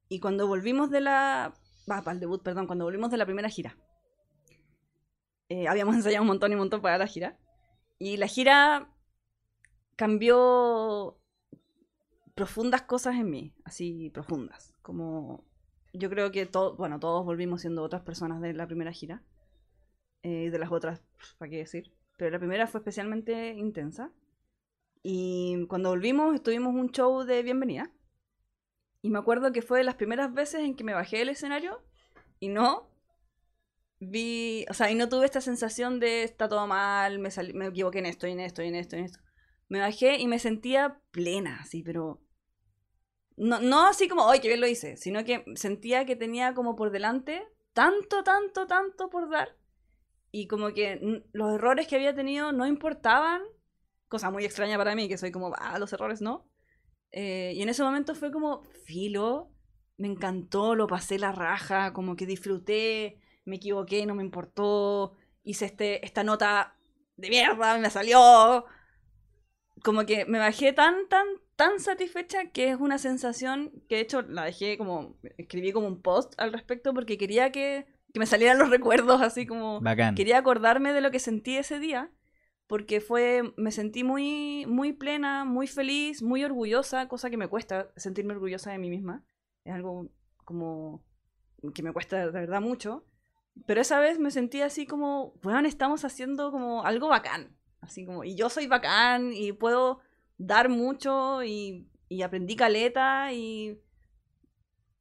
[0.10, 1.54] y cuando volvimos de la...
[1.90, 3.78] Va, para el debut, perdón, cuando volvimos de la primera gira.
[5.50, 7.38] Eh, habíamos ensayado un montón y un montón para la gira.
[8.00, 8.90] Y la gira
[9.96, 11.18] cambió
[12.36, 14.74] profundas cosas en mí, así profundas.
[14.82, 15.46] Como
[15.94, 19.24] yo creo que todo, bueno, todos volvimos siendo otras personas de la primera gira.
[20.24, 21.02] Eh, de las otras,
[21.38, 21.92] ¿para qué decir?
[22.18, 24.12] Pero la primera fue especialmente intensa.
[25.04, 27.92] Y cuando volvimos, estuvimos un show de bienvenida.
[29.02, 31.82] Y me acuerdo que fue de las primeras veces en que me bajé del escenario
[32.40, 32.90] y no
[34.00, 38.00] vi, o sea, y no tuve esta sensación de está todo mal, me, me equivoqué
[38.00, 39.20] en esto, y en esto, y en esto, y en esto.
[39.70, 42.22] Me bajé y me sentía plena, así, pero
[43.38, 44.98] no, no así como, ¡ay, qué bien lo hice!
[44.98, 49.56] Sino que sentía que tenía como por delante tanto, tanto, tanto por dar.
[50.32, 53.42] Y como que los errores que había tenido no importaban.
[54.08, 56.50] Cosa muy extraña para mí, que soy como, ah, los errores no.
[57.12, 59.52] Eh, y en ese momento fue como, filo,
[59.98, 65.66] me encantó, lo pasé la raja, como que disfruté, me equivoqué, no me importó, hice
[65.66, 66.76] este, esta nota
[67.18, 68.66] de mierda, me salió.
[69.84, 71.26] Como que me bajé tan, tan,
[71.56, 76.02] tan satisfecha que es una sensación que de hecho la dejé como, escribí como un
[76.02, 79.80] post al respecto porque quería que, que me salieran los recuerdos así como...
[80.16, 82.12] Quería acordarme de lo que sentí ese día
[82.72, 87.92] porque fue, me sentí muy, muy plena, muy feliz, muy orgullosa, cosa que me cuesta
[87.98, 89.26] sentirme orgullosa de mí misma.
[89.66, 90.08] Es algo
[90.46, 91.04] como
[91.74, 93.06] que me cuesta de verdad mucho.
[93.66, 97.58] Pero esa vez me sentí así como, bueno, estamos haciendo como algo bacán.
[97.82, 100.00] Así como, y yo soy bacán y puedo
[100.38, 101.90] dar mucho y,
[102.24, 103.82] aprendí caleta y,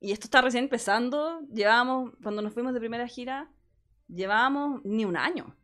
[0.00, 1.42] y esto está recién empezando.
[1.42, 3.48] Llevábamos, cuando nos fuimos de primera gira,
[4.08, 5.56] llevábamos ni un año,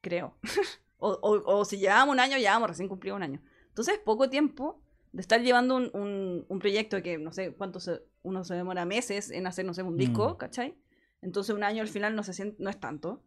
[0.00, 0.38] creo.
[1.00, 3.40] O, si llevábamos un año, llevábamos recién cumplido un año.
[3.68, 7.80] Entonces, poco tiempo de estar llevando un, un, proyecto que no sé cuánto
[8.22, 10.36] uno se demora meses en hacer, no sé, un disco, mm.
[10.36, 10.76] ¿cachai?
[11.22, 13.22] Entonces, un año al final no, se no es tanto.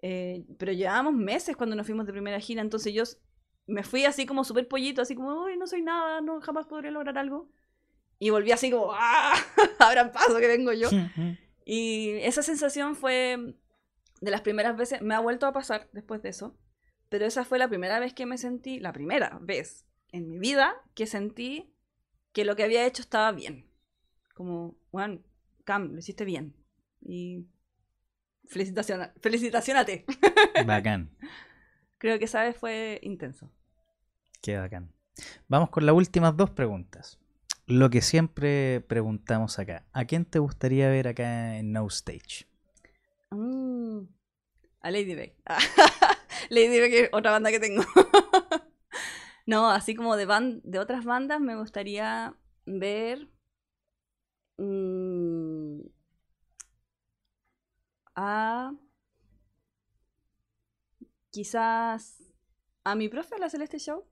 [0.00, 3.04] Eh, pero llevábamos meses cuando nos fuimos de primera gira, entonces yo
[3.66, 6.90] me fui así como súper pollito, así como, uy, no soy nada, no jamás podré
[6.90, 7.50] lograr algo.
[8.18, 9.34] Y volví así como, ¡ah!
[9.78, 10.88] Abran paso que vengo yo.
[11.64, 13.56] y esa sensación fue
[14.20, 16.56] de las primeras veces, me ha vuelto a pasar después de eso
[17.08, 20.74] pero esa fue la primera vez que me sentí, la primera vez en mi vida
[20.94, 21.72] que sentí
[22.32, 23.66] que lo que había hecho estaba bien.
[24.34, 25.24] Como, Juan,
[25.64, 26.54] Cam, lo hiciste bien.
[27.00, 27.46] Y
[28.46, 30.04] felicitación, felicitacionate.
[30.66, 31.10] Bacán.
[31.98, 33.50] Creo que esa vez fue intenso.
[34.40, 34.92] Qué bacán.
[35.48, 37.18] Vamos con las últimas dos preguntas.
[37.66, 39.84] Lo que siempre preguntamos acá.
[39.92, 42.46] ¿A quién te gustaría ver acá en No Stage?
[43.30, 44.02] Mm,
[44.80, 45.34] a Lady Beck.
[46.50, 47.82] Diré que otra banda que tengo.
[49.46, 50.26] no, así como de,
[50.64, 52.34] de otras bandas me gustaría
[52.66, 53.28] ver
[54.58, 55.80] mm,
[58.14, 58.72] a
[61.30, 62.22] quizás
[62.84, 64.04] a mi profe, la Celeste Show.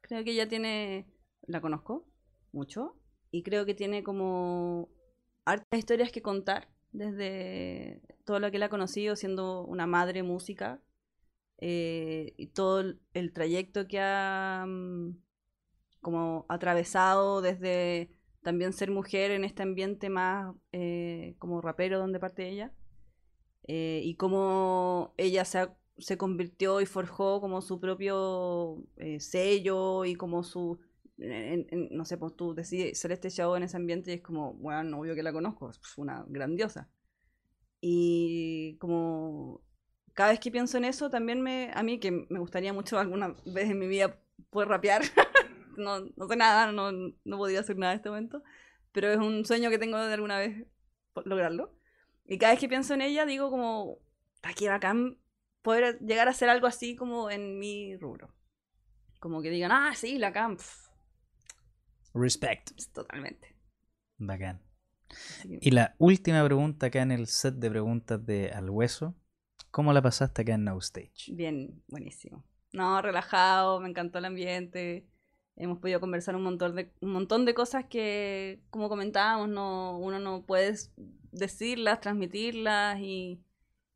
[0.00, 1.06] Creo que ella tiene,
[1.46, 2.06] la conozco
[2.52, 2.96] mucho
[3.30, 4.88] y creo que tiene como
[5.44, 10.80] hartas historias que contar desde todo lo que la ha conocido siendo una madre música
[11.60, 12.80] eh, y todo
[13.12, 15.16] el, trayecto que ha mm,
[16.00, 18.10] como atravesado desde
[18.42, 22.72] también ser mujer en este ambiente más eh, como rapero donde parte ella
[23.68, 28.82] eh, y cómo ella se, se, convirtió y forjó como su propio
[29.18, 30.80] sello y como su
[31.18, 35.00] no sé, pues tú decides ser este show en ese ambiente y es como, bueno,
[35.00, 36.88] obvio que la conozco, es una grandiosa.
[37.80, 39.62] Y como
[40.20, 43.34] cada vez que pienso en eso, también me, a mí que me gustaría mucho alguna
[43.46, 45.00] vez en mi vida poder rapear.
[45.78, 48.42] no, no, sé nada, no, no podía hacer nada en este momento,
[48.92, 50.66] pero es un sueño que tengo de alguna vez
[51.24, 51.74] lograrlo.
[52.26, 53.96] Y cada vez que pienso en ella, digo como,
[54.42, 55.16] aquí bacán
[55.62, 58.30] poder llegar a hacer algo así como en mi rubro.
[59.20, 60.60] Como que digan, ah, sí, la camp.
[62.12, 62.72] Respect.
[62.92, 63.56] Totalmente.
[64.18, 64.60] Bacán.
[65.62, 69.16] Y la última pregunta acá en el set de preguntas de Al Hueso
[69.70, 71.32] ¿Cómo la pasaste acá en No?
[71.32, 72.44] Bien, buenísimo.
[72.72, 75.06] No, relajado, me encantó el ambiente.
[75.56, 80.18] Hemos podido conversar un montón de, un montón de cosas que, como comentábamos, no, uno
[80.18, 80.74] no puede
[81.32, 83.40] decirlas, transmitirlas y,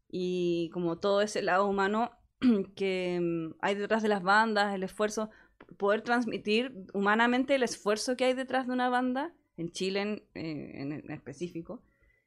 [0.08, 2.10] y como todo ese lado humano
[2.76, 5.30] que mm, hay detrás de las bandas, el esfuerzo,
[5.76, 10.82] poder transmitir humanamente el esfuerzo que hay detrás de una banda, en Chile en, eh,
[10.82, 11.82] en específico,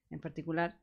[0.10, 0.80] en particular,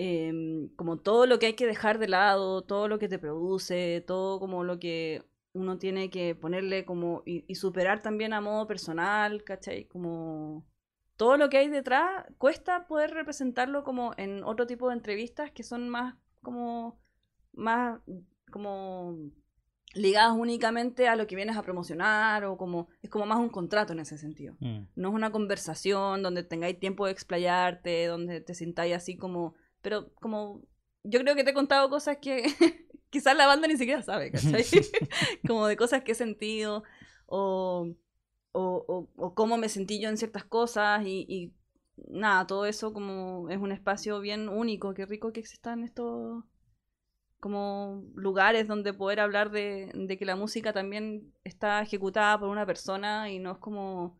[0.00, 4.04] Em, como todo lo que hay que dejar de lado, todo lo que te produce,
[4.06, 9.42] todo como lo que uno tiene que ponerle como y, superar también a modo personal,
[9.42, 9.86] ¿cachai?
[9.86, 10.64] Como
[11.16, 15.64] todo lo que hay detrás cuesta poder representarlo como en otro tipo de entrevistas que
[15.64, 17.00] son más como
[17.52, 18.00] más
[18.52, 19.16] como
[19.94, 23.94] ligadas únicamente a lo que vienes a promocionar o como es como más un contrato
[23.94, 24.54] en ese sentido.
[24.60, 24.82] Mm.
[24.94, 29.56] No es una conversación donde tengáis tiempo de explayarte, donde te sintáis así como
[29.88, 30.60] pero como
[31.02, 32.42] yo creo que te he contado cosas que
[33.10, 34.62] quizás la banda ni siquiera sabe, ¿cachai?
[35.46, 36.84] como de cosas que he sentido
[37.24, 37.88] o,
[38.52, 41.54] o, o, cómo me sentí yo en ciertas cosas y, y,
[42.06, 46.44] nada, todo eso como es un espacio bien único, qué rico que existan estos
[47.40, 52.66] como lugares donde poder hablar de, de que la música también está ejecutada por una
[52.66, 54.18] persona y no es como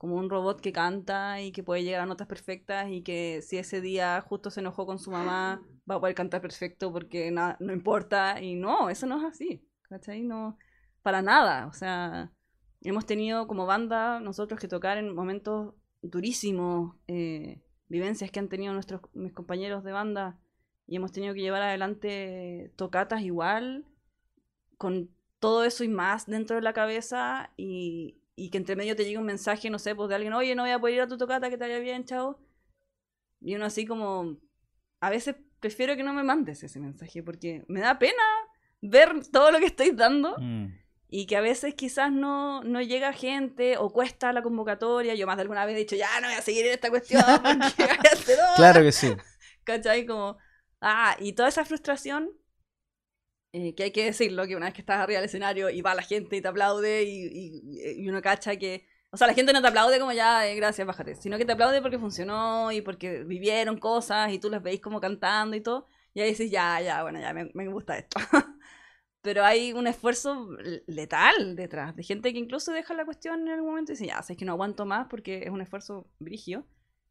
[0.00, 3.58] como un robot que canta y que puede llegar a notas perfectas y que si
[3.58, 7.54] ese día justo se enojó con su mamá va a poder cantar perfecto porque no
[7.70, 10.22] importa y no, eso no es así, ¿cachai?
[10.22, 10.56] No,
[11.02, 12.32] para nada, o sea,
[12.80, 18.72] hemos tenido como banda nosotros que tocar en momentos durísimos, eh, vivencias que han tenido
[18.72, 20.38] nuestros mis compañeros de banda
[20.86, 23.84] y hemos tenido que llevar adelante tocatas igual
[24.78, 29.04] con todo eso y más dentro de la cabeza y, y que entre medio te
[29.04, 31.06] llegue un mensaje, no sé, pues de alguien, oye, no voy a poder ir a
[31.06, 32.40] tu tocata, que te vaya bien, chao.
[33.38, 34.38] Y uno así como,
[34.98, 38.22] a veces prefiero que no me mandes ese mensaje porque me da pena
[38.80, 40.68] ver todo lo que estoy dando mm.
[41.10, 45.14] y que a veces quizás no, no llega gente o cuesta la convocatoria.
[45.14, 47.22] Yo más de alguna vez he dicho, ya no voy a seguir en esta cuestión
[47.42, 49.14] porque voy a hacer Claro que sí.
[49.64, 50.06] ¿Cachai?
[50.06, 50.38] Como,
[50.80, 52.30] ah, y toda esa frustración
[53.52, 55.94] eh, que hay que decirlo, que una vez que estás arriba del escenario y va
[55.94, 58.86] la gente y te aplaude y, uno cacha que...
[59.12, 61.52] O sea, la gente no te aplaude como ya, eh, gracias, bájate, sino que te
[61.52, 65.88] aplaude porque funcionó y porque vivieron cosas y tú las veis como cantando y todo.
[66.14, 68.20] Y ahí dices, ya, ya, bueno, ya me, me gusta esto.
[69.22, 70.48] Pero hay un esfuerzo
[70.86, 74.22] letal detrás, de gente que incluso deja la cuestión en algún momento y dice, ya,
[74.22, 76.66] sé que no aguanto más porque es un esfuerzo brigio.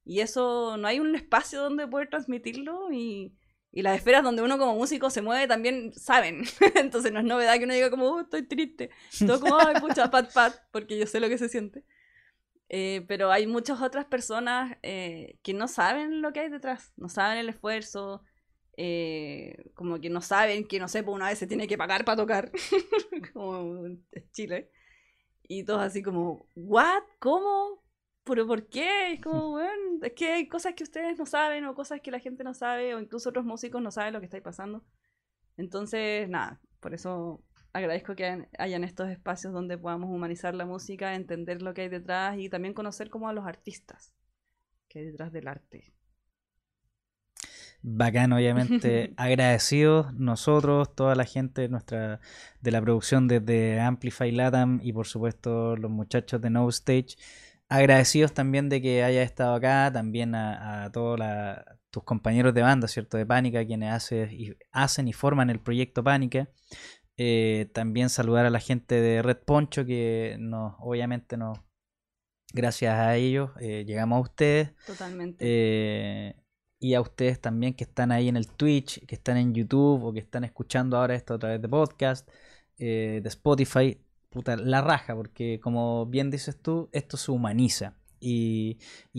[0.05, 3.35] Y eso, no hay un espacio donde poder transmitirlo y
[3.71, 6.43] y las esferas donde uno como músico se mueve también saben.
[6.75, 8.89] Entonces no es novedad que uno diga como, oh, estoy triste.
[9.25, 11.83] Todo como, ay, pucha, pat, pat, porque yo sé lo que se siente.
[12.69, 17.09] Eh, pero hay muchas otras personas eh, que no saben lo que hay detrás, no
[17.09, 18.23] saben el esfuerzo,
[18.77, 21.77] eh, como que no saben que, no sé, por pues, una vez se tiene que
[21.77, 22.51] pagar para tocar,
[23.33, 24.69] como en Chile.
[25.47, 27.03] Y todos así como, ¿what?
[27.19, 27.83] ¿Cómo?
[28.29, 29.13] Pero ¿por qué?
[29.13, 32.19] Es como, bueno, es que hay cosas que ustedes no saben o cosas que la
[32.19, 34.83] gente no sabe o incluso otros músicos no saben lo que está pasando.
[35.57, 37.43] Entonces, nada, por eso
[37.73, 42.37] agradezco que hayan estos espacios donde podamos humanizar la música, entender lo que hay detrás
[42.37, 44.13] y también conocer como a los artistas
[44.87, 45.93] que hay detrás del arte.
[47.81, 49.13] Bacán, obviamente.
[49.17, 52.19] Agradecidos nosotros, toda la gente nuestra,
[52.61, 57.15] de la producción desde Amplify Latam y por supuesto los muchachos de No Stage
[57.69, 61.19] agradecidos también de que hayas estado acá, también a, todos
[61.91, 63.15] tus compañeros de banda, ¿cierto?
[63.15, 66.49] De Pánica, quienes hace, y, hacen y forman el proyecto Pánica.
[67.15, 71.59] Eh, también saludar a la gente de Red Poncho, que nos, obviamente nos,
[72.53, 74.75] gracias a ellos, eh, llegamos a ustedes.
[74.87, 75.37] Totalmente.
[75.39, 76.35] Eh,
[76.79, 80.13] y a ustedes también que están ahí en el Twitch, que están en YouTube o
[80.13, 82.27] que están escuchando ahora esto a través de podcast,
[82.77, 88.77] de Spotify puta, la raja, porque como bien dices tú, esto se humaniza y,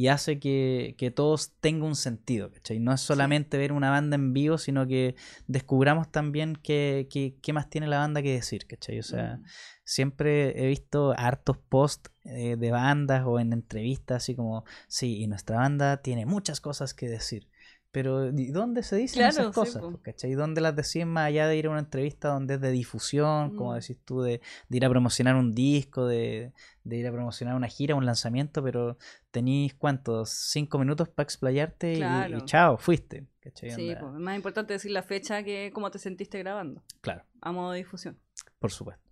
[0.09, 2.81] hace que, que todos tenga un sentido, ¿cachai?
[2.81, 5.15] No es solamente ver una banda en vivo, sino que
[5.47, 8.99] descubramos también qué, qué, más tiene la banda que decir, ¿cachai?
[8.99, 9.45] O sea, mm.
[9.85, 15.27] siempre he visto hartos posts eh, de bandas o en entrevistas así como, sí, y
[15.27, 17.49] nuestra banda tiene muchas cosas que decir.
[17.93, 19.83] Pero ¿y dónde se dicen esas cosas?
[20.03, 20.35] ¿Cachai?
[20.35, 23.73] ¿Dónde las decís más allá de ir a una entrevista donde es de difusión, como
[23.73, 23.81] mm.
[23.81, 26.53] decís tú, de, ir a promocionar un disco, de,
[26.85, 28.97] ir a promocionar una gira, un lanzamiento, pero
[29.33, 33.27] tenéis cuántos, cinco minutos para explayarte y, chao, fuiste.
[33.41, 33.71] ¿cachai?
[33.71, 36.85] Sí, pues, es más importante decir la fecha que cómo te sentiste grabando.
[37.01, 37.25] Claro.
[37.41, 38.17] A modo de difusión.
[38.61, 39.03] Por supuesto.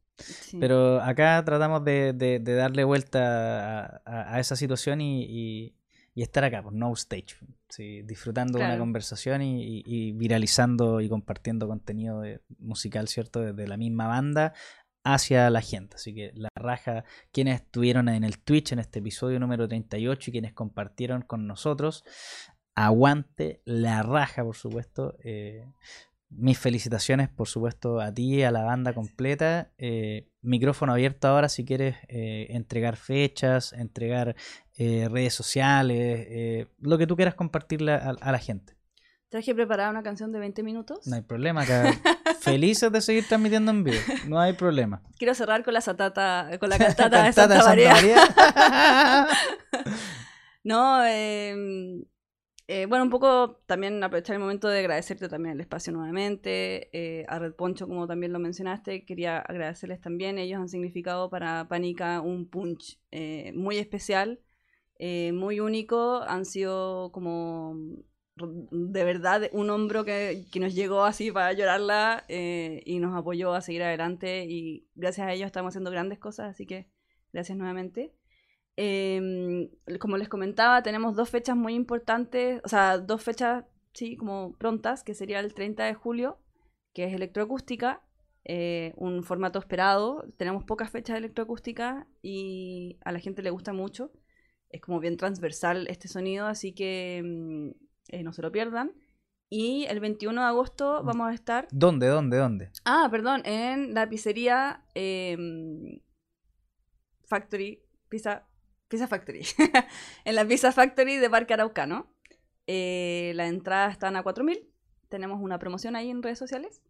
[0.61, 5.75] Pero acá tratamos de, darle vuelta a, esa situación y,
[6.15, 7.37] y estar acá, por No Stage.
[7.69, 8.83] Sí, disfrutando de una Claro.
[8.83, 13.41] conversación y, y- y viralizando y compartiendo contenido de- musical, ¿cierto?
[13.41, 14.55] Desde la misma banda
[15.05, 15.97] hacia la gente.
[15.97, 20.33] Así que la raja, quienes estuvieron en el Twitch en este episodio número 38 y
[20.33, 22.05] quienes compartieron con nosotros,
[22.75, 25.17] aguante la raja, por supuesto.
[25.25, 25.67] eh,
[26.31, 29.73] mis felicitaciones, por supuesto, a ti, a la banda completa.
[29.79, 34.37] Eh, micrófono abierto ahora si quieres eh, entregar fechas, entregar
[34.77, 38.77] eh, redes sociales, eh, lo que tú quieras compartirle a, a la gente.
[39.31, 41.07] Traje preparada una canción de 20 minutos.
[41.07, 41.93] No hay problema, acá
[42.41, 43.99] felices de seguir transmitiendo en vivo.
[44.27, 45.03] No hay problema.
[45.19, 47.93] Quiero cerrar con la satata, con la cantata de Cantata Santa, María.
[47.93, 49.29] María.
[50.65, 51.55] No, eh,
[52.71, 57.25] eh, bueno, un poco también aprovechar el momento de agradecerte también el espacio nuevamente, eh,
[57.27, 62.21] a Red Poncho, como también lo mencionaste, quería agradecerles también, ellos han significado para Pánica
[62.21, 64.41] un punch eh, muy especial,
[64.99, 67.75] eh, muy único, han sido como
[68.37, 73.63] de verdad un hombro que, que nos llegó así para llorarla y nos apoyó a
[73.63, 76.91] seguir adelante y gracias a ellos estamos haciendo grandes cosas, así que
[77.33, 78.18] gracias nuevamente.
[78.81, 84.57] Eh, como les comentaba, tenemos dos fechas muy importantes, o sea, dos fechas, sí, como
[84.57, 86.39] prontas, que sería el 30 de julio,
[86.95, 88.05] que es electroacústica,
[88.45, 90.25] eh, un formato esperado.
[90.37, 94.13] Tenemos pocas fechas de electroacústica y a la gente le gusta mucho.
[94.71, 97.71] Es como bien transversal este sonido, así que mm,
[98.11, 98.93] eh, no se lo pierdan.
[99.51, 102.71] Y el 21 de agosto vamos a estar ¿Dónde, dónde, dónde?
[102.85, 106.01] Ah, perdón, en la pizzería em,
[107.25, 108.48] Factory, Pizza,
[108.89, 109.47] Pizza Factory,
[110.25, 112.13] en la Pizza Factory de Parque Araucano.
[112.67, 114.67] Eh, la entrada están a 4.000,
[115.09, 116.83] tenemos una promoción ahí en redes sociales.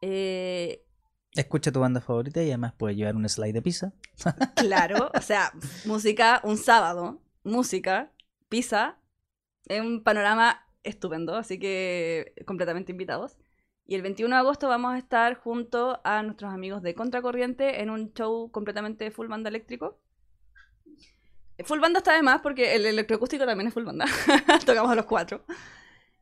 [0.00, 0.84] Eh,
[1.34, 3.92] Escucha tu banda favorita y además puedes llevar un slide de pizza.
[4.56, 5.52] claro, o sea,
[5.84, 8.12] música un sábado, música,
[8.48, 8.98] pizza,
[9.66, 13.38] es un panorama estupendo, así que completamente invitados.
[13.84, 17.90] Y el 21 de agosto vamos a estar junto a nuestros amigos de Contracorriente en
[17.90, 20.00] un show completamente full banda eléctrico.
[21.64, 24.06] Full banda está de más porque el electroacústico también es full banda.
[24.66, 25.44] Tocamos a los cuatro.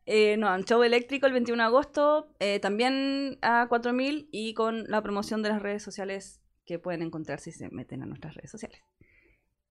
[0.06, 4.84] Eh, no, un show eléctrico el 21 de agosto, eh, también a 4000 y con
[4.84, 8.50] la promoción de las redes sociales que pueden encontrar si se meten a nuestras redes
[8.50, 8.80] sociales.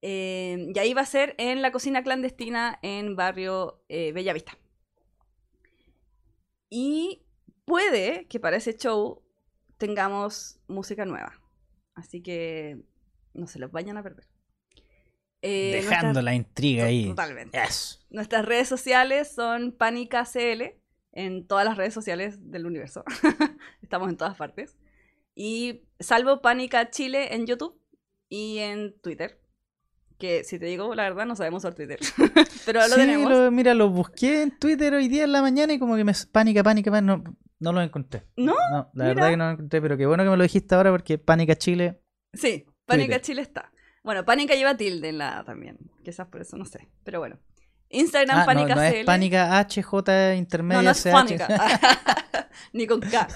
[0.02, 4.58] Eh, y ahí va a ser en la cocina clandestina en barrio eh, Bellavista.
[6.68, 7.24] Y
[7.64, 9.22] puede que para ese show
[9.78, 11.40] tengamos música nueva.
[11.94, 12.84] Así que
[13.32, 14.33] no se los vayan a perder.
[15.46, 17.06] Eh, Dejando nuestras- la intriga ahí.
[17.08, 17.58] Totalmente.
[17.62, 18.00] Yes.
[18.10, 20.80] Nuestras redes sociales son Pánica CL
[21.12, 23.04] en todas las redes sociales del universo.
[23.82, 24.78] Estamos en todas partes.
[25.34, 27.78] Y salvo Pánica Chile en YouTube
[28.28, 29.38] y en Twitter.
[30.18, 31.98] Que si te digo la verdad, no sabemos usar Twitter.
[32.66, 33.30] Pero lo Sí, tenemos.
[33.30, 36.12] lo- mira, lo busqué en Twitter hoy día en la mañana y como que me
[36.32, 37.22] pánica, pánica, pánica, no,
[37.58, 38.22] no lo encontré.
[38.36, 38.54] ¿No?
[38.70, 39.08] la Mira.
[39.08, 41.56] verdad que no lo encontré, pero qué bueno que me lo dijiste ahora porque Pánica
[41.56, 42.00] Chile.
[42.32, 43.20] Sí, Pánica.
[43.20, 43.70] Chile está.
[44.04, 45.78] Bueno, Pánica lleva tilde en la A también.
[46.04, 46.88] Quizás por eso, no sé.
[47.02, 47.38] Pero bueno.
[47.88, 48.96] Instagram, Ah, no, Pánica no CL.
[48.98, 51.10] es Pánica HJ intermedia No, no es CH.
[51.10, 51.48] Pánica.
[52.72, 53.26] Ni con K.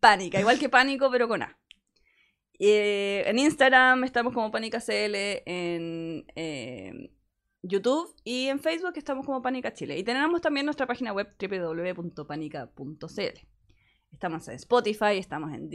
[0.00, 1.56] Pánica, igual que Pánico, pero con A.
[2.58, 5.14] Eh, en Instagram estamos como Pánica CL,
[5.46, 7.10] en eh,
[7.62, 9.98] YouTube y en Facebook estamos como Pánica Chile.
[9.98, 13.38] Y tenemos también nuestra página web www.panica.cl.
[14.12, 15.68] Estamos en Spotify, estamos en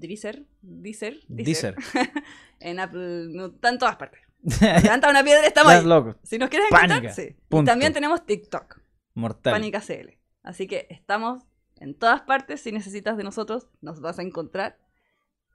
[0.00, 1.76] Deezer, Deezer, Deezer.
[2.60, 4.20] en Apple, no, está en todas partes.
[4.82, 5.84] Levanta una piedra, estamos ahí.
[5.84, 6.16] loco.
[6.22, 7.36] Si nos quieres encontrar, Pánica, sí.
[7.50, 8.80] Y también tenemos TikTok.
[9.14, 9.52] Mortal.
[9.52, 10.18] Pánica CL.
[10.42, 11.44] Así que estamos
[11.76, 12.60] en todas partes.
[12.60, 14.78] Si necesitas de nosotros, nos vas a encontrar.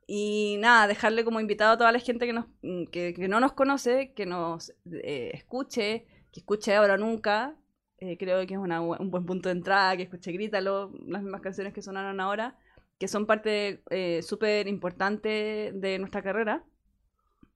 [0.07, 3.39] Y nada, dejarle como invitado a toda la gente que, nos, mm, que, que no
[3.39, 7.55] nos conoce, que nos eh, escuche, que escuche ahora o nunca.
[7.99, 11.41] Eh, creo que es una un buen punto de entrada, que escuche Grítalo, las mismas
[11.41, 12.57] canciones que sonaron ahora,
[12.99, 16.63] que son parte eh, súper importante de nuestra carrera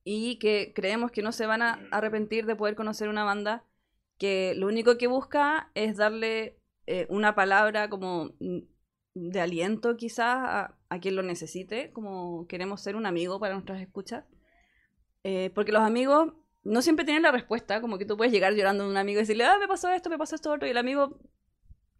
[0.04, 3.64] y que creemos que no se van a arrepentir de poder conocer una banda
[4.18, 6.58] que lo único que busca es darle
[6.88, 8.60] eh, una palabra como mm,
[9.16, 13.82] de aliento quizás a, a quien lo necesite, como queremos ser un amigo para nuestras
[13.82, 14.26] escuchas.
[15.24, 18.84] Eh, porque los amigos no siempre tienen la respuesta, como que tú puedes llegar llorando
[18.84, 20.78] a un amigo y decirle, ah, me pasó esto, me pasó esto otro, y el
[20.78, 21.20] amigo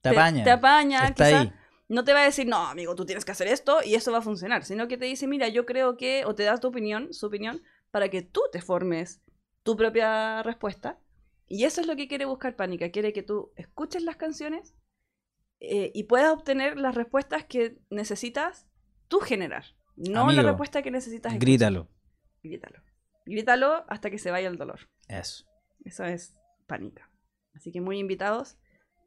[0.02, 0.44] Te apaña.
[0.44, 1.54] te apaña, Está quizá ahí.
[1.94, 4.18] No te va a decir, no, amigo, tú tienes que hacer esto y eso va
[4.18, 7.14] a funcionar, sino que te dice, mira, yo creo que, o te da tu opinión,
[7.14, 9.22] su opinión, para que tú te formes
[9.62, 11.00] tu propia respuesta.
[11.48, 14.76] Y eso es lo que quiere buscar Pánica, quiere que tú escuches las canciones
[15.60, 18.68] eh, y puedas obtener las respuestas que necesitas
[19.08, 19.66] tú generar,
[19.96, 21.48] no Amigo, la respuesta que necesitas escuchar.
[21.48, 21.90] Grítalo.
[22.42, 22.80] Grítalo.
[23.26, 24.90] Grítalo hasta que se vaya el dolor.
[25.08, 25.46] Eso.
[25.86, 26.34] Eso es
[26.66, 27.10] Pánica.
[27.54, 28.58] Así que muy invitados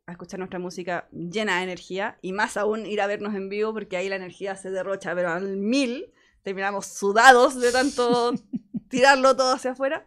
[0.06, 3.72] a escuchar nuestra música llena de energía y más aún ir a vernos en vivo
[3.72, 6.12] porque ahí la energía se derrocha, pero al mil
[6.42, 8.32] terminamos sudados de tanto
[8.88, 10.06] tirarlo todo hacia afuera.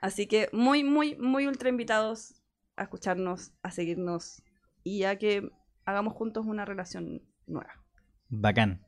[0.00, 2.42] Así que muy, muy, muy ultra invitados
[2.76, 4.42] a escucharnos, a seguirnos
[4.82, 5.50] y a que
[5.84, 7.84] hagamos juntos una relación nueva.
[8.28, 8.84] Bacán.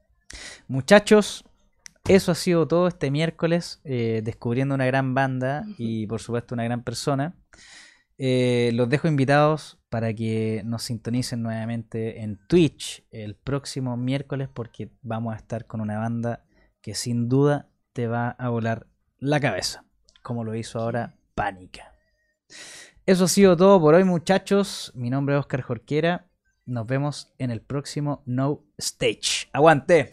[0.66, 1.44] Muchachos,
[2.08, 6.64] eso ha sido todo este miércoles, eh, descubriendo una gran banda y por supuesto una
[6.64, 7.36] gran persona.
[8.23, 14.90] Eh, los dejo invitados para que nos sintonicen nuevamente en Twitch el próximo miércoles porque
[15.00, 16.44] vamos a estar con una banda
[16.82, 18.86] que sin duda te va a volar
[19.20, 19.86] la cabeza,
[20.20, 21.94] como lo hizo ahora Pánica.
[23.07, 24.92] Eso ha sido todo por hoy muchachos.
[24.94, 26.31] Mi nombre es Oscar Jorquera.
[26.66, 29.49] Nos vemos en el próximo No Stage.
[29.55, 30.10] ¡Aguante!